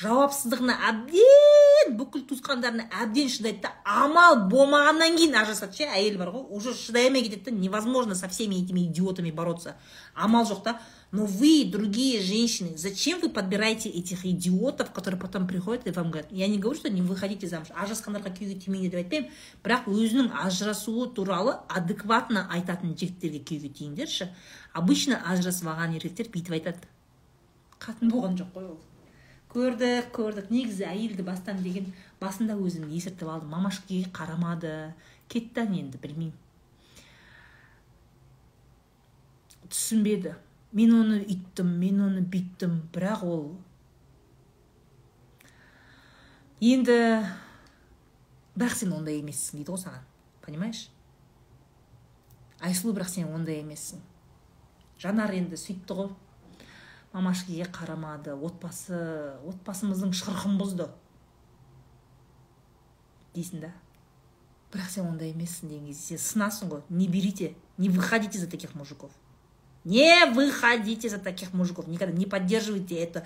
[0.00, 5.88] жауапсыздығына әбден бүкіл туысқандарына әбден шыдайды да амал болмағаннан кейін ажырасады ше?
[5.88, 9.76] Әйел бар ғой уже шыдай алмай кетеді невозможно со всеми этими идиотами бороться.
[10.14, 10.80] Амал жоқ та.
[11.12, 16.32] Но вы другие женщины зачем вы подбираете этих идиотов которые потом приходят и вам говорят?
[16.32, 17.68] Я не говорю что не выходите замуж.
[17.70, 19.30] Ажырасқандарға күйеуге тимеңдер деп айтпаймын
[19.62, 24.28] бірақ өзінің ажырасуы туралы адекватно айтатын жігіттерге күйеуге тиіңдерші
[24.74, 26.93] обычно ажырасып алған еркектер бүйтіп айтады.
[27.84, 28.78] Қатын болған жоқ қой ол.
[29.52, 30.48] Көрдік көрдік.
[30.50, 33.52] Негізі әйелді бастан деген басында өзім есіртіп алдым.
[33.52, 34.72] Мамашкеге қарамады.
[35.28, 36.32] Кетті енді білмеймін.
[39.68, 40.34] Түсінбеді.
[40.74, 42.80] Мен оны үйттім мен оны бүйттім.
[42.94, 43.44] Бірақ ол
[46.60, 46.98] енді
[48.56, 50.10] бірақ сен ондай емессің дейді ғой саған.
[50.42, 50.88] Понимаешь?
[52.64, 54.02] Айсұлу бірақ сен ондай емессің
[55.04, 56.12] жанар енді сөйтті ғой.
[57.14, 58.34] Мамашкеге қарамады.
[58.34, 58.98] Отбасы
[59.46, 60.88] отбасымыздың шырқын бұзды.
[63.34, 63.70] Дейсің да?
[64.74, 66.82] Бірақ сен ондай емессің деген кезде сен сынасың ғой.
[66.90, 69.10] Не берите не выходите за таких мужиков.
[69.84, 71.86] Не выходите за таких мужиков.
[71.86, 73.24] Никогда не поддерживайте это.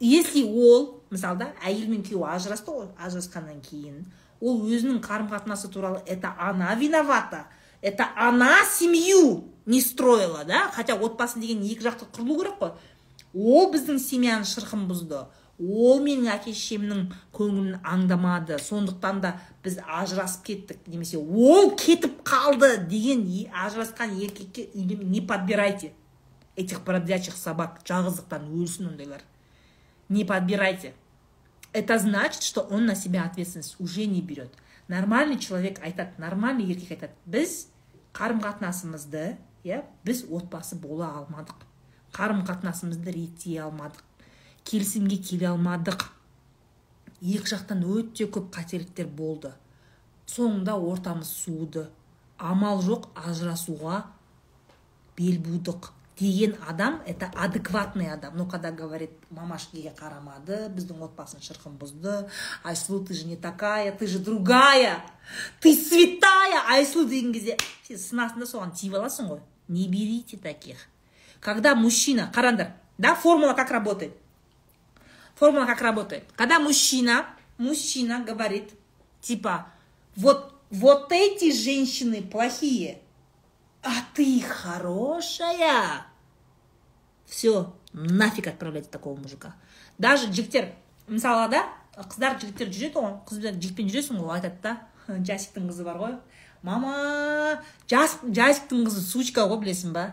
[0.00, 4.06] Если ол мысалы да әйел мен күйеуі ажырасты ғой ажырасқаннан кейін
[4.40, 7.46] ол өзінің қарым қатынасы туралы это она виновата.
[7.82, 10.70] Это она семью не строила да?
[10.74, 12.72] Хотя отбасы деген екі жақты құрылу керек қой.
[13.34, 15.22] Ол біздің семьяның шырқын бұзды.
[15.62, 17.04] Ол менің әке шешемнің
[17.36, 18.58] көңілін аңдамады.
[18.58, 19.34] Сондықтан да
[19.64, 20.86] біз ажырасып кеттік.
[20.86, 22.76] Немесе ол кетіп қалды!
[22.88, 23.22] деген
[23.52, 25.92] ажырасқан еркекке не подбирайте.
[26.56, 29.22] Этих бродячих собак жалғыздықтан өлсін ондайлар.
[30.08, 30.94] Не подбирайте.
[31.72, 34.52] Это значит что он на себя ответственность уже не берет.
[34.88, 37.12] Нормальный человек айтады нормальный еркек айтады.
[37.24, 37.68] Біз
[38.12, 41.71] қарым қатынасымызды иә біз отбасы бола алмадық
[42.12, 44.02] қарым қатынасымызды реттей алмадық
[44.64, 46.06] келісімге келе алмадық.
[47.22, 49.52] Екі жақтан өте көп қателіктер болды.
[50.30, 51.88] Соңында ортамыз суыды.
[52.38, 54.04] Амал жоқ ажырасуға
[55.18, 55.92] бел будық.
[56.18, 58.36] Деген адам это адекватный адам.
[58.36, 62.28] Но когда говорит мамашкеге қарамады біздің отбасын шырқын бұзды
[62.62, 65.00] айсұлу ты же не такая ты же другая
[65.60, 67.56] ты святая айсұлу деген кезде
[67.88, 69.40] сен сынасың да соған тиіп аласың ғой.
[69.68, 70.86] Не берите таких.
[71.42, 74.16] Когда мужчина, карандар, да, формула как работает?
[75.34, 76.24] Формула как работает?
[76.36, 77.26] Когда мужчина,
[77.58, 78.70] мужчина говорит,
[79.20, 79.66] типа,
[80.14, 83.00] вот, вот эти женщины плохие,
[83.82, 86.06] а ты хорошая.
[87.26, 89.54] Все, нафиг отправляйте такого мужика.
[89.98, 90.72] Даже жігіттер,
[91.08, 91.66] мысалы да,
[91.96, 94.72] қыздар жігіттер жүреді ғой, қыздар жігітпен жүресің ғой, айтады да,
[95.28, 96.16] жасиктің қызы бар ғой,
[96.62, 100.12] мама, жас, жасиктің қызы сучка ғой білесің ба?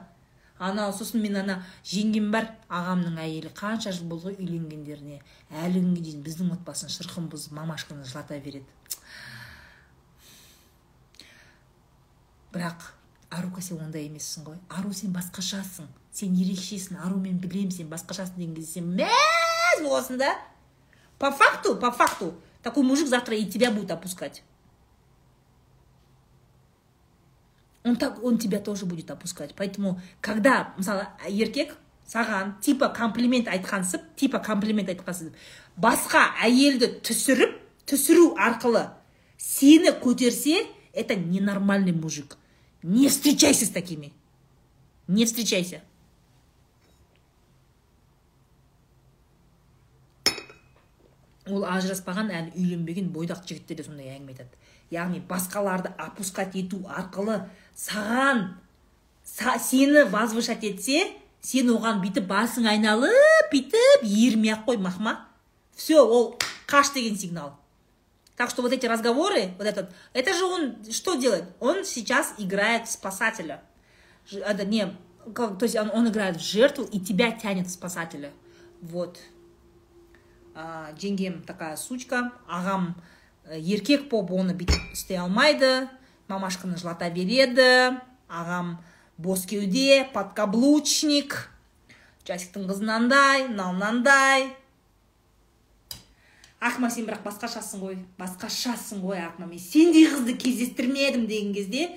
[0.60, 1.56] Анау сосын мен ана
[1.88, 5.22] жеңгем бар ағамның әйелі қанша жыл болды ғой үйленгендеріне.
[5.64, 8.68] Әлі күнге дейін біздің отбасын шырқын бұзып мамашканы жылата береді.
[12.52, 12.92] Бірақ
[13.30, 14.60] арука сен ондай емессің ғой.
[14.70, 15.88] Ару сен басқашасың.
[16.12, 17.00] Сен ерекшесің.
[17.06, 20.36] Ару мен білемін сен басқашасың деген кезде сен мәз боласың да.
[21.20, 22.34] По факту по факту.
[22.64, 24.44] Такой мужик завтра и тебя будет опускать.
[27.90, 29.54] он, так, он тебя тоже будет опускать.
[29.56, 31.76] Поэтому, когда, мысалы, еркек
[32.10, 35.36] саған типа комплимент айтқансып, типа комплимент айтқансып,
[35.78, 37.60] басқа әйелді түсіріп,
[37.90, 38.88] түсіру арқылы
[39.38, 42.38] сені көтерсе, это ненормальный мужик.
[42.82, 44.14] Не встречайся с такими.
[45.08, 45.82] Не встречайся.
[51.50, 54.60] ол ажыраспаған әлі үйленбеген бойдақ жігіттер де сондай әңгіме айтады
[54.92, 57.44] яғни басқаларды опускать ету арқылы
[57.78, 58.56] саған
[59.24, 61.06] са, сені возвышать етсе
[61.42, 65.28] сен оған бүйтіп басың айналып бүйтіп ермей ақ қой махма.
[65.76, 66.38] Все ол
[66.68, 67.54] қаш деген сигнал.
[68.36, 71.46] Так что вот эти разговоры вот этот это же он что делает?
[71.60, 73.62] Он сейчас играет в спасателя.
[74.32, 74.96] Это не
[75.34, 78.32] как- то есть он, он играет в жертву и тебя тянет в спасателя.
[78.82, 79.20] Вот.
[80.56, 82.32] А, жеңгем такая сучка.
[82.48, 82.96] Ағам
[83.50, 85.88] еркек болып оны бүйтіп істей алмайды
[86.30, 87.98] мамашканы жылата береді
[88.30, 88.78] ағам
[89.18, 91.36] бос кеуде подкаблучник
[92.28, 94.50] жасиктің қызы мынандай мынау мынандай
[96.62, 101.90] ақма сен бірақ басқашасың ғой басқашасың ғой ақма мен сендей қызды кездестірмедім деген кезде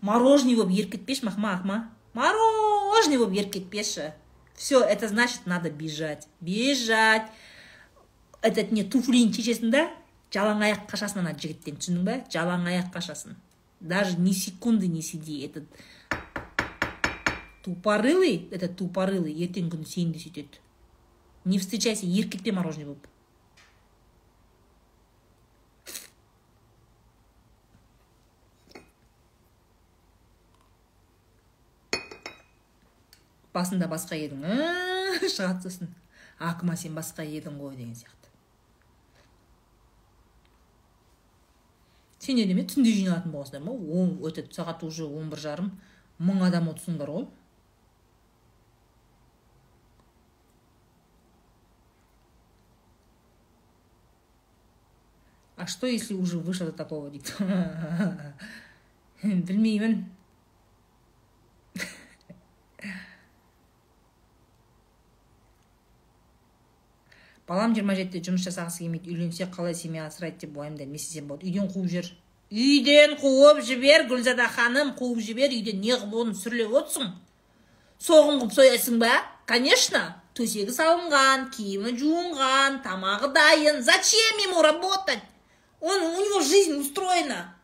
[0.00, 1.84] мороженый болып еріп кетпеші махма ақма
[2.18, 4.12] мороженый болып еріп кетпеші.
[4.54, 6.26] Все это значит надо бежать.
[6.40, 7.30] Бежать.
[8.42, 9.88] Этот не туфлиін шешесің да?
[10.34, 13.36] Жалаң аяқ қашасың ана жігіттен түсіндің ба жалаң аяқ қашасың
[13.80, 15.68] даже ни секунды не сиди этот
[17.62, 20.60] тупорылый этот тупорылый ертеңгі күні сені де сөйтеді.
[21.44, 23.06] Не встречайся еріп кетпе мороженый болып.
[33.52, 34.44] Басында басқа едің.
[34.44, 35.94] «А, шығады сосын.
[36.38, 38.17] Акма сен басқа едің ғой деген сияқты.
[42.28, 45.70] Сендер неме түнде жиналатын боласыңдар ма он өтеді сағат уже он бір жарым.
[46.20, 47.28] Мың адам отырсыңдар ғой.
[55.56, 57.32] А что если уже вышло до такого дейді
[59.22, 60.04] білмеймін
[67.48, 71.48] балам жиырма жетіде жұмыс жасағысы келмейді үйленсе қалай семья асырайды деп уайымдаймын не істесем болады.
[71.48, 72.10] Үйден қуып жібер.
[72.52, 77.14] Үйден қуып жібер гүлзада ханым қуып жібер үйден не қылып оны сүрлеп отырсың.
[78.04, 79.12] Соғым қылып соясың ба?
[79.48, 80.02] Конечно.
[80.36, 83.82] Төсегі салынған киімі жуынған тамағы дайын.
[83.82, 85.24] Зачем ему работать?
[85.80, 87.54] Он у него жизнь устроена.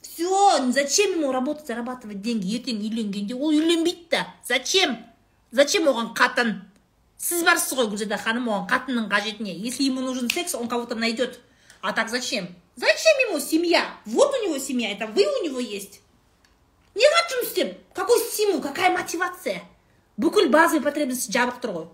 [0.00, 2.54] Все зачем ему работать зарабатывать деньги?
[2.56, 4.26] Ертең үйленгенде ол үйленбейді да.
[4.46, 4.96] Зачем?
[5.50, 6.54] Зачем оған қатын?
[7.24, 10.84] Сіз барсыз ғой гүлзада ханым оған қатынның қажеті не если ему нужен секс он кого
[10.84, 11.40] то найдет.
[11.80, 12.48] А так зачем?
[12.76, 13.96] Зачем ему семья?
[14.04, 16.00] Вот у него семья это вы у него есть.
[16.94, 19.62] Неға жұмыс істеп какой стимул какая мотивация?
[20.16, 21.86] Бүкіл базовый потребности жабық тұр ғой.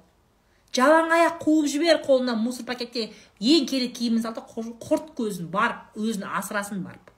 [0.77, 3.13] Жалаң аяқ қуып жібер қолына мусор пакетте.
[3.41, 7.11] Ең керек киімін сал да құр- құрт көзін барып өзін асырасын барып.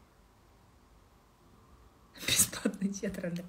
[2.26, 3.44] Бесплатный театральный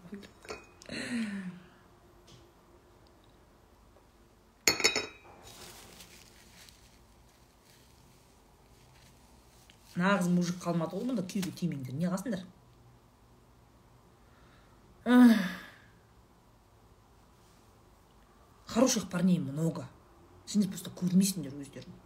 [9.99, 12.45] нағыз мужик қалмады ғой мұнда күйеуге тимеңдер не қыласыңдар?
[18.67, 19.85] Хороших парней много.
[20.45, 22.01] Сендер просто көрмейсіңдер өздерің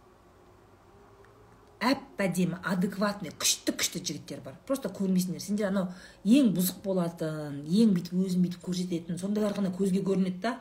[1.78, 4.56] әп әдемі адекватный күшті күшті жігіттер бар.
[4.66, 5.42] Просто көрмейсіңдер.
[5.42, 5.92] Сендер анау
[6.24, 10.56] ең бұзық болатын ең бүйтіп өзін бүйтіп көрсететін сондайлар ғана көзге көрінеді да.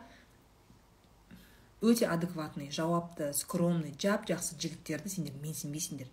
[1.82, 6.10] Өте адекватный жауапты скромный жап жақсы жігіттерді сендер менсінбейсіңдер.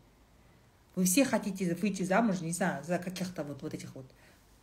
[0.95, 4.07] Вы все хотите выйти замуж не знаю за каких-то вот вот этих вот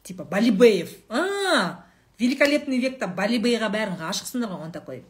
[0.04, 0.90] типа балибеев.
[1.10, 1.86] А
[2.22, 5.04] великолепный векта балибейға бәрін ғашықсыңдар ғой он такой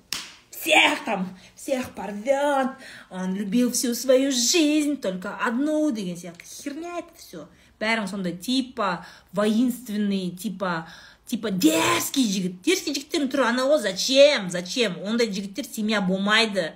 [0.50, 2.72] всех там всех порвет
[3.10, 7.48] он любил всю свою жизнь только одну деген сияқты херня это все
[7.80, 10.88] бәрің сондай типа воинственный типа
[11.26, 14.50] типа дерзкий жігіт дерзкий жігіттердің түрі анау ғой зачем?
[14.52, 16.72] Зачем ондай жігіттер семья болмайды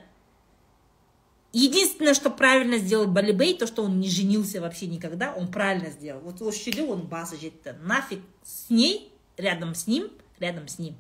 [1.56, 6.20] Единственное, что правильно сделал Балибей, то, что он не женился вообще никогда, он правильно сделал.
[6.20, 7.76] Вот осы жерде оның басы жетті.
[7.82, 10.96] Нафиг с ней, рядом с ним, рядом с ним,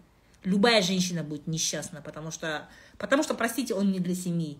[0.45, 4.57] любая женщина будет несчастна, потому что, потому что, простите, он не для семьи.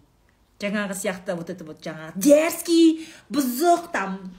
[0.60, 4.34] жаңағы сияқты вот это вот жаңағы дерзкий бұзық там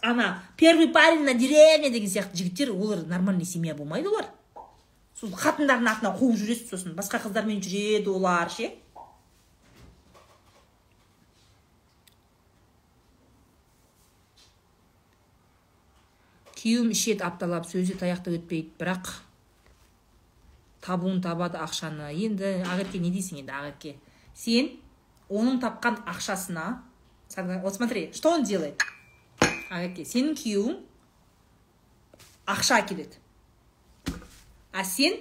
[0.00, 4.26] ана первый парень на деревне деген сияқты жігіттер олар нормальный семья болмайды олар
[5.18, 8.70] сол қатындардың артынан қуып жүресіз сосын басқа қыздармен жүреді олар ше
[16.62, 19.08] күйеуім ішеді апталап сөзі таяқты өтпейді бірақ
[20.82, 22.12] табуын табады ақшаны.
[22.14, 23.96] Енді ақерке не дейсің енді ақерке
[24.38, 24.70] сен
[25.26, 26.82] оның тапқан ақшасына
[27.62, 28.82] вот смотри что он делает?
[29.70, 30.78] Ақерке сенің күйеуің
[32.46, 33.18] ақша әкеледі.
[34.72, 35.18] А сен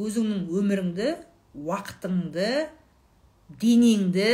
[0.00, 1.14] өзіңнің өміріңді
[1.60, 2.50] уақытыңды
[3.60, 4.30] денеңді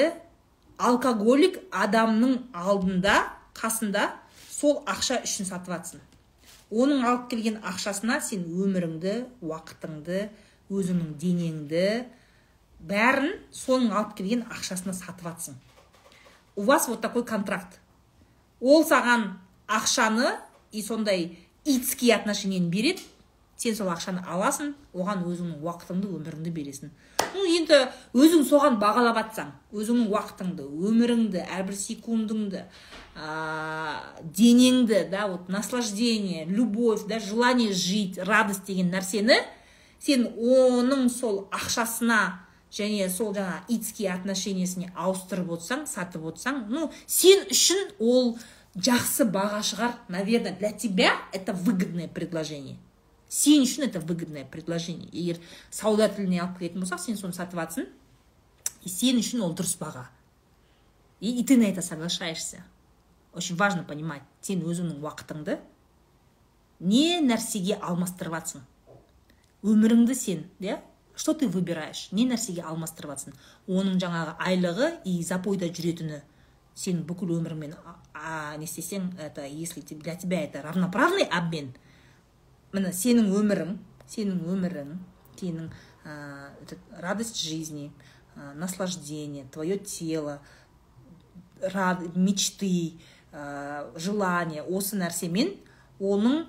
[0.77, 3.16] алкоголик адамның алдында
[3.56, 4.10] қасында
[4.51, 6.05] сол ақша үшін сатып жатсың
[6.71, 9.15] оның алып келген ақшасына сен өміріңді
[9.47, 10.27] уақытыңды
[10.73, 11.87] өзіңнің денеңді
[12.87, 15.63] бәрін соның алып келген ақшасына сатып жатсың
[16.57, 17.79] у вас вот такой контракт.
[18.61, 19.37] Ол саған
[19.69, 20.39] ақшаны
[20.73, 23.03] и сондай итский отношениені береді
[23.57, 26.93] сен сол ақшаны аласың оған өзіңнің уақытыңды өміріңді бересің.
[27.35, 27.78] Ну енді
[28.16, 32.62] өзің соған бағалап жатсаң өзіңнің уақытыңды өміріңді әрбір секундыңды
[33.16, 39.41] ә, денеңді да вот наслаждение любовь да желание жить радость деген нәрсені
[39.99, 42.20] сен оның сол ақшасына
[42.73, 48.37] және сол жаңа итский отношениесіне ауыстырып отырсаң сатып отырсаң ну сен үшін ол
[48.77, 52.77] жақсы баға шығар наверное для тебя это выгодное предложение.
[53.28, 55.09] Сен үшін это выгодное предложение.
[55.12, 55.40] Егер
[55.70, 57.89] сауда тіліне алып келетін болсақ сен соны сатып жатсың
[58.85, 60.09] и сен үшін ол дұрыс баға.
[61.20, 62.65] И, и ты на это соглашаешься.
[63.32, 65.59] Очень важно понимать сен өзіңнің уақытыңды
[66.81, 68.61] не нәрсеге алмастырып
[69.66, 70.81] өміріңді сен иә
[71.16, 72.09] что ты выбираешь?
[72.12, 73.36] Не нәрсеге алмастырып жатсың
[73.66, 76.20] оның жаңағы айлығы и запойда жүретіні
[76.77, 77.74] сен бүкіл өміріңмен
[78.61, 81.74] не істесең это если для тебя это равноправный обмен
[82.77, 83.77] міне сенің өмірің
[84.12, 84.93] сенің өмірің
[85.40, 85.70] сенің
[86.05, 86.15] ә,
[87.01, 87.90] радость жизни
[88.36, 90.40] ә, наслаждение твое тело
[91.61, 92.94] рад, мечты
[93.32, 95.55] ә, желание осы нәрсемен
[96.01, 96.44] оның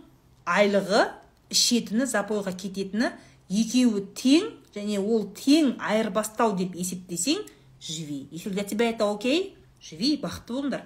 [0.47, 1.07] айлығы
[1.53, 3.11] ішетіні запойға кететіні
[3.47, 7.45] екеуі тең және ол тең айырбастау деп есептесең
[7.79, 8.27] живи.
[8.31, 10.83] Если для тебя это окей живи бақытты болыңдар.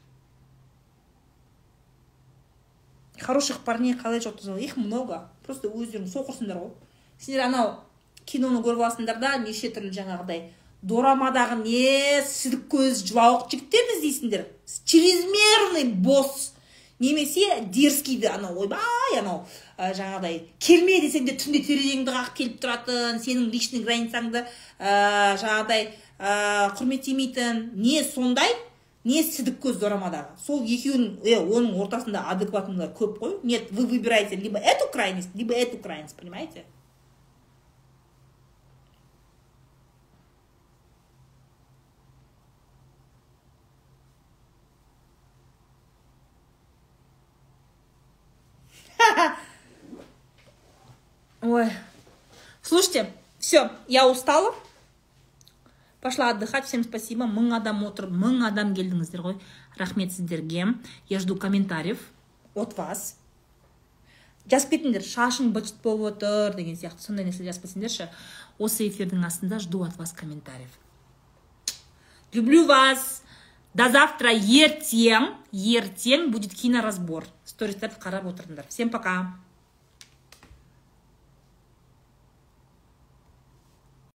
[3.19, 5.29] хороших парней қалай жоқ их много.
[5.45, 6.71] Просто өздерің соқырсыңдар ғой.
[7.19, 7.75] Сендер анау
[8.25, 10.49] киноны көріп аласыңдар да неше түрлі жаңағыдай.
[10.83, 14.47] Дорамадағы не сідік көз жылауық жігіттерді іздейсіңдер?
[14.83, 16.51] Чрезмерный босс
[16.99, 19.45] немесе дерзкийді анау ойбай анау
[19.77, 20.41] ә, жаңағыдай.
[20.59, 25.87] Келме десең де түнде терезеңді қағып келіп тұратын сенің личный границаңды ә, жаңағыдай
[26.19, 26.35] ә,
[26.75, 27.63] құрметтемейтін.
[27.79, 28.51] Не сондай?
[29.04, 34.36] не сідік көз дорамадағы сол екеуінің е оның ортасында адекватныйлар көп қой нет вы выбираете
[34.36, 36.64] либо эту крайность либо эту крайность понимаете
[51.40, 51.70] Ой.
[52.62, 54.54] Слушайте, все, я устала
[56.03, 57.25] Пошла отдыхать всем спасибо.
[57.25, 59.39] Мың адам отыр мың адам келдіңіздер ғой
[59.79, 60.75] рахмет сіздерге
[61.09, 61.97] я жду комментариев
[62.53, 63.15] от вас.
[64.51, 66.99] Жазып кетіңдер шашың быт болып отыр деген сияқты.
[67.07, 68.09] Сондай нәрсе жазып кетсеңдерші
[68.59, 70.75] осы эфирдің астында жду от вас комментариев.
[72.33, 73.23] Люблю вас.
[73.73, 74.33] До завтра.
[74.33, 77.25] Ертең ертең будет киноразбор.
[77.45, 78.67] Стористерді қарап отырыңдар.
[78.69, 79.39] Всем пока.